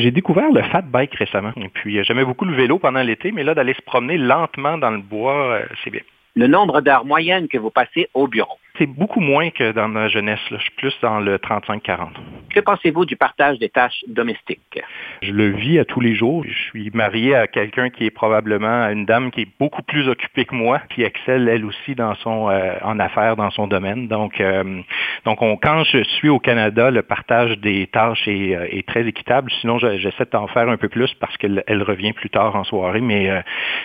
J'ai 0.00 0.10
découvert 0.10 0.50
le 0.50 0.62
fat 0.62 0.80
bike 0.80 1.14
récemment. 1.14 1.52
Et 1.56 1.68
puis, 1.68 1.98
euh, 1.98 2.02
j'aimais 2.04 2.24
beaucoup 2.24 2.46
le 2.46 2.54
vélo 2.54 2.78
pendant 2.78 3.02
l'été, 3.02 3.32
mais 3.32 3.44
là, 3.44 3.54
d'aller 3.54 3.74
se 3.74 3.82
promener 3.82 4.16
lentement 4.16 4.78
dans 4.78 4.90
le 4.90 5.02
bois, 5.02 5.52
euh, 5.52 5.66
c'est 5.84 5.90
bien. 5.90 6.00
Le 6.34 6.46
nombre 6.46 6.80
d'heures 6.80 7.04
moyennes 7.04 7.48
que 7.48 7.58
vous 7.58 7.70
passez 7.70 8.08
au 8.14 8.26
bureau? 8.26 8.56
C'est 8.78 8.86
beaucoup 8.86 9.20
moins 9.20 9.50
que 9.50 9.72
dans 9.72 9.88
ma 9.88 10.08
jeunesse. 10.08 10.40
Je 10.50 10.56
suis 10.56 10.70
plus 10.70 10.94
dans 11.02 11.20
le 11.20 11.36
35-40. 11.36 12.08
Que 12.54 12.60
pensez-vous 12.60 13.04
du 13.04 13.16
partage 13.16 13.58
des 13.58 13.68
tâches 13.68 14.02
domestiques? 14.08 14.80
Je 15.20 15.32
le 15.32 15.50
vis 15.50 15.78
à 15.78 15.84
tous 15.84 16.00
les 16.00 16.14
jours. 16.14 16.42
Je 16.46 16.58
suis 16.70 16.90
marié 16.94 17.34
à 17.34 17.46
quelqu'un 17.46 17.90
qui 17.90 18.06
est 18.06 18.10
probablement 18.10 18.88
une 18.88 19.04
dame 19.04 19.30
qui 19.30 19.42
est 19.42 19.48
beaucoup 19.58 19.82
plus 19.82 20.08
occupée 20.08 20.46
que 20.46 20.54
moi, 20.54 20.80
qui 20.94 21.02
excelle 21.02 21.48
elle 21.48 21.66
aussi 21.66 21.94
dans 21.94 22.14
son 22.16 22.48
euh, 22.48 22.74
en 22.82 22.98
affaires 22.98 23.36
dans 23.36 23.50
son 23.50 23.66
domaine. 23.66 24.08
Donc, 24.08 24.40
euh, 24.40 24.80
donc 25.26 25.40
quand 25.40 25.84
je 25.84 26.02
suis 26.04 26.30
au 26.30 26.38
Canada, 26.38 26.90
le 26.90 27.02
partage 27.02 27.58
des 27.58 27.86
tâches 27.88 28.26
est, 28.26 28.56
euh, 28.56 28.82
très 28.86 29.06
équitable. 29.06 29.50
Sinon, 29.60 29.78
j'essaie 29.78 30.26
d'en 30.32 30.46
faire 30.46 30.68
un 30.68 30.76
peu 30.76 30.88
plus 30.88 31.12
parce 31.14 31.36
qu'elle 31.36 31.82
revient 31.86 32.12
plus 32.12 32.30
tard 32.30 32.56
en 32.56 32.64
soirée. 32.64 33.00
Mais, 33.00 33.30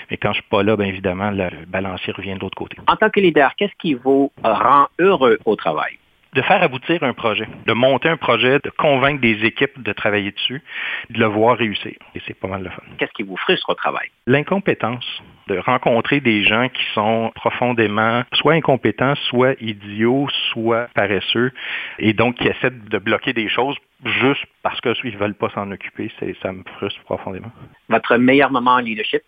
mais 0.10 0.18
quand 0.18 0.30
je 0.30 0.36
suis 0.36 0.50
pas 0.50 0.64
là, 0.64 0.76
bien 0.76 0.88
évidemment, 0.88 1.32
le 1.32 1.50
balancier 1.68 2.14
revient 2.14 2.36
de 2.36 2.40
l'autre 2.40 2.58
côté. 2.58 2.78
En 2.88 2.96
tant 2.96 3.10
que 3.10 3.20
leader, 3.20 3.54
qu'est-ce 3.56 3.76
qui 3.80 3.94
vous 3.94 4.32
rend 4.44 4.77
heureux 5.00 5.38
au 5.46 5.56
travail? 5.56 5.98
de 6.38 6.44
faire 6.44 6.62
aboutir 6.62 7.02
un 7.02 7.14
projet, 7.14 7.48
de 7.66 7.74
monter 7.74 8.10
un 8.10 8.18
projet, 8.18 8.60
de 8.64 8.70
convaincre 8.70 9.22
des 9.22 9.44
équipes 9.44 9.82
de 9.82 9.92
travailler 9.92 10.32
dessus, 10.32 10.62
de 11.10 11.20
le 11.20 11.26
voir 11.26 11.58
réussir. 11.58 11.94
Et 12.14 12.22
c'est 12.28 12.36
pas 12.36 12.48
mal 12.48 12.64
de 12.64 12.70
fun. 12.70 12.84
Qu'est-ce 13.00 13.14
qui 13.14 13.24
vous 13.24 13.38
frustre 13.38 13.70
au 13.70 13.74
travail? 13.74 14.10
L'incompétence. 14.28 15.06
De 15.48 15.58
rencontrer 15.58 16.20
des 16.20 16.44
gens 16.44 16.68
qui 16.68 16.84
sont 16.94 17.32
profondément 17.34 18.24
soit 18.34 18.54
incompétents, 18.54 19.16
soit 19.30 19.56
idiots, 19.62 20.28
soit 20.52 20.90
paresseux, 20.94 21.52
et 21.98 22.14
donc 22.14 22.36
qui 22.36 22.48
essaient 22.50 22.70
de 22.70 22.98
bloquer 23.00 23.32
des 23.34 23.50
choses 23.50 23.78
juste 24.04 24.44
parce 24.62 24.80
qu'ils 24.82 25.14
ne 25.14 25.18
veulent 25.18 25.34
pas 25.34 25.50
s'en 25.52 25.72
occuper. 25.72 26.12
Ça 26.42 26.52
me 26.52 26.64
frustre 26.76 27.02
profondément. 27.04 27.52
Votre 27.90 28.18
meilleur 28.18 28.52
moment 28.52 28.74
en 28.74 28.80
leadership? 28.80 29.24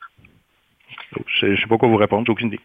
Je 1.28 1.48
ne 1.48 1.56
sais 1.56 1.68
pas 1.68 1.78
quoi 1.78 1.90
vous 1.90 1.98
répondre, 1.98 2.26
j'ai 2.26 2.32
aucune 2.32 2.48
idée. 2.48 2.60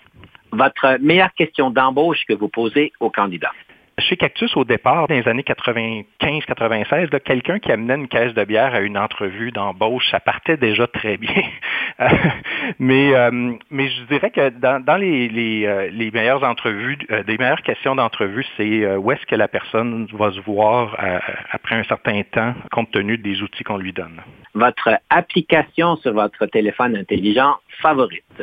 Votre 0.53 0.99
meilleure 1.01 1.33
question 1.35 1.70
d'embauche 1.70 2.25
que 2.29 2.35
vous 2.35 2.49
posez 2.49 2.93
aux 3.01 3.11
candidats? 3.11 3.53
Chez 3.99 4.16
Cactus, 4.16 4.57
au 4.57 4.64
départ, 4.64 5.07
dans 5.07 5.14
les 5.14 5.28
années 5.28 5.45
95-96, 5.45 7.20
quelqu'un 7.20 7.61
qui 7.61 7.70
amenait 7.70 7.95
une 7.95 8.09
caisse 8.09 8.34
de 8.34 8.45
bière 8.45 8.74
à 8.74 8.80
une 8.80 8.99
entrevue 8.99 9.53
d'embauche, 9.53 10.11
ça 10.11 10.18
partait 10.18 10.57
déjà 10.57 10.88
très 10.88 11.16
bien. 11.16 11.42
mais, 12.80 13.14
euh, 13.14 13.53
mais 13.70 13.88
je 13.88 14.03
dirais 14.05 14.30
que 14.30 14.49
dans, 14.51 14.97
les, 14.97 15.28
les, 15.28 15.66
euh, 15.66 15.90
les, 15.92 16.11
meilleures 16.11 16.42
entrevues, 16.42 16.99
euh, 17.12 17.22
des 17.22 17.38
meilleures 17.38 17.62
questions 17.62 17.95
d'entrevue, 17.95 18.45
c'est 18.57 18.97
où 18.97 19.12
est-ce 19.12 19.24
que 19.26 19.36
la 19.36 19.47
personne 19.47 20.09
va 20.12 20.32
se 20.32 20.40
voir 20.40 20.97
après 21.53 21.76
un 21.76 21.84
certain 21.84 22.22
temps, 22.22 22.55
compte 22.72 22.90
tenu 22.90 23.16
des 23.16 23.42
outils 23.42 23.62
qu'on 23.62 23.78
lui 23.78 23.92
donne? 23.92 24.20
Votre 24.55 24.99
application 25.09 25.97
sur 25.97 26.14
votre 26.14 26.47
téléphone 26.47 26.97
intelligent 26.97 27.57
favorite? 27.80 28.42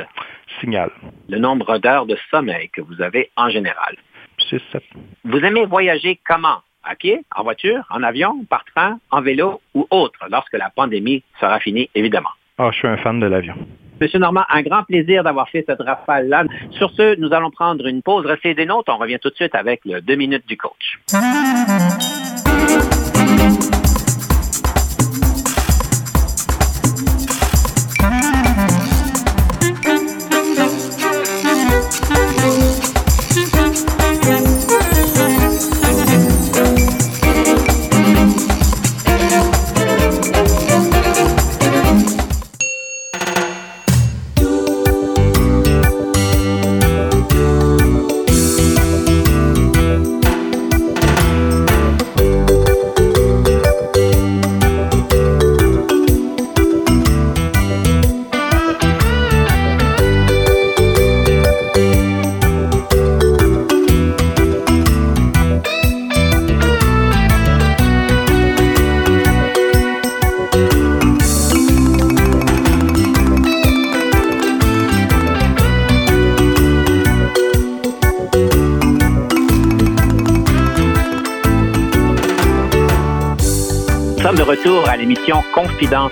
Signal. 0.61 0.91
Le 1.27 1.39
nombre 1.39 1.77
d'heures 1.77 2.05
de 2.05 2.17
sommeil 2.29 2.69
que 2.69 2.81
vous 2.81 3.01
avez 3.01 3.31
en 3.35 3.49
général? 3.49 3.95
Vous 5.23 5.39
aimez 5.39 5.65
voyager 5.65 6.19
comment? 6.27 6.59
À 6.83 6.95
pied, 6.95 7.19
en 7.35 7.43
voiture, 7.43 7.83
en 7.91 8.01
avion, 8.01 8.43
par 8.49 8.65
train, 8.65 8.99
en 9.11 9.21
vélo 9.21 9.61
ou 9.75 9.85
autre, 9.91 10.19
lorsque 10.31 10.53
la 10.53 10.71
pandémie 10.71 11.23
sera 11.39 11.59
finie, 11.59 11.89
évidemment? 11.93 12.31
Ah, 12.57 12.69
je 12.71 12.79
suis 12.79 12.87
un 12.87 12.97
fan 12.97 13.19
de 13.19 13.27
l'avion. 13.27 13.55
Monsieur 14.01 14.17
Normand, 14.17 14.45
un 14.49 14.63
grand 14.63 14.83
plaisir 14.83 15.23
d'avoir 15.23 15.47
fait 15.49 15.63
cette 15.67 15.79
rafale-là. 15.79 16.45
Sur 16.71 16.89
ce, 16.91 17.19
nous 17.19 17.33
allons 17.33 17.51
prendre 17.51 17.85
une 17.85 18.01
pause. 18.01 18.25
Restez 18.25 18.55
des 18.55 18.65
notes. 18.65 18.89
On 18.89 18.97
revient 18.97 19.19
tout 19.21 19.29
de 19.29 19.35
suite 19.35 19.53
avec 19.53 19.81
le 19.85 20.01
deux 20.01 20.15
minutes 20.15 20.47
du 20.47 20.57
coach. 20.57 20.99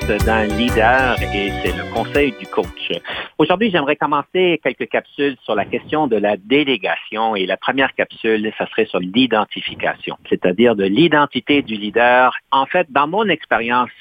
D'un 0.10 0.45
leader 0.45 1.22
et 1.22 1.51
c'est 1.62 1.78
le 1.78 1.93
conseil 1.93 2.34
du 2.39 2.47
coach. 2.47 2.91
Aujourd'hui, 3.38 3.70
j'aimerais 3.70 3.95
commencer 3.95 4.60
quelques 4.64 4.89
capsules 4.89 5.38
sur 5.43 5.53
la 5.53 5.66
question 5.66 6.07
de 6.07 6.16
la 6.16 6.36
délégation 6.36 7.36
et 7.36 7.45
la 7.45 7.57
première 7.57 7.93
capsule, 7.93 8.51
ça 8.57 8.66
serait 8.72 8.86
sur 8.86 8.99
l'identification, 8.99 10.18
c'est-à-dire 10.28 10.76
de 10.76 10.86
l'identité 10.86 11.62
du 11.62 11.76
leader. 11.76 12.34
En 12.51 12.66
fait, 12.66 12.88
dans 12.91 13.05
mon 13.05 13.30
expérience, 13.30 13.91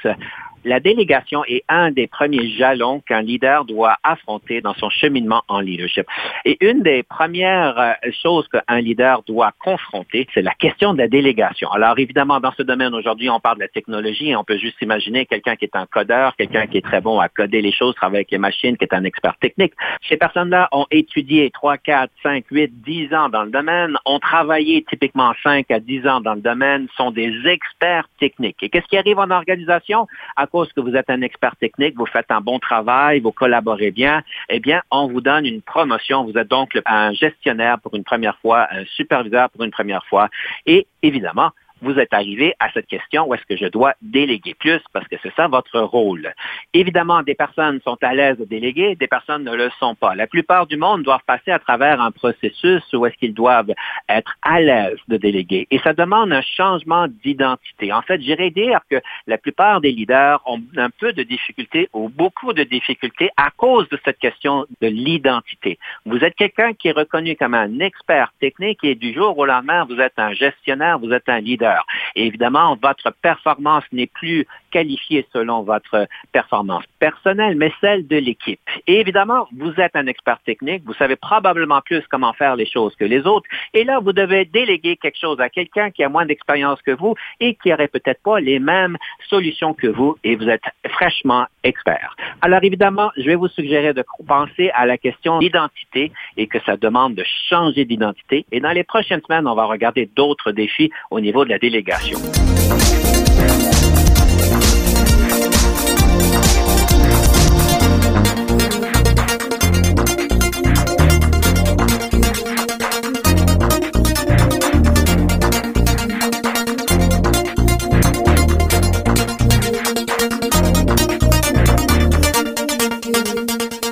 la 0.65 0.81
délégation 0.81 1.45
est 1.47 1.65
un 1.69 1.91
des 1.91 2.07
premiers 2.07 2.49
jalons 2.51 3.01
qu'un 3.01 3.23
leader 3.23 3.65
doit 3.65 3.97
affronter 4.03 4.61
dans 4.61 4.75
son 4.75 4.91
cheminement 4.91 5.43
en 5.49 5.61
leadership. 5.61 6.07
Et 6.45 6.57
une 6.61 6.83
des 6.83 7.03
premières 7.03 7.79
euh, 7.79 8.11
choses 8.23 8.47
qu'un 8.49 8.81
leader 8.81 9.23
doit 9.23 9.53
confronter, 9.59 10.27
c'est 10.35 10.43
la 10.43 10.55
question 10.55 10.95
de 10.95 10.99
la 10.99 11.09
délégation. 11.09 11.71
Alors 11.71 11.99
évidemment, 11.99 12.41
dans 12.41 12.53
ce 12.53 12.63
domaine 12.63 12.95
aujourd'hui, 12.95 13.31
on 13.31 13.41
parle 13.41 13.57
de 13.57 13.63
la 13.63 13.69
technologie 13.69 14.31
et 14.31 14.37
on 14.37 14.45
peut 14.45 14.59
juste 14.59 14.81
imaginer 14.83 15.27
quelqu'un 15.27 15.57
qui 15.57 15.65
est 15.65 15.77
un 15.77 15.87
codeur, 15.87 16.37
quelqu'un 16.37 16.67
qui 16.67 16.79
est 16.79 16.85
très 16.85 17.01
bon 17.01 17.19
à 17.21 17.29
coder 17.29 17.63
les 17.63 17.73
choses, 17.73 17.95
travailler 17.95 18.19
avec 18.19 18.31
les 18.31 18.39
machines, 18.39 18.77
qui 18.77 18.85
est 18.85 18.95
un 18.95 19.05
expert 19.05 19.37
technique. 19.39 19.73
Ces 20.09 20.17
personnes-là 20.17 20.69
ont 20.73 20.87
étudié 20.91 21.51
3, 21.51 21.79
4, 21.79 22.11
5, 22.23 22.45
8, 22.51 22.83
10 22.83 23.15
ans 23.15 23.29
dans 23.29 23.45
le 23.45 23.51
domaine, 23.51 23.97
ont 24.05 24.19
travaillé 24.19 24.85
typiquement 24.89 25.33
5 25.43 25.71
à 25.71 25.81
10 25.81 26.07
ans 26.07 26.21
dans 26.21 26.35
le 26.35 26.41
domaine, 26.41 26.89
sont 26.97 27.11
des 27.11 27.33
experts 27.47 28.09
techniques. 28.19 28.63
Et 28.63 28.69
qu'est-ce 28.69 28.87
qui 28.87 28.97
arrive 28.97 29.19
en 29.19 29.31
organisation? 29.31 30.07
Cause 30.49 30.73
que 30.73 30.81
vous 30.81 30.95
êtes 30.95 31.11
un 31.11 31.23
expert 31.23 31.57
technique, 31.57 31.95
vous 31.97 32.07
faites 32.07 32.31
un 32.31 32.41
bon 32.41 32.59
travail, 32.59 33.21
vous 33.21 33.33
collaborez 33.33 33.91
bien, 33.91 34.23
eh 34.49 34.61
bien, 34.61 34.83
on 34.91 35.09
vous 35.09 35.21
donne 35.21 35.47
une 35.47 35.63
promotion. 35.63 36.25
Vous 36.25 36.37
êtes 36.37 36.49
donc 36.49 36.79
un 36.87 37.13
gestionnaire 37.13 37.79
pour 37.81 37.95
une 37.95 38.05
première 38.05 38.39
fois, 38.39 38.67
un 38.71 38.85
superviseur 38.85 39.51
pour 39.51 39.65
une 39.65 39.71
première 39.71 40.05
fois. 40.07 40.29
Et 40.67 40.87
évidemment, 41.03 41.51
vous 41.83 41.99
êtes 41.99 42.13
arrivé 42.13 42.55
à 42.59 42.71
cette 42.73 42.87
question 42.87 43.29
où 43.29 43.35
est-ce 43.35 43.45
que 43.47 43.57
je 43.57 43.67
dois 43.67 43.95
déléguer 44.03 44.55
plus 44.55 44.81
parce 44.93 45.07
que 45.09 45.17
c'est 45.23 45.35
ça 45.35 45.49
votre 45.49 45.81
rôle. 45.81 46.33
Évidemment, 46.75 47.23
des 47.23 47.35
personnes 47.35 47.81
sont 47.85 47.99
à 48.03 48.15
l'aise 48.15 48.39
de 48.39 48.45
déléguer, 48.45 48.97
des 48.97 49.07
personnes 49.07 49.45
ne 49.45 49.55
le 49.55 49.71
sont 49.79 49.95
pas. 49.95 50.15
La 50.15 50.27
plupart 50.27 50.67
du 50.67 50.77
monde 50.77 51.03
doivent 51.03 51.25
passer 51.27 51.51
à 51.51 51.59
travers 51.59 52.01
un 52.01 52.11
processus 52.11 52.83
où 52.93 53.07
est-ce 53.07 53.17
qu'ils 53.17 53.35
doivent 53.35 53.73
être 54.09 54.37
à 54.43 54.61
l'aise 54.61 54.99
de 55.09 55.17
déléguer. 55.17 55.67
Et 55.71 55.79
ça 55.79 55.93
demande 55.93 56.33
un 56.33 56.43
changement 56.43 57.07
d'identité. 57.25 57.93
En 57.93 58.03
fait, 58.03 58.21
j'irais 58.21 58.51
dire 58.51 58.81
que 58.91 59.01
la 59.27 59.39
plupart 59.39 59.81
des 59.81 59.93
leaders 59.93 60.43
ont 60.47 60.61
un 60.77 60.91
peu 60.91 61.13
de 61.13 61.23
difficultés 61.23 61.89
ou 61.93 62.09
beaucoup 62.09 62.53
de 62.53 62.65
difficultés 62.65 63.31
à 63.37 63.51
cause 63.51 63.89
de 63.89 63.99
cette 64.05 64.19
question 64.19 64.67
de 64.81 64.89
l'identité. 64.89 65.79
Vous 66.05 66.19
êtes 66.19 66.35
quelqu'un 66.35 66.73
qui 66.73 66.89
est 66.89 66.93
reconnu 66.93 67.37
comme 67.37 67.55
un 67.55 67.81
expert 67.81 68.33
technique 68.41 68.83
et 68.83 68.95
du 68.95 69.13
jour 69.13 69.37
au 69.39 69.47
lendemain, 69.47 69.85
vous 69.85 70.01
êtes 70.01 70.19
un 70.19 70.33
gestionnaire, 70.33 70.99
vous 70.99 71.13
êtes 71.13 71.29
un 71.29 71.41
leader 71.41 71.68
et 72.15 72.27
évidemment, 72.27 72.77
votre 72.81 73.11
performance 73.23 73.85
n'est 73.93 74.07
plus 74.07 74.47
qualifiée 74.71 75.27
selon 75.33 75.63
votre 75.63 76.07
performance 76.33 76.85
personnelle, 76.99 77.57
mais 77.57 77.73
celle 77.81 78.07
de 78.07 78.17
l'équipe. 78.17 78.61
Et 78.87 79.01
évidemment, 79.01 79.49
vous 79.57 79.73
êtes 79.79 79.97
un 79.97 80.07
expert 80.07 80.39
technique, 80.45 80.83
vous 80.85 80.95
savez 80.95 81.17
probablement 81.17 81.81
plus 81.81 82.03
comment 82.11 82.33
faire 82.33 82.57
les 82.57 82.67
choses 82.67 82.95
que 82.97 83.05
les 83.05 83.27
autres, 83.27 83.49
et 83.75 83.85
là, 83.85 83.99
vous 84.01 84.13
devez 84.13 84.45
déléguer 84.45 84.97
quelque 84.97 85.19
chose 85.19 85.41
à 85.41 85.49
quelqu'un 85.49 85.91
qui 85.91 86.05
a 86.05 86.09
moins 86.09 86.27
d'expérience 86.27 86.81
que 86.83 86.91
vous 86.91 87.15
et 87.41 87.55
qui 87.55 87.71
n'aurait 87.71 87.89
peut-être 87.89 88.23
pas 88.23 88.41
les 88.41 88.59
mêmes 88.59 88.97
solutions 89.29 89.75
que 89.75 89.87
vous, 89.87 90.17
et 90.25 90.37
vous 90.37 90.49
êtes 90.49 90.63
fraîchement 90.89 91.47
expert. 91.65 92.15
Alors 92.41 92.63
évidemment, 92.63 93.11
je 93.17 93.25
vais 93.25 93.35
vous 93.35 93.49
suggérer 93.49 93.93
de 93.93 94.05
penser 94.27 94.71
à 94.75 94.87
la 94.87 94.99
question 94.99 95.39
d'identité 95.39 96.13
et 96.37 96.47
que 96.47 96.59
ça 96.61 96.77
demande 96.77 97.15
de 97.15 97.25
changer 97.49 97.85
d'identité. 97.85 98.45
Et 98.53 98.61
dans 98.61 98.71
les 98.71 98.85
prochaines 98.85 99.21
semaines, 99.23 99.47
on 99.47 99.55
va 99.55 99.65
regarder 99.65 100.09
d'autres 100.17 100.53
défis 100.53 100.91
au 101.11 101.21
niveau 101.21 101.45
de 101.45 101.51
la 101.51 101.58
délégation. 101.59 102.21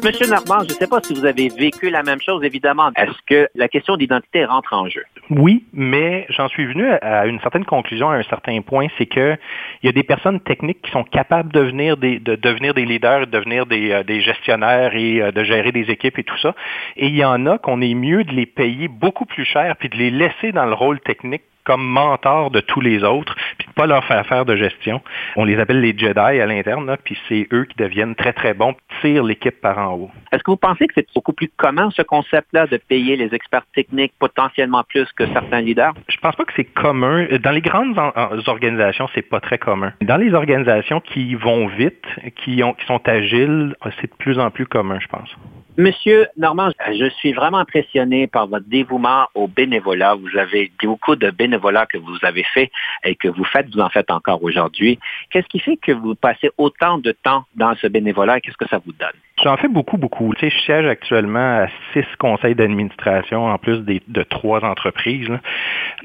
Monsieur 0.07 0.29
Normand, 0.29 0.61
je 0.61 0.73
ne 0.73 0.79
sais 0.79 0.87
pas 0.87 1.01
si 1.03 1.15
vous 1.15 1.25
avez 1.25 1.49
vécu 1.49 1.91
la 1.91 2.05
même 2.05 2.21
chose, 2.21 2.45
évidemment. 2.45 2.93
Est-ce 2.95 3.19
que 3.27 3.49
la 3.57 3.67
question 3.67 3.97
d'identité 3.97 4.45
rentre 4.45 4.73
en 4.73 4.89
jeu? 4.89 5.03
Oui, 5.31 5.65
mais 5.73 6.27
j'en 6.29 6.47
suis 6.47 6.65
venu 6.65 6.89
à 6.89 7.27
une 7.27 7.41
certaine 7.41 7.65
conclusion 7.65 8.09
à 8.11 8.15
un 8.15 8.23
certain 8.23 8.61
point, 8.61 8.87
c'est 8.99 9.07
que 9.07 9.37
il 9.83 9.87
y 9.87 9.89
a 9.89 9.93
des 9.93 10.05
personnes 10.05 10.39
techniques 10.39 10.81
qui 10.83 10.93
sont 10.93 11.03
capables 11.03 11.53
de 11.53 11.59
devenir 11.59 11.97
des, 11.97 12.85
leaders, 12.85 13.27
de 13.27 13.33
devenir 13.33 13.67
des, 13.67 13.91
euh, 13.91 14.21
gestionnaires 14.21 14.95
et 14.95 15.21
euh, 15.21 15.33
de 15.33 15.43
gérer 15.43 15.73
des 15.73 15.91
équipes 15.91 16.21
et 16.21 16.25
tout 16.25 16.39
ça. 16.39 16.55
Et 16.97 17.09
il 17.09 17.17
y 17.17 17.25
en 17.25 17.45
a 17.47 17.59
qu'on 17.59 17.81
est 17.81 17.95
mieux 17.95 18.23
de 18.23 18.31
les 18.31 18.47
payer 18.47 18.87
beaucoup 18.87 19.25
plus 19.27 19.45
cher 19.45 19.75
puis 19.77 19.89
de 19.89 19.97
les 19.97 20.13
laisser 20.13 20.53
dans 20.53 20.67
le 20.67 20.75
rôle 20.75 21.01
technique 21.01 21.43
comme 21.67 21.85
mentor 21.85 22.51
de 22.51 22.61
tous 22.61 22.81
les 22.81 23.05
autres, 23.05 23.35
puis 23.59 23.67
de 23.69 23.73
pas 23.73 23.87
leur 23.87 24.05
faire 24.05 24.25
faire 24.27 24.45
de 24.45 24.57
gestion. 24.57 25.03
On 25.35 25.45
les 25.45 25.59
appelle 25.59 25.81
les 25.81 25.97
Jedi 25.97 26.19
à 26.19 26.47
l'interne, 26.47 26.97
puis 27.05 27.19
c'est 27.29 27.49
eux 27.53 27.65
qui 27.65 27.77
deviennent 27.77 28.15
très 28.15 28.33
très 28.33 28.55
bons, 28.55 28.75
tirent 29.03 29.25
l'équipe 29.25 29.61
par 29.61 29.79
en 29.79 29.95
haut. 29.95 30.11
Est-ce 30.33 30.43
que 30.43 30.51
vous 30.53 30.57
pensez 30.57 30.87
que 30.87 30.95
c'est 30.95 31.07
beaucoup 31.15 31.33
plus 31.33 31.51
commun 31.57 31.91
ce 31.91 32.03
concept-là 32.03 32.67
de 32.67 32.77
payer 32.77 33.17
les 33.17 33.35
experts 33.35 33.67
techniques 33.75 34.13
potentiellement 34.19 34.85
plus 34.89 35.11
que 35.13 35.27
certains 35.33 35.61
leaders? 35.61 35.93
Je 36.09 36.17
pense 36.19 36.37
pas 36.37 36.45
que 36.45 36.53
c'est 36.55 36.65
commun. 36.65 37.27
Dans 37.43 37.51
les 37.51 37.61
grandes 37.61 37.99
organisations, 38.47 39.09
c'est 39.15 39.29
pas 39.29 39.41
très 39.41 39.59
commun. 39.59 39.93
Dans 40.03 40.17
les 40.17 40.33
organisations 40.33 41.01
qui 41.01 41.35
vont 41.35 41.67
vite, 41.67 42.07
qui 42.37 42.63
ont 42.63 42.75
qui 42.75 42.87
sont 42.87 43.01
agiles, 43.09 43.75
c'est 44.01 44.11
de 44.11 44.17
plus 44.17 44.39
en 44.39 44.51
plus 44.51 44.67
commun, 44.67 44.99
je 45.01 45.09
pense. 45.09 45.35
Monsieur 45.79 46.27
Normand, 46.39 46.71
je 46.89 47.11
suis 47.11 47.35
vraiment 47.35 47.59
impressionné 47.59 48.27
par 48.27 48.47
votre 48.47 48.67
dévouement 48.67 49.27
au 49.35 49.47
bénévolat. 49.47 50.15
Vous 50.15 50.39
avez 50.39 50.73
beaucoup 50.83 51.17
de 51.17 51.31
bénévolat 51.31 51.85
que 51.85 51.99
vous 51.99 52.17
avez 52.23 52.45
fait 52.45 52.71
et 53.05 53.15
que 53.15 53.29
vous 53.29 53.45
faites, 53.45 53.69
vous 53.75 53.81
en 53.81 53.91
faites 53.91 54.11
encore 54.11 54.43
aujourd'hui. 54.43 54.99
Qu'est-ce 55.31 55.47
qui 55.49 55.59
fait 55.59 55.77
que 55.77 55.93
vous 55.93 56.15
passez 56.15 56.51
autant 56.57 56.97
de 56.97 57.13
temps 57.13 57.45
dans 57.57 57.75
ce 57.77 57.89
bénévolat? 57.89 58.39
Et 58.39 58.41
qu'est-ce 58.41 58.57
que 58.57 58.69
ça 58.69 58.79
vous 58.79 58.93
donne? 58.93 59.13
J'en 59.45 59.59
fais 59.59 59.69
beaucoup, 59.69 59.99
beaucoup. 59.99 60.33
Tu 60.35 60.47
sais, 60.47 60.51
je 60.51 60.65
siège 60.65 60.87
actuellement 60.87 61.59
à 61.59 61.67
six 61.93 62.07
conseils 62.19 62.55
d'administration 62.55 63.45
en 63.45 63.59
plus 63.59 63.81
des, 63.81 64.01
de 64.09 64.23
trois 64.23 64.65
entreprises. 64.65 65.29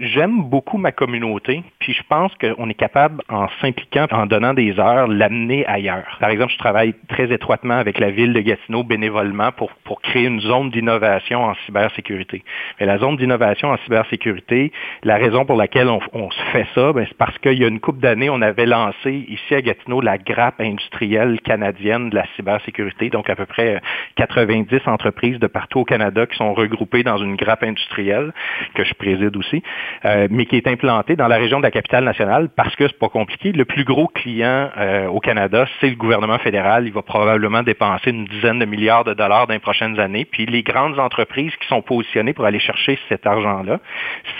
J'aime 0.01 0.43
beaucoup 0.43 0.77
ma 0.77 0.91
communauté, 0.91 1.63
puis 1.79 1.93
je 1.93 2.03
pense 2.09 2.33
qu'on 2.35 2.69
est 2.69 2.73
capable, 2.73 3.21
en 3.29 3.47
s'impliquant, 3.61 4.05
en 4.11 4.25
donnant 4.25 4.53
des 4.53 4.77
heures, 4.79 5.07
l'amener 5.07 5.65
ailleurs. 5.65 6.17
Par 6.19 6.29
exemple, 6.29 6.51
je 6.51 6.57
travaille 6.57 6.93
très 7.07 7.31
étroitement 7.31 7.75
avec 7.75 7.99
la 7.99 8.11
ville 8.11 8.33
de 8.33 8.41
Gatineau 8.41 8.83
bénévolement 8.83 9.53
pour, 9.53 9.71
pour 9.85 10.01
créer 10.01 10.25
une 10.25 10.41
zone 10.41 10.69
d'innovation 10.69 11.45
en 11.45 11.53
cybersécurité. 11.65 12.43
Mais 12.81 12.85
la 12.85 12.97
zone 12.97 13.15
d'innovation 13.15 13.69
en 13.69 13.77
cybersécurité, 13.85 14.73
la 15.03 15.15
raison 15.15 15.45
pour 15.45 15.55
laquelle 15.55 15.87
on, 15.87 16.01
on 16.11 16.29
se 16.31 16.41
fait 16.51 16.67
ça, 16.75 16.91
ben, 16.91 17.05
c'est 17.07 17.17
parce 17.17 17.37
qu'il 17.37 17.57
y 17.57 17.63
a 17.63 17.69
une 17.69 17.79
couple 17.79 17.99
d'années, 17.99 18.29
on 18.29 18.41
avait 18.41 18.65
lancé 18.65 19.25
ici 19.29 19.55
à 19.55 19.61
Gatineau 19.61 20.01
la 20.01 20.17
grappe 20.17 20.59
industrielle 20.59 21.39
canadienne 21.39 22.09
de 22.09 22.15
la 22.15 22.25
cybersécurité 22.35 23.09
à 23.29 23.35
peu 23.35 23.45
près 23.45 23.81
90 24.15 24.87
entreprises 24.87 25.39
de 25.39 25.47
partout 25.47 25.79
au 25.79 25.85
Canada 25.85 26.25
qui 26.25 26.37
sont 26.37 26.53
regroupées 26.53 27.03
dans 27.03 27.17
une 27.17 27.35
grappe 27.35 27.63
industrielle 27.63 28.33
que 28.75 28.83
je 28.83 28.93
préside 28.93 29.35
aussi, 29.35 29.63
euh, 30.05 30.27
mais 30.29 30.45
qui 30.45 30.55
est 30.55 30.67
implantée 30.67 31.15
dans 31.15 31.27
la 31.27 31.37
région 31.37 31.59
de 31.59 31.63
la 31.63 31.71
capitale 31.71 32.03
nationale 32.03 32.49
parce 32.55 32.75
que 32.75 32.87
c'est 32.87 32.99
pas 32.99 33.09
compliqué. 33.09 33.51
Le 33.51 33.65
plus 33.65 33.83
gros 33.83 34.07
client 34.07 34.69
euh, 34.77 35.07
au 35.07 35.19
Canada, 35.19 35.65
c'est 35.79 35.89
le 35.89 35.95
gouvernement 35.95 36.37
fédéral. 36.39 36.85
Il 36.85 36.93
va 36.93 37.01
probablement 37.01 37.63
dépenser 37.63 38.11
une 38.11 38.25
dizaine 38.25 38.59
de 38.59 38.65
milliards 38.65 39.03
de 39.03 39.13
dollars 39.13 39.47
dans 39.47 39.53
les 39.53 39.59
prochaines 39.59 39.99
années. 39.99 40.25
Puis 40.25 40.45
les 40.45 40.63
grandes 40.63 40.99
entreprises 40.99 41.55
qui 41.57 41.67
sont 41.67 41.81
positionnées 41.81 42.33
pour 42.33 42.45
aller 42.45 42.59
chercher 42.59 42.97
cet 43.09 43.25
argent-là, 43.25 43.79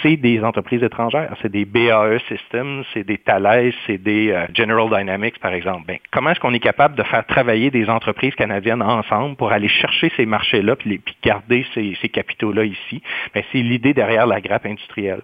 c'est 0.02 0.18
des 0.18 0.44
entreprises 0.44 0.84
étrangères. 0.84 1.36
C'est 1.42 1.52
des 1.52 1.66
BAE 1.66 2.20
Systems, 2.28 2.84
c'est 2.94 3.04
des 3.04 3.18
Thales, 3.18 3.74
c'est 3.86 3.98
des 3.98 4.32
euh, 4.32 4.46
General 4.54 4.88
Dynamics, 4.90 5.40
par 5.40 5.54
exemple. 5.54 5.84
Ben, 5.88 5.98
comment 6.12 6.32
est-ce 6.32 6.40
qu'on 6.40 6.54
est 6.54 6.60
capable 6.60 6.96
de 6.96 7.04
faire 7.04 7.26
travailler 7.26 7.72
des 7.72 7.90
entreprises 7.90 8.36
canadiennes 8.36 8.71
ensemble 8.80 9.36
pour 9.36 9.52
aller 9.52 9.68
chercher 9.68 10.12
ces 10.16 10.26
marchés-là 10.26 10.76
puis, 10.76 11.02
garder 11.22 11.66
ces, 11.74 12.10
capitaux-là 12.10 12.64
ici. 12.64 13.02
Ben, 13.34 13.44
c'est 13.52 13.62
l'idée 13.62 13.94
derrière 13.94 14.28
la 14.28 14.40
grappe 14.40 14.66
industrielle. 14.66 15.22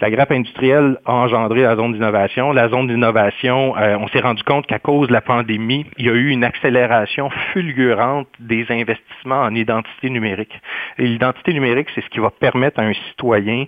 La 0.00 0.10
grappe 0.10 0.30
industrielle 0.30 0.98
a 1.06 1.12
engendré 1.12 1.62
la 1.62 1.74
zone 1.74 1.92
d'innovation. 1.92 2.52
La 2.52 2.68
zone 2.68 2.86
d'innovation, 2.86 3.76
euh, 3.76 3.96
on 3.98 4.06
s'est 4.08 4.20
rendu 4.20 4.44
compte 4.44 4.64
qu'à 4.66 4.78
cause 4.78 5.08
de 5.08 5.12
la 5.12 5.20
pandémie, 5.20 5.86
il 5.96 6.06
y 6.06 6.08
a 6.08 6.12
eu 6.12 6.28
une 6.28 6.44
accélération 6.44 7.30
fulgurante 7.52 8.28
des 8.38 8.64
investissements 8.70 9.42
en 9.42 9.54
identité 9.56 10.08
numérique. 10.08 10.52
l'identité 10.98 11.52
numérique, 11.52 11.88
c'est 11.96 12.00
ce 12.02 12.08
qui 12.10 12.20
va 12.20 12.30
permettre 12.30 12.78
à 12.78 12.84
un 12.84 12.92
citoyen 13.08 13.64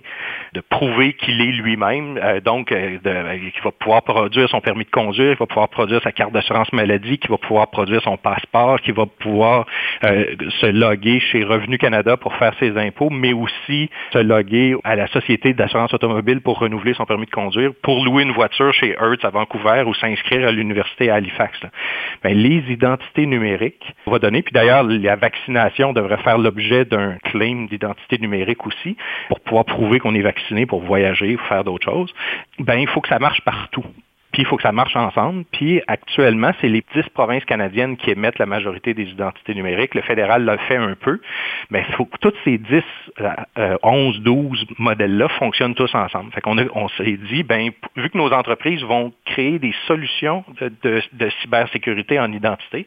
de 0.53 0.61
prouver 0.61 1.13
qu'il 1.13 1.41
est 1.41 1.51
lui-même, 1.51 2.17
euh, 2.17 2.39
donc 2.39 2.71
euh, 2.71 2.97
qu'il 2.99 3.63
va 3.63 3.71
pouvoir 3.71 4.03
produire 4.03 4.47
son 4.47 4.61
permis 4.61 4.85
de 4.85 4.89
conduire, 4.89 5.31
qu'il 5.31 5.39
va 5.39 5.47
pouvoir 5.47 5.67
produire 5.67 6.01
sa 6.01 6.13
carte 6.13 6.31
d'assurance 6.31 6.71
maladie, 6.71 7.17
qu'il 7.17 7.31
va 7.31 7.39
pouvoir 7.39 7.69
produire 7.71 8.01
son 8.03 8.15
passeport, 8.15 8.79
qu'il 8.79 8.93
va 8.93 9.05
pouvoir 9.05 9.65
se 10.01 10.65
loguer 10.67 11.19
chez 11.19 11.43
Revenu 11.43 11.77
Canada 11.77 12.15
pour 12.15 12.33
faire 12.35 12.53
ses 12.59 12.77
impôts, 12.77 13.09
mais 13.09 13.33
aussi 13.33 13.89
se 14.13 14.19
loguer 14.19 14.75
à 14.83 14.95
la 14.95 15.07
Société 15.07 15.53
d'assurance 15.53 15.93
automobile 15.93 16.20
pour 16.43 16.59
renouveler 16.59 16.93
son 16.93 17.05
permis 17.05 17.25
de 17.25 17.31
conduire, 17.31 17.71
pour 17.81 18.03
louer 18.03 18.23
une 18.23 18.31
voiture 18.31 18.73
chez 18.73 18.91
Hertz 18.91 19.23
à 19.23 19.29
Vancouver 19.29 19.83
ou 19.85 19.93
s'inscrire 19.93 20.47
à 20.47 20.51
l'université 20.51 21.09
à 21.09 21.15
Halifax. 21.15 21.59
Ben, 22.23 22.37
les 22.37 22.63
identités 22.71 23.25
numériques, 23.25 23.83
on 24.05 24.11
va 24.11 24.19
donner, 24.19 24.41
puis 24.41 24.53
d'ailleurs, 24.53 24.83
la 24.83 25.15
vaccination 25.15 25.93
devrait 25.93 26.21
faire 26.23 26.37
l'objet 26.37 26.85
d'un 26.85 27.17
claim 27.23 27.67
d'identité 27.69 28.17
numérique 28.19 28.65
aussi, 28.65 28.95
pour 29.29 29.39
pouvoir 29.39 29.65
prouver 29.65 29.99
qu'on 29.99 30.15
est 30.15 30.21
vacciné 30.21 30.65
pour 30.65 30.81
voyager 30.81 31.35
ou 31.35 31.39
faire 31.49 31.63
d'autres 31.63 31.91
choses. 31.91 32.13
Ben, 32.59 32.75
il 32.75 32.87
faut 32.87 33.01
que 33.01 33.09
ça 33.09 33.19
marche 33.19 33.41
partout. 33.41 33.85
Puis 34.31 34.43
il 34.43 34.45
faut 34.45 34.57
que 34.57 34.63
ça 34.63 34.71
marche 34.71 34.95
ensemble. 34.95 35.43
Puis 35.51 35.81
actuellement, 35.87 36.51
c'est 36.61 36.69
les 36.69 36.83
10 36.95 37.09
provinces 37.13 37.43
canadiennes 37.45 37.97
qui 37.97 38.11
émettent 38.11 38.39
la 38.39 38.45
majorité 38.45 38.93
des 38.93 39.03
identités 39.03 39.53
numériques. 39.53 39.95
Le 39.95 40.01
fédéral 40.01 40.45
l'a 40.45 40.57
fait 40.57 40.77
un 40.77 40.95
peu. 40.95 41.19
Mais 41.69 41.83
il 41.87 41.95
faut 41.95 42.05
que 42.05 42.17
tous 42.17 42.33
ces 42.43 42.57
10, 42.57 42.83
11, 43.83 44.21
12 44.21 44.65
modèles-là 44.77 45.27
fonctionnent 45.29 45.75
tous 45.75 45.93
ensemble. 45.95 46.31
Fait 46.31 46.41
qu'on 46.41 46.57
on 46.75 46.87
s'est 46.89 47.17
dit, 47.29 47.43
ben, 47.43 47.69
vu 47.95 48.09
que 48.09 48.17
nos 48.17 48.31
entreprises 48.31 48.83
vont 48.83 49.13
créer 49.25 49.59
des 49.59 49.73
solutions 49.87 50.43
de, 50.59 51.29
cybersécurité 51.41 52.19
en 52.19 52.31
identité, 52.31 52.85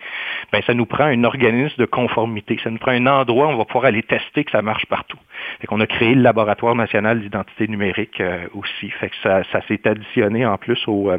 ben, 0.53 0.63
ça 0.67 0.75
nous 0.75 0.87
prend 0.87 1.05
un 1.05 1.25
organisme 1.25 1.77
de 1.79 1.87
conformité. 1.87 2.59
Ça 2.63 2.71
nous 2.71 2.79
prend 2.79 2.93
un 2.93 3.07
endroit 3.07 3.49
où 3.49 3.51
on 3.51 3.57
va 3.57 3.65
pouvoir 3.65 3.87
aller 3.87 4.03
tester 4.03 4.45
que 4.45 4.51
ça 4.51 4.63
marche 4.63 4.87
partout. 4.87 5.19
Fait 5.61 5.67
qu'on 5.67 5.81
a 5.81 5.87
créé 5.87 6.15
le 6.15 6.23
laboratoire 6.23 6.75
national 6.75 7.21
d'identité 7.21 7.69
numérique 7.69 8.21
euh, 8.21 8.47
aussi. 8.55 8.91
Fait 8.91 9.09
que 9.09 9.17
ça, 9.23 9.43
s'est 9.69 9.87
additionné 9.87 10.47
en 10.47 10.59
plus 10.59 10.83
au, 10.87 11.11
euh, 11.11 11.19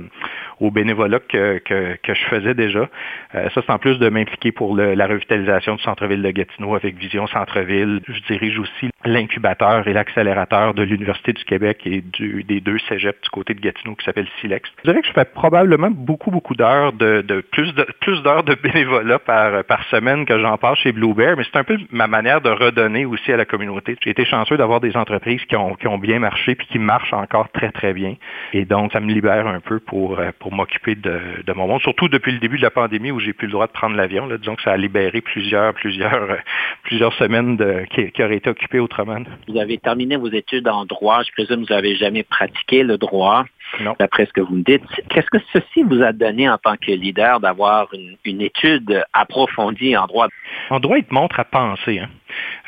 au 0.59 0.71
bénévolat 0.71 1.19
que, 1.19 1.59
que, 1.59 2.13
je 2.13 2.25
faisais 2.25 2.53
déjà. 2.53 2.89
Euh, 3.35 3.49
ça, 3.53 3.61
c'est 3.65 3.71
en 3.71 3.79
plus 3.79 3.97
de 3.99 4.09
m'impliquer 4.09 4.51
pour 4.51 4.75
la 4.75 5.07
revitalisation 5.07 5.75
du 5.75 5.83
centre-ville 5.83 6.21
de 6.21 6.31
Gatineau 6.31 6.75
avec 6.75 6.95
Vision 6.95 7.27
Centre-ville. 7.27 8.01
Je 8.07 8.19
dirige 8.27 8.59
aussi 8.59 8.89
l'incubateur 9.03 9.87
et 9.87 9.93
l'accélérateur 9.93 10.73
de 10.73 10.83
l'Université 10.83 11.33
du 11.33 11.43
Québec 11.43 11.81
et 11.85 12.01
du, 12.01 12.43
des 12.43 12.61
deux 12.61 12.79
cégeps 12.89 13.21
du 13.21 13.29
côté 13.29 13.53
de 13.53 13.59
Gatineau 13.59 13.95
qui 13.95 14.05
s'appelle 14.05 14.27
Silex. 14.41 14.69
Je 14.83 14.89
dirais 14.89 15.01
que 15.01 15.07
je 15.07 15.13
fais 15.13 15.25
probablement 15.25 15.91
beaucoup, 15.91 16.31
beaucoup 16.31 16.55
d'heures 16.55 16.93
de, 16.93 17.21
de, 17.21 17.41
plus 17.41 17.73
de 17.73 17.85
plus 18.01 18.21
d'heures 18.23 18.43
de 18.43 18.55
bénévolat 18.55 19.19
par, 19.19 19.63
par 19.63 19.83
semaine 19.85 20.25
que 20.25 20.39
j'en 20.39 20.57
passe 20.57 20.79
chez 20.79 20.91
Blue 20.91 21.13
Bear, 21.13 21.35
mais 21.37 21.43
c'est 21.43 21.57
un 21.57 21.63
peu 21.63 21.77
ma 21.91 22.07
manière 22.07 22.41
de 22.41 22.49
redonner 22.49 23.05
aussi 23.05 23.31
à 23.31 23.37
la 23.37 23.45
communauté. 23.45 23.95
J'ai 24.05 24.11
été 24.11 24.23
chanceux 24.23 24.55
d'avoir 24.55 24.81
des 24.81 24.95
entreprises 24.95 25.43
qui 25.45 25.55
ont, 25.55 25.73
qui 25.73 25.87
ont 25.87 25.97
bien 25.97 26.19
marché 26.19 26.53
puis 26.53 26.67
qui 26.67 26.77
marchent 26.77 27.13
encore 27.13 27.49
très, 27.49 27.71
très 27.71 27.91
bien. 27.91 28.15
Et 28.53 28.63
donc, 28.63 28.93
ça 28.93 28.99
me 28.99 29.11
libère 29.11 29.47
un 29.47 29.59
peu 29.59 29.79
pour, 29.79 30.19
euh, 30.19 30.29
pour 30.37 30.53
m'occuper 30.53 30.93
de, 30.93 31.19
de 31.43 31.53
mon 31.53 31.67
monde, 31.67 31.81
surtout 31.81 32.07
depuis 32.07 32.31
le 32.31 32.37
début 32.37 32.57
de 32.57 32.61
la 32.61 32.69
pandémie 32.69 33.09
où 33.09 33.19
j'ai 33.19 33.33
plus 33.33 33.47
le 33.47 33.53
droit 33.53 33.65
de 33.65 33.71
prendre 33.71 33.95
l'avion. 33.95 34.27
Disons 34.27 34.55
que 34.55 34.61
ça 34.61 34.73
a 34.73 34.77
libéré 34.77 35.21
plusieurs, 35.21 35.73
plusieurs, 35.73 36.29
euh, 36.29 36.35
plusieurs 36.83 37.13
semaines 37.13 37.57
de, 37.57 37.85
qui, 37.89 38.11
qui 38.11 38.23
auraient 38.23 38.37
été 38.37 38.47
occupées 38.47 38.79
autrement. 38.79 39.23
Vous 39.47 39.57
avez 39.57 39.79
terminé 39.79 40.17
vos 40.17 40.29
études 40.29 40.67
en 40.67 40.85
droit. 40.85 41.23
Je 41.23 41.31
présume 41.31 41.63
que 41.63 41.69
vous 41.69 41.73
n'avez 41.73 41.95
jamais 41.95 42.21
pratiqué 42.21 42.83
le 42.83 42.99
droit. 42.99 43.45
Non. 43.81 43.95
D'après 43.97 44.27
ce 44.27 44.33
que 44.33 44.41
vous 44.41 44.57
me 44.57 44.63
dites, 44.63 44.83
qu'est-ce 45.09 45.29
que 45.31 45.39
ceci 45.51 45.81
vous 45.81 46.03
a 46.03 46.13
donné 46.13 46.47
en 46.47 46.59
tant 46.59 46.75
que 46.77 46.91
leader 46.91 47.39
d'avoir 47.39 47.87
une, 47.93 48.15
une 48.23 48.41
étude 48.41 49.03
approfondie 49.13 49.97
en 49.97 50.05
droit? 50.05 50.27
En 50.69 50.79
droit, 50.79 50.99
il 50.99 51.03
te 51.03 51.13
montre 51.13 51.39
à 51.39 51.43
penser. 51.43 51.99
Hein. 51.99 52.09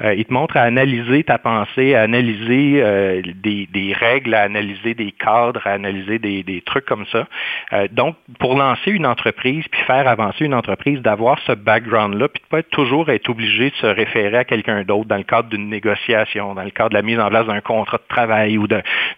Euh, 0.01 0.13
il 0.13 0.25
te 0.25 0.33
montre 0.33 0.57
à 0.57 0.61
analyser 0.61 1.23
ta 1.23 1.37
pensée, 1.37 1.95
à 1.95 2.01
analyser 2.03 2.81
euh, 2.81 3.21
des, 3.35 3.67
des, 3.71 3.93
règles, 3.93 4.33
à 4.33 4.43
analyser 4.43 4.93
des 4.93 5.11
cadres, 5.11 5.61
à 5.65 5.71
analyser 5.71 6.19
des, 6.19 6.43
des 6.43 6.61
trucs 6.61 6.85
comme 6.85 7.05
ça. 7.11 7.27
Euh, 7.73 7.87
donc, 7.91 8.15
pour 8.39 8.55
lancer 8.55 8.91
une 8.91 9.05
entreprise, 9.05 9.65
puis 9.69 9.81
faire 9.81 10.07
avancer 10.07 10.45
une 10.45 10.53
entreprise, 10.53 11.01
d'avoir 11.01 11.39
ce 11.39 11.53
background-là, 11.53 12.27
puis 12.29 12.41
de 12.43 12.47
pas 12.47 12.59
être 12.59 12.69
toujours 12.69 13.09
être 13.09 13.29
obligé 13.29 13.69
de 13.71 13.75
se 13.75 13.87
référer 13.87 14.37
à 14.37 14.43
quelqu'un 14.43 14.83
d'autre 14.83 15.07
dans 15.07 15.17
le 15.17 15.23
cadre 15.23 15.49
d'une 15.49 15.69
négociation, 15.69 16.53
dans 16.53 16.63
le 16.63 16.71
cadre 16.71 16.89
de 16.89 16.95
la 16.95 17.01
mise 17.01 17.19
en 17.19 17.29
place 17.29 17.45
d'un 17.47 17.61
contrat 17.61 17.97
de 17.97 18.07
travail 18.07 18.57
ou 18.57 18.67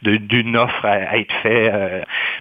d'une 0.02 0.58
offre 0.58 0.86
à, 0.86 1.18
être 1.18 1.34
fait. 1.44 1.72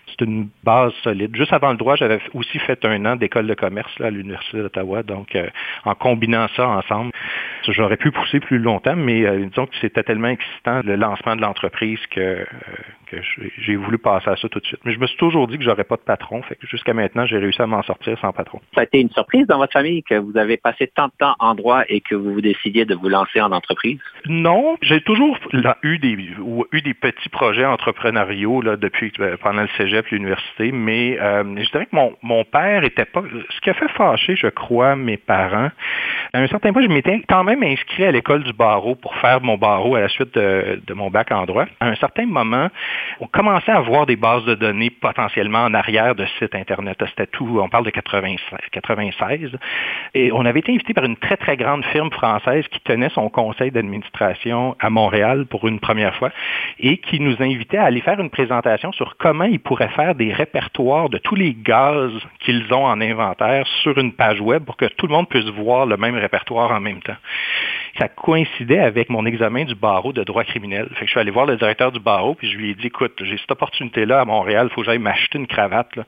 c'est 0.06 0.24
une 0.24 0.48
base 0.64 0.92
solide. 1.02 1.34
Juste 1.36 1.52
avant 1.52 1.70
le 1.70 1.76
droit, 1.76 1.96
j'avais 1.96 2.20
aussi 2.34 2.59
fait 2.61 2.84
un 2.84 3.04
an 3.04 3.16
d'école 3.16 3.46
de 3.46 3.54
commerce 3.54 3.92
là, 3.98 4.06
à 4.06 4.11
l'Université 4.11 4.59
d'Ottawa. 4.59 5.02
Donc, 5.02 5.36
en 5.84 5.94
combinant 5.94 6.46
ça 6.56 6.68
ensemble, 6.68 7.12
j'aurais 7.68 7.96
pu 7.99 8.11
pousser 8.11 8.40
plus 8.40 8.59
longtemps, 8.59 8.96
mais 8.96 9.26
euh, 9.26 9.46
disons 9.46 9.66
que 9.66 9.76
c'était 9.80 10.03
tellement 10.03 10.28
excitant 10.28 10.80
le 10.84 10.96
lancement 10.96 11.36
de 11.36 11.42
l'entreprise 11.42 12.01
que, 12.11 12.20
euh, 12.20 12.44
que 13.11 13.16
j'ai 13.59 13.76
voulu 13.76 13.98
passer 13.98 14.30
à 14.30 14.36
ça 14.36 14.48
tout 14.48 14.61
de 14.61 14.66
suite. 14.66 14.80
Mais 14.84 14.92
je 14.92 14.98
me 14.98 15.06
suis 15.06 15.16
toujours 15.16 15.46
dit 15.48 15.59
que 15.59 15.64
j'aurais 15.64 15.84
pas 15.84 15.96
de 15.96 16.02
patron. 16.02 16.42
Fait 16.42 16.54
que 16.54 16.66
jusqu'à 16.66 16.94
maintenant, 16.94 17.26
j'ai 17.26 17.38
réussi 17.38 17.61
à 17.62 17.66
m'en 17.66 17.82
sortir 17.82 18.18
sans 18.20 18.32
patron. 18.32 18.61
Ça 18.74 18.82
a 18.82 18.84
été 18.84 19.00
une 19.00 19.11
surprise 19.11 19.46
dans 19.46 19.59
votre 19.59 19.72
famille 19.72 20.02
que 20.02 20.14
vous 20.14 20.36
avez 20.36 20.56
passé 20.56 20.90
tant 20.94 21.06
de 21.06 21.12
temps 21.18 21.34
en 21.38 21.54
droit 21.54 21.82
et 21.88 22.00
que 22.00 22.14
vous 22.14 22.34
vous 22.34 22.40
décidiez 22.40 22.84
de 22.84 22.94
vous 22.94 23.09
lancer 23.09 23.40
en 23.40 23.52
entreprise? 23.52 23.98
Non, 24.26 24.76
j'ai 24.82 25.00
toujours 25.00 25.38
eu 25.82 25.98
des 25.98 26.16
eu 26.72 26.80
des 26.82 26.94
petits 26.94 27.28
projets 27.28 27.64
entrepreneuriaux 27.64 28.61
là, 28.62 28.76
depuis 28.76 29.12
euh, 29.20 29.36
pendant 29.42 29.62
le 29.62 29.68
cégep, 29.76 30.06
l'université, 30.09 30.72
mais 30.72 31.18
euh, 31.20 31.44
je 31.56 31.70
dirais 31.70 31.86
que 31.86 31.94
mon, 31.94 32.14
mon 32.22 32.44
père 32.44 32.84
était 32.84 33.04
pas. 33.04 33.22
Ce 33.50 33.61
qui 33.61 33.70
a 33.70 33.74
fait 33.74 33.88
fâcher, 33.88 34.36
je 34.36 34.48
crois, 34.48 34.96
mes 34.96 35.16
parents. 35.16 35.70
À 36.32 36.40
un 36.40 36.46
certain 36.48 36.72
point, 36.72 36.82
je 36.82 36.88
m'étais 36.88 37.22
quand 37.28 37.44
même 37.44 37.62
inscrit 37.62 38.04
à 38.04 38.11
l'école 38.11 38.42
du 38.44 38.52
barreau 38.52 38.94
pour 38.94 39.14
faire 39.16 39.40
mon 39.40 39.56
barreau 39.56 39.94
à 39.94 40.00
la 40.00 40.09
suite 40.09 40.34
de, 40.34 40.80
de 40.86 40.94
mon 40.94 41.11
bac 41.11 41.30
en 41.32 41.44
droit. 41.44 41.66
À 41.80 41.88
un 41.88 41.94
certain 41.96 42.26
moment, 42.26 42.68
on 43.20 43.26
commençait 43.26 43.72
à 43.72 43.80
voir 43.80 44.07
des 44.07 44.16
bases 44.16 44.44
de 44.44 44.55
données 44.55 44.90
potentiellement 44.90 45.64
en 45.64 45.74
arrière 45.74 46.14
de 46.14 46.26
sites 46.38 46.55
Internet. 46.55 46.99
C'était 47.09 47.26
tout, 47.26 47.61
on 47.62 47.68
parle 47.68 47.84
de 47.84 47.90
96. 47.90 48.38
Et 50.14 50.30
on 50.32 50.44
avait 50.44 50.61
été 50.61 50.72
invité 50.72 50.94
par 50.94 51.05
une 51.05 51.16
très, 51.16 51.36
très 51.36 51.57
grande 51.57 51.84
firme 51.86 52.11
française 52.11 52.66
qui 52.68 52.80
tenait 52.80 53.09
son 53.11 53.28
conseil 53.28 53.70
d'administration 53.70 54.76
à 54.80 54.90
Montréal 54.90 55.46
pour 55.46 55.66
une 55.66 55.80
première 55.80 56.14
fois 56.16 56.30
et 56.78 56.99
qui 56.99 57.20
nous 57.20 57.36
invitait 57.40 57.78
à 57.78 57.84
aller 57.84 58.01
faire 58.01 58.20
une 58.20 58.30
présentation 58.30 58.92
sur 58.92 59.16
comment 59.16 59.44
ils 59.44 59.61
pourraient 59.61 59.88
faire 59.88 60.14
des 60.14 60.32
répertoires 60.32 61.09
de 61.09 61.18
tous 61.18 61.34
les 61.34 61.55
gaz 61.55 62.11
qu'ils 62.40 62.72
ont 62.72 62.86
en 62.86 63.01
inventaire 63.01 63.66
sur 63.82 63.99
une 63.99 64.12
page 64.12 64.40
web 64.40 64.64
pour 64.64 64.76
que 64.76 64.86
tout 64.86 65.07
le 65.07 65.12
monde 65.12 65.28
puisse 65.28 65.49
voir 65.51 65.86
le 65.86 65.96
même 65.96 66.16
répertoire 66.16 66.70
en 66.70 66.80
même 66.80 67.01
temps 67.01 67.16
ça 67.99 68.09
coïncidait 68.09 68.78
avec 68.78 69.09
mon 69.09 69.24
examen 69.26 69.64
du 69.64 69.74
barreau 69.74 70.12
de 70.12 70.22
droit 70.24 70.45
criminel. 70.45 70.89
Fait 70.95 71.01
que 71.01 71.07
je 71.07 71.11
suis 71.11 71.20
allé 71.20 71.30
voir 71.30 71.47
le 71.47 71.57
directeur 71.57 71.93
du 71.93 72.01
barreau, 72.01 72.34
puis 72.34 72.51
je 72.51 72.57
lui 72.57 72.70
ai 72.70 72.74
dit, 72.74 72.89
écoute, 72.89 73.12
j'ai 73.22 73.39
cette 73.39 73.51
opportunité-là 73.51 74.20
à 74.20 74.24
Montréal, 74.24 74.68
il 74.70 74.74
faut 74.74 74.82
que 74.82 74.86
j'aille 74.86 74.99
m'acheter 74.99 75.39
une 75.39 75.47
cravate. 75.47 75.99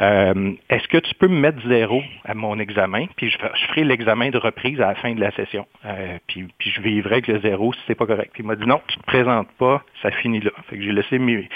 Euh, 0.00 0.52
est-ce 0.68 0.88
que 0.88 0.98
tu 0.98 1.14
peux 1.14 1.28
me 1.28 1.38
mettre 1.38 1.58
zéro 1.68 2.02
à 2.24 2.34
mon 2.34 2.58
examen, 2.58 3.06
puis 3.16 3.30
je, 3.30 3.38
ferai 3.68 3.84
l'examen 3.84 4.30
de 4.30 4.38
reprise 4.38 4.80
à 4.80 4.88
la 4.88 4.94
fin 4.94 5.14
de 5.14 5.20
la 5.20 5.30
session. 5.32 5.66
Euh, 5.84 6.18
puis, 6.26 6.48
je 6.60 6.80
vivrai 6.80 7.16
avec 7.16 7.28
le 7.28 7.40
zéro 7.40 7.72
si 7.72 7.80
c'est 7.86 7.94
pas 7.94 8.06
correct. 8.06 8.32
Il 8.38 8.44
m'a 8.44 8.56
dit, 8.56 8.66
non, 8.66 8.80
tu 8.86 8.96
te 8.98 9.04
présentes 9.04 9.48
pas, 9.58 9.82
ça 10.02 10.10
finit 10.10 10.40
là. 10.40 10.50
Fait 10.68 10.76
que 10.76 10.82
j'ai 10.82 10.92
laissé 10.92 11.18
mes, 11.18 11.48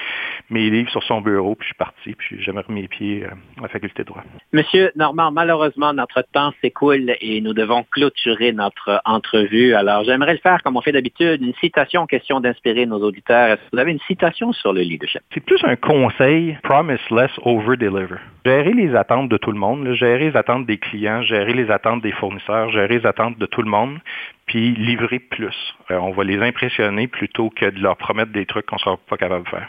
livres 0.51 0.91
sur 0.91 1.03
son 1.05 1.21
bureau, 1.21 1.55
puis 1.55 1.67
je 1.67 1.69
suis 1.69 1.79
parti, 1.79 2.15
puis 2.15 2.37
j'ai 2.37 2.43
jamais 2.43 2.61
remis 2.61 2.83
mes 2.83 2.89
pieds 2.89 3.25
euh, 3.25 3.31
à 3.59 3.63
la 3.63 3.69
faculté 3.69 4.03
de 4.03 4.09
droit. 4.09 4.23
Monsieur 4.53 4.91
Normand, 4.97 5.31
malheureusement, 5.31 5.93
notre 5.93 6.23
temps 6.33 6.53
s'écoule 6.61 7.15
et 7.21 7.41
nous 7.41 7.53
devons 7.53 7.85
clôturer 7.91 8.53
notre 8.53 9.01
entrevue. 9.05 9.60
Alors, 9.69 10.05
j'aimerais 10.05 10.33
le 10.33 10.39
faire 10.39 10.63
comme 10.63 10.77
on 10.77 10.81
fait 10.81 10.93
d'habitude, 10.93 11.43
une 11.43 11.55
citation, 11.55 12.07
question 12.07 12.41
d'inspirer 12.41 12.87
nos 12.87 13.01
auditeurs. 13.01 13.59
Vous 13.73 13.79
avez 13.79 13.93
une 13.93 14.01
citation 14.01 14.53
sur 14.53 14.73
le 14.73 14.81
leadership? 14.81 15.21
C'est 15.35 15.45
plus 15.45 15.63
un 15.65 15.77
conseil, 15.77 16.57
promise 16.63 16.99
less, 17.11 17.31
over 17.45 17.77
deliver. 17.77 18.17
Gérer 18.47 18.73
les 18.73 18.95
attentes 18.95 19.29
de 19.29 19.37
tout 19.37 19.53
le 19.53 19.59
monde, 19.59 19.93
gérer 19.93 20.31
les 20.31 20.37
attentes 20.37 20.67
des 20.67 20.79
clients, 20.79 21.23
gérer 21.23 21.53
les 21.53 21.71
attentes 21.71 22.03
des 22.03 22.13
fournisseurs, 22.13 22.71
gérer 22.71 22.99
les 22.99 23.07
attentes 23.07 23.39
de 23.39 23.47
tout 23.47 23.63
le 23.63 23.71
monde, 23.71 23.99
puis 24.47 24.75
livrer 24.75 25.19
plus. 25.19 25.75
Euh, 25.91 25.99
on 25.99 26.11
va 26.13 26.25
les 26.25 26.41
impressionner 26.41 27.07
plutôt 27.07 27.51
que 27.51 27.67
de 27.67 27.81
leur 27.81 27.97
promettre 27.97 28.33
des 28.33 28.47
trucs 28.47 28.67
qu'on 28.67 28.77
ne 28.77 28.81
sera 28.81 28.97
pas 28.97 29.17
capable 29.17 29.45
de 29.45 29.51
faire. 29.51 29.69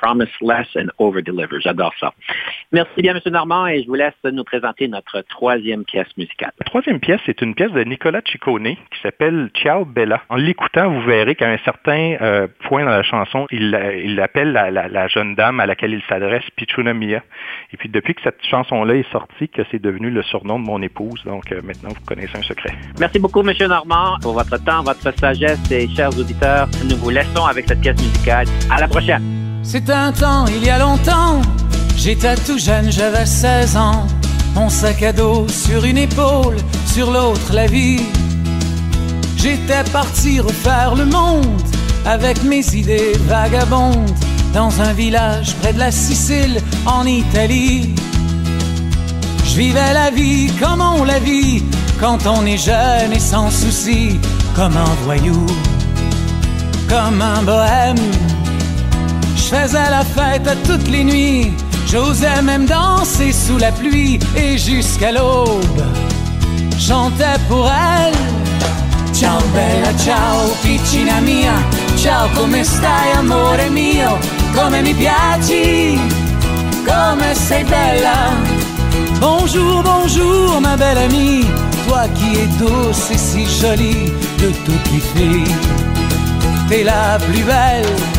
Promise 0.00 0.28
less 0.40 0.66
and 0.76 0.88
over 0.98 1.22
deliver. 1.22 1.60
J'adore 1.60 1.92
ça. 1.98 2.12
Merci 2.72 3.02
bien, 3.02 3.14
M. 3.14 3.20
Normand, 3.32 3.66
et 3.66 3.82
je 3.82 3.86
vous 3.86 3.94
laisse 3.94 4.14
nous 4.24 4.44
présenter 4.44 4.88
notre 4.88 5.22
troisième 5.22 5.84
pièce 5.84 6.08
musicale. 6.16 6.52
La 6.60 6.64
troisième 6.64 7.00
pièce, 7.00 7.20
c'est 7.26 7.40
une 7.40 7.54
pièce 7.54 7.72
de 7.72 7.82
Nicolas 7.82 8.20
Ciccone 8.26 8.74
qui 8.74 9.00
s'appelle 9.02 9.50
Ciao 9.54 9.84
Bella. 9.84 10.22
En 10.28 10.36
l'écoutant, 10.36 10.90
vous 10.90 11.02
verrez 11.02 11.34
qu'à 11.34 11.48
un 11.48 11.58
certain 11.58 12.16
euh, 12.20 12.46
point 12.68 12.84
dans 12.84 12.90
la 12.90 13.02
chanson, 13.02 13.46
il, 13.50 13.78
il 14.04 14.20
appelle 14.20 14.52
la, 14.52 15.08
jeune 15.08 15.34
dame 15.34 15.60
à 15.60 15.66
laquelle 15.66 15.92
il 15.92 16.02
s'adresse 16.08 16.44
Pichuna 16.56 16.92
Mia. 16.94 17.22
Et 17.72 17.76
puis 17.76 17.88
depuis 17.88 18.14
que 18.14 18.22
cette 18.22 18.44
chanson-là 18.44 18.94
est 18.96 19.10
sortie, 19.10 19.48
que 19.48 19.62
c'est 19.70 19.80
devenu 19.80 20.10
le 20.10 20.22
surnom 20.22 20.58
de 20.58 20.64
mon 20.64 20.82
épouse. 20.82 21.22
Donc 21.24 21.50
euh, 21.52 21.60
maintenant, 21.62 21.90
vous 21.90 22.04
connaissez 22.06 22.36
un 22.36 22.42
secret. 22.42 22.72
Merci 22.98 23.18
beaucoup, 23.18 23.40
M. 23.40 23.52
Normand, 23.68 24.16
pour 24.22 24.34
votre 24.34 24.62
temps, 24.64 24.82
votre 24.82 25.10
sagesse 25.18 25.70
et 25.70 25.88
chers 25.88 26.16
auditeurs. 26.18 26.68
Nous 26.88 26.96
vous 26.96 27.10
laissons 27.10 27.44
avec 27.44 27.66
cette 27.66 27.80
pièce 27.80 28.00
musicale. 28.00 28.46
À 28.70 28.80
la 28.80 28.88
prochaine. 28.88 29.55
C'est 29.68 29.90
un 29.90 30.12
temps, 30.12 30.46
il 30.46 30.64
y 30.64 30.70
a 30.70 30.78
longtemps, 30.78 31.42
j'étais 31.96 32.36
tout 32.36 32.56
jeune, 32.56 32.92
j'avais 32.92 33.26
16 33.26 33.76
ans. 33.76 34.06
Mon 34.54 34.68
sac 34.68 35.02
à 35.02 35.12
dos 35.12 35.48
sur 35.48 35.84
une 35.84 35.98
épaule, 35.98 36.56
sur 36.86 37.10
l'autre 37.10 37.52
la 37.52 37.66
vie. 37.66 38.00
J'étais 39.36 39.82
parti 39.92 40.38
refaire 40.38 40.94
le 40.94 41.04
monde 41.04 41.60
avec 42.04 42.44
mes 42.44 42.64
idées 42.76 43.14
vagabondes 43.26 44.14
dans 44.54 44.80
un 44.80 44.92
village 44.92 45.56
près 45.56 45.72
de 45.72 45.80
la 45.80 45.90
Sicile 45.90 46.62
en 46.86 47.04
Italie. 47.04 47.96
Je 49.46 49.56
vivais 49.56 49.92
la 49.92 50.10
vie 50.12 50.48
comme 50.60 50.80
on 50.80 51.02
la 51.02 51.18
vit 51.18 51.64
quand 51.98 52.24
on 52.28 52.46
est 52.46 52.56
jeune 52.56 53.12
et 53.12 53.18
sans 53.18 53.50
souci, 53.50 54.20
comme 54.54 54.76
un 54.76 54.94
voyou, 55.04 55.44
comme 56.88 57.20
un 57.20 57.42
bohème 57.42 57.96
je 59.36 59.42
faisais 59.42 59.90
la 59.90 60.04
fête 60.04 60.48
toutes 60.66 60.88
les 60.88 61.04
nuits, 61.04 61.52
j'osais 61.86 62.42
même 62.42 62.66
danser 62.66 63.32
sous 63.32 63.58
la 63.58 63.70
pluie 63.70 64.18
et 64.36 64.58
jusqu'à 64.58 65.12
l'aube. 65.12 65.82
Chantais 66.78 67.38
pour 67.48 67.66
elle. 67.68 68.14
Ciao 69.12 69.40
bella, 69.54 69.92
ciao 70.04 70.50
piccina 70.62 71.20
mia, 71.20 71.54
ciao 71.96 72.28
come 72.34 72.62
stai 72.62 73.12
amore 73.16 73.70
mio, 73.70 74.18
come 74.54 74.82
mi 74.82 74.92
piaci, 74.92 75.98
come 76.84 77.34
c'est 77.34 77.64
belle. 77.64 78.10
Bonjour, 79.18 79.82
bonjour, 79.82 80.60
ma 80.60 80.76
belle 80.76 80.98
amie, 80.98 81.46
toi 81.88 82.04
qui 82.14 82.40
es 82.40 82.46
douce 82.58 83.10
et 83.10 83.18
si 83.18 83.46
jolie 83.46 84.12
de 84.38 84.52
toutes 84.66 84.92
les 84.92 85.00
filles. 85.00 85.54
T'es 86.68 86.84
la 86.84 87.18
plus 87.18 87.42
belle. 87.42 88.15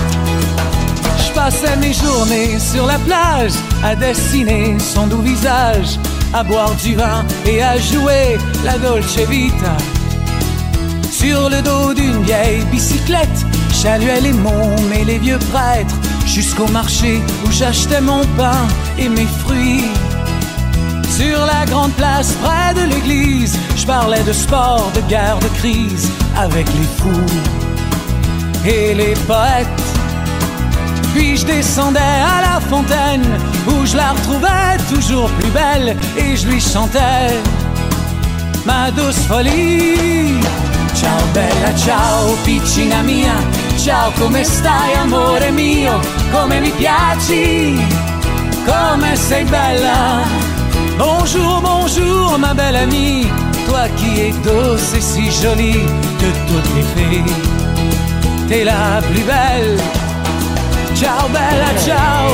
Passais 1.50 1.78
mes 1.78 1.94
journées 1.94 2.60
sur 2.60 2.86
la 2.86 3.00
plage 3.00 3.54
à 3.82 3.96
dessiner 3.96 4.78
son 4.80 5.08
doux 5.08 5.22
visage, 5.22 5.98
à 6.34 6.44
boire 6.44 6.76
du 6.84 6.96
vin 6.96 7.24
et 7.46 7.64
à 7.64 7.78
jouer 7.78 8.38
la 8.66 8.78
Dolce 8.78 9.18
Vita. 9.30 9.78
Sur 11.10 11.50
le 11.50 11.62
dos 11.62 11.94
d'une 11.94 12.22
vieille 12.24 12.66
bicyclette, 12.66 13.46
j'alluais 13.82 14.20
les 14.20 14.34
mômes 14.34 14.92
et 14.94 15.06
les 15.06 15.20
vieux 15.20 15.40
prêtres 15.54 15.96
jusqu'au 16.26 16.68
marché 16.68 17.22
où 17.46 17.50
j'achetais 17.50 18.02
mon 18.02 18.26
pain 18.36 18.68
et 19.00 19.08
mes 19.08 19.26
fruits. 19.46 19.86
Sur 21.10 21.46
la 21.46 21.66
grande 21.66 21.94
place 21.94 22.34
près 22.44 22.74
de 22.74 22.90
l'église, 22.94 23.58
je 23.78 23.86
parlais 23.86 24.24
de 24.24 24.34
sport, 24.34 24.92
de 24.94 25.02
guerre, 25.08 25.40
de 25.40 25.48
crise 25.60 26.12
avec 26.36 26.68
les 26.74 26.88
fous 26.98 27.40
et 28.66 28.94
les 28.94 29.14
poètes. 29.26 29.97
Puis 31.14 31.38
je 31.38 31.46
descendais 31.46 32.00
à 32.00 32.42
la 32.42 32.60
fontaine 32.60 33.26
où 33.68 33.86
je 33.86 33.96
la 33.96 34.12
retrouvais 34.12 34.78
toujours 34.94 35.30
plus 35.32 35.52
belle 35.52 35.96
et 36.18 36.36
je 36.36 36.48
lui 36.48 36.62
chantais 36.62 37.42
ma 38.66 38.92
douce 38.92 39.20
folie. 39.28 40.40
Ciao 40.94 41.22
bella, 41.34 41.72
ciao 41.78 42.36
piccina 42.44 43.02
mia, 43.04 43.36
ciao 43.78 44.12
come 44.18 44.44
stai 44.44 44.94
amore 44.96 45.52
mio, 45.52 46.00
come 46.32 46.60
mi 46.60 46.72
piaci, 46.72 47.78
come 48.66 49.16
sei 49.16 49.44
bella. 49.46 50.24
Bonjour, 50.98 51.62
bonjour 51.62 52.40
ma 52.40 52.54
belle 52.54 52.78
amie, 52.78 53.28
toi 53.68 53.88
qui 53.96 54.22
es 54.22 54.34
douce 54.44 54.94
et 54.96 55.02
si 55.02 55.32
jolie 55.32 55.86
de 56.22 56.30
toutes 56.48 56.76
les 56.76 56.86
filles, 56.96 57.36
t'es 58.48 58.64
la 58.64 59.00
plus 59.02 59.24
belle. 59.24 59.97
Ciao 61.00 61.30
bella, 61.30 61.80
ciao. 61.86 62.32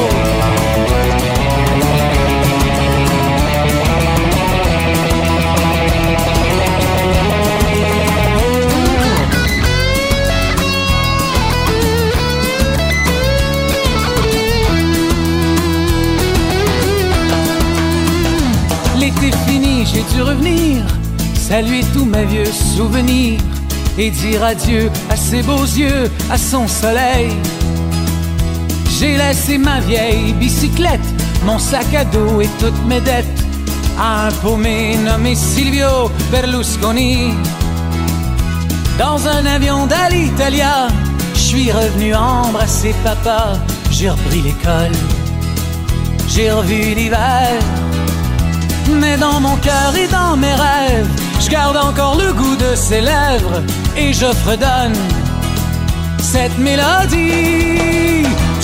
L'été 18.97 19.31
fini, 19.45 19.85
j'ai 19.85 20.03
dû 20.15 20.21
revenir, 20.21 20.85
saluer 21.35 21.81
tous 21.93 22.05
mes 22.05 22.23
vieux 22.23 22.45
souvenirs 22.45 23.41
et 23.97 24.09
dire 24.09 24.41
adieu 24.41 24.89
à 25.09 25.17
ses 25.17 25.41
beaux 25.43 25.65
yeux, 25.65 26.09
à 26.31 26.37
son 26.37 26.65
soleil. 26.65 27.33
J'ai 28.99 29.17
laissé 29.17 29.57
ma 29.57 29.79
vieille 29.79 30.33
bicyclette, 30.33 31.01
mon 31.45 31.57
sac 31.57 31.93
à 31.95 32.05
dos 32.05 32.41
et 32.41 32.49
toutes 32.59 32.85
mes 32.85 33.01
dettes 33.01 33.43
à 33.99 34.27
un 34.27 34.31
paumé 34.31 34.95
nommé 34.97 35.33
Silvio 35.35 36.11
Berlusconi. 36.31 37.33
Dans 38.99 39.27
un 39.27 39.45
avion 39.47 39.87
d'Alitalia, 39.87 40.89
je 41.33 41.39
suis 41.39 41.71
revenu 41.71 42.13
embrasser 42.13 42.93
papa, 43.03 43.53
j'ai 43.89 44.11
repris 44.11 44.41
l'école, 44.41 44.97
j'ai 46.27 46.51
revu 46.51 46.93
l'hiver. 46.93 47.49
Mais 49.01 49.17
dans 49.17 49.39
mon 49.39 49.55
cœur 49.57 49.95
et 49.97 50.07
dans 50.07 50.37
mes 50.37 50.53
rêves, 50.53 51.09
je 51.41 51.49
garde 51.49 51.77
encore 51.77 52.15
le 52.15 52.31
goût 52.31 52.55
de 52.55 52.75
ses 52.75 53.01
lèvres 53.01 53.63
et 53.97 54.13
je 54.13 54.31
fredonne 54.43 54.93
cette 56.19 56.57
mélodie. 56.59 58.03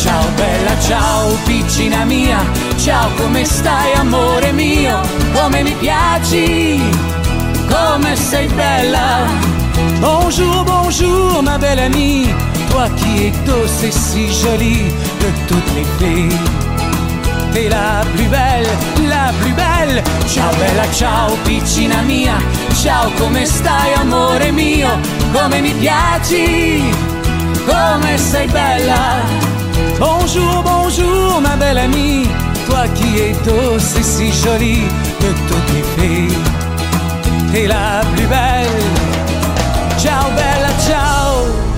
Ciao 0.02 0.24
bella, 0.36 0.80
ciao 0.80 1.38
piccina 1.44 2.06
mia, 2.06 2.40
ciao 2.78 3.10
come 3.18 3.44
stai 3.44 3.92
amore 3.96 4.54
mio, 4.54 5.02
come 5.34 5.62
mi 5.62 5.74
piaci, 5.74 6.82
come 7.68 8.16
sei 8.16 8.48
bella. 8.48 9.28
Bonjour, 10.00 10.64
bonjour 10.64 11.42
ma 11.44 11.58
belle 11.58 11.84
amie, 11.84 12.34
toi 12.70 12.90
qui 12.96 13.26
es 13.26 13.34
douce 13.44 13.88
et 13.88 13.92
si 13.92 14.32
jolie 14.32 14.90
de 15.20 15.32
toutes 15.48 15.74
les 15.76 15.86
filles. 15.98 16.40
T'es 17.52 17.68
la 17.68 18.06
plus 18.16 18.30
belle, 18.30 18.70
la 19.06 19.34
plus 19.42 19.54
belle. 19.54 20.02
Ciao 20.28 20.56
bella, 20.56 20.86
ciao 20.94 21.36
piccina 21.44 22.02
mia. 22.04 22.38
Ciao 22.82 23.12
come 23.18 23.46
stai 23.46 23.94
amore 23.96 24.50
mio? 24.52 24.98
Come 25.34 25.60
mi 25.60 25.74
piaci? 25.74 26.90
Come 27.66 28.18
sei 28.18 28.48
bella? 28.48 29.49
Bonjour, 30.00 30.64
bonjour 30.64 31.42
ma 31.42 31.58
belle 31.58 31.78
amie. 31.78 32.24
Toi 32.66 32.88
qui 32.96 33.20
es 33.20 33.32
et 33.32 34.04
si 34.04 34.32
jolie 34.32 34.86
de 35.20 35.30
toutes 35.48 35.74
les 35.76 35.84
filles. 35.98 36.38
T'es 37.52 37.68
la 37.68 38.02
plus 38.16 38.28
belle. 38.28 38.82
Ciao 39.98 40.30
bella, 40.32 40.72
ciao. 40.88 41.70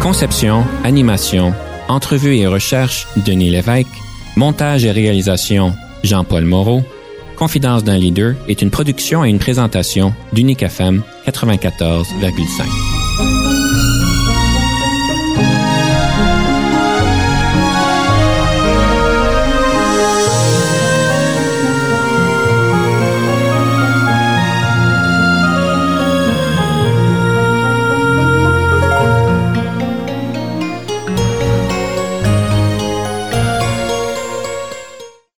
Conception, 0.00 0.64
animation, 0.82 1.52
entrevue 1.88 2.36
et 2.36 2.46
recherche, 2.46 3.06
Denis 3.16 3.50
Lévesque. 3.50 3.86
Montage 4.36 4.86
et 4.86 4.92
réalisation, 4.92 5.74
Jean-Paul 6.02 6.44
Moreau. 6.44 6.82
Confidence 7.42 7.82
d'un 7.82 7.98
leader 7.98 8.36
est 8.46 8.62
une 8.62 8.70
production 8.70 9.24
et 9.24 9.28
une 9.28 9.40
présentation 9.40 10.14
d'Unique 10.32 10.62
FM 10.62 11.02
94,5. 11.26 13.61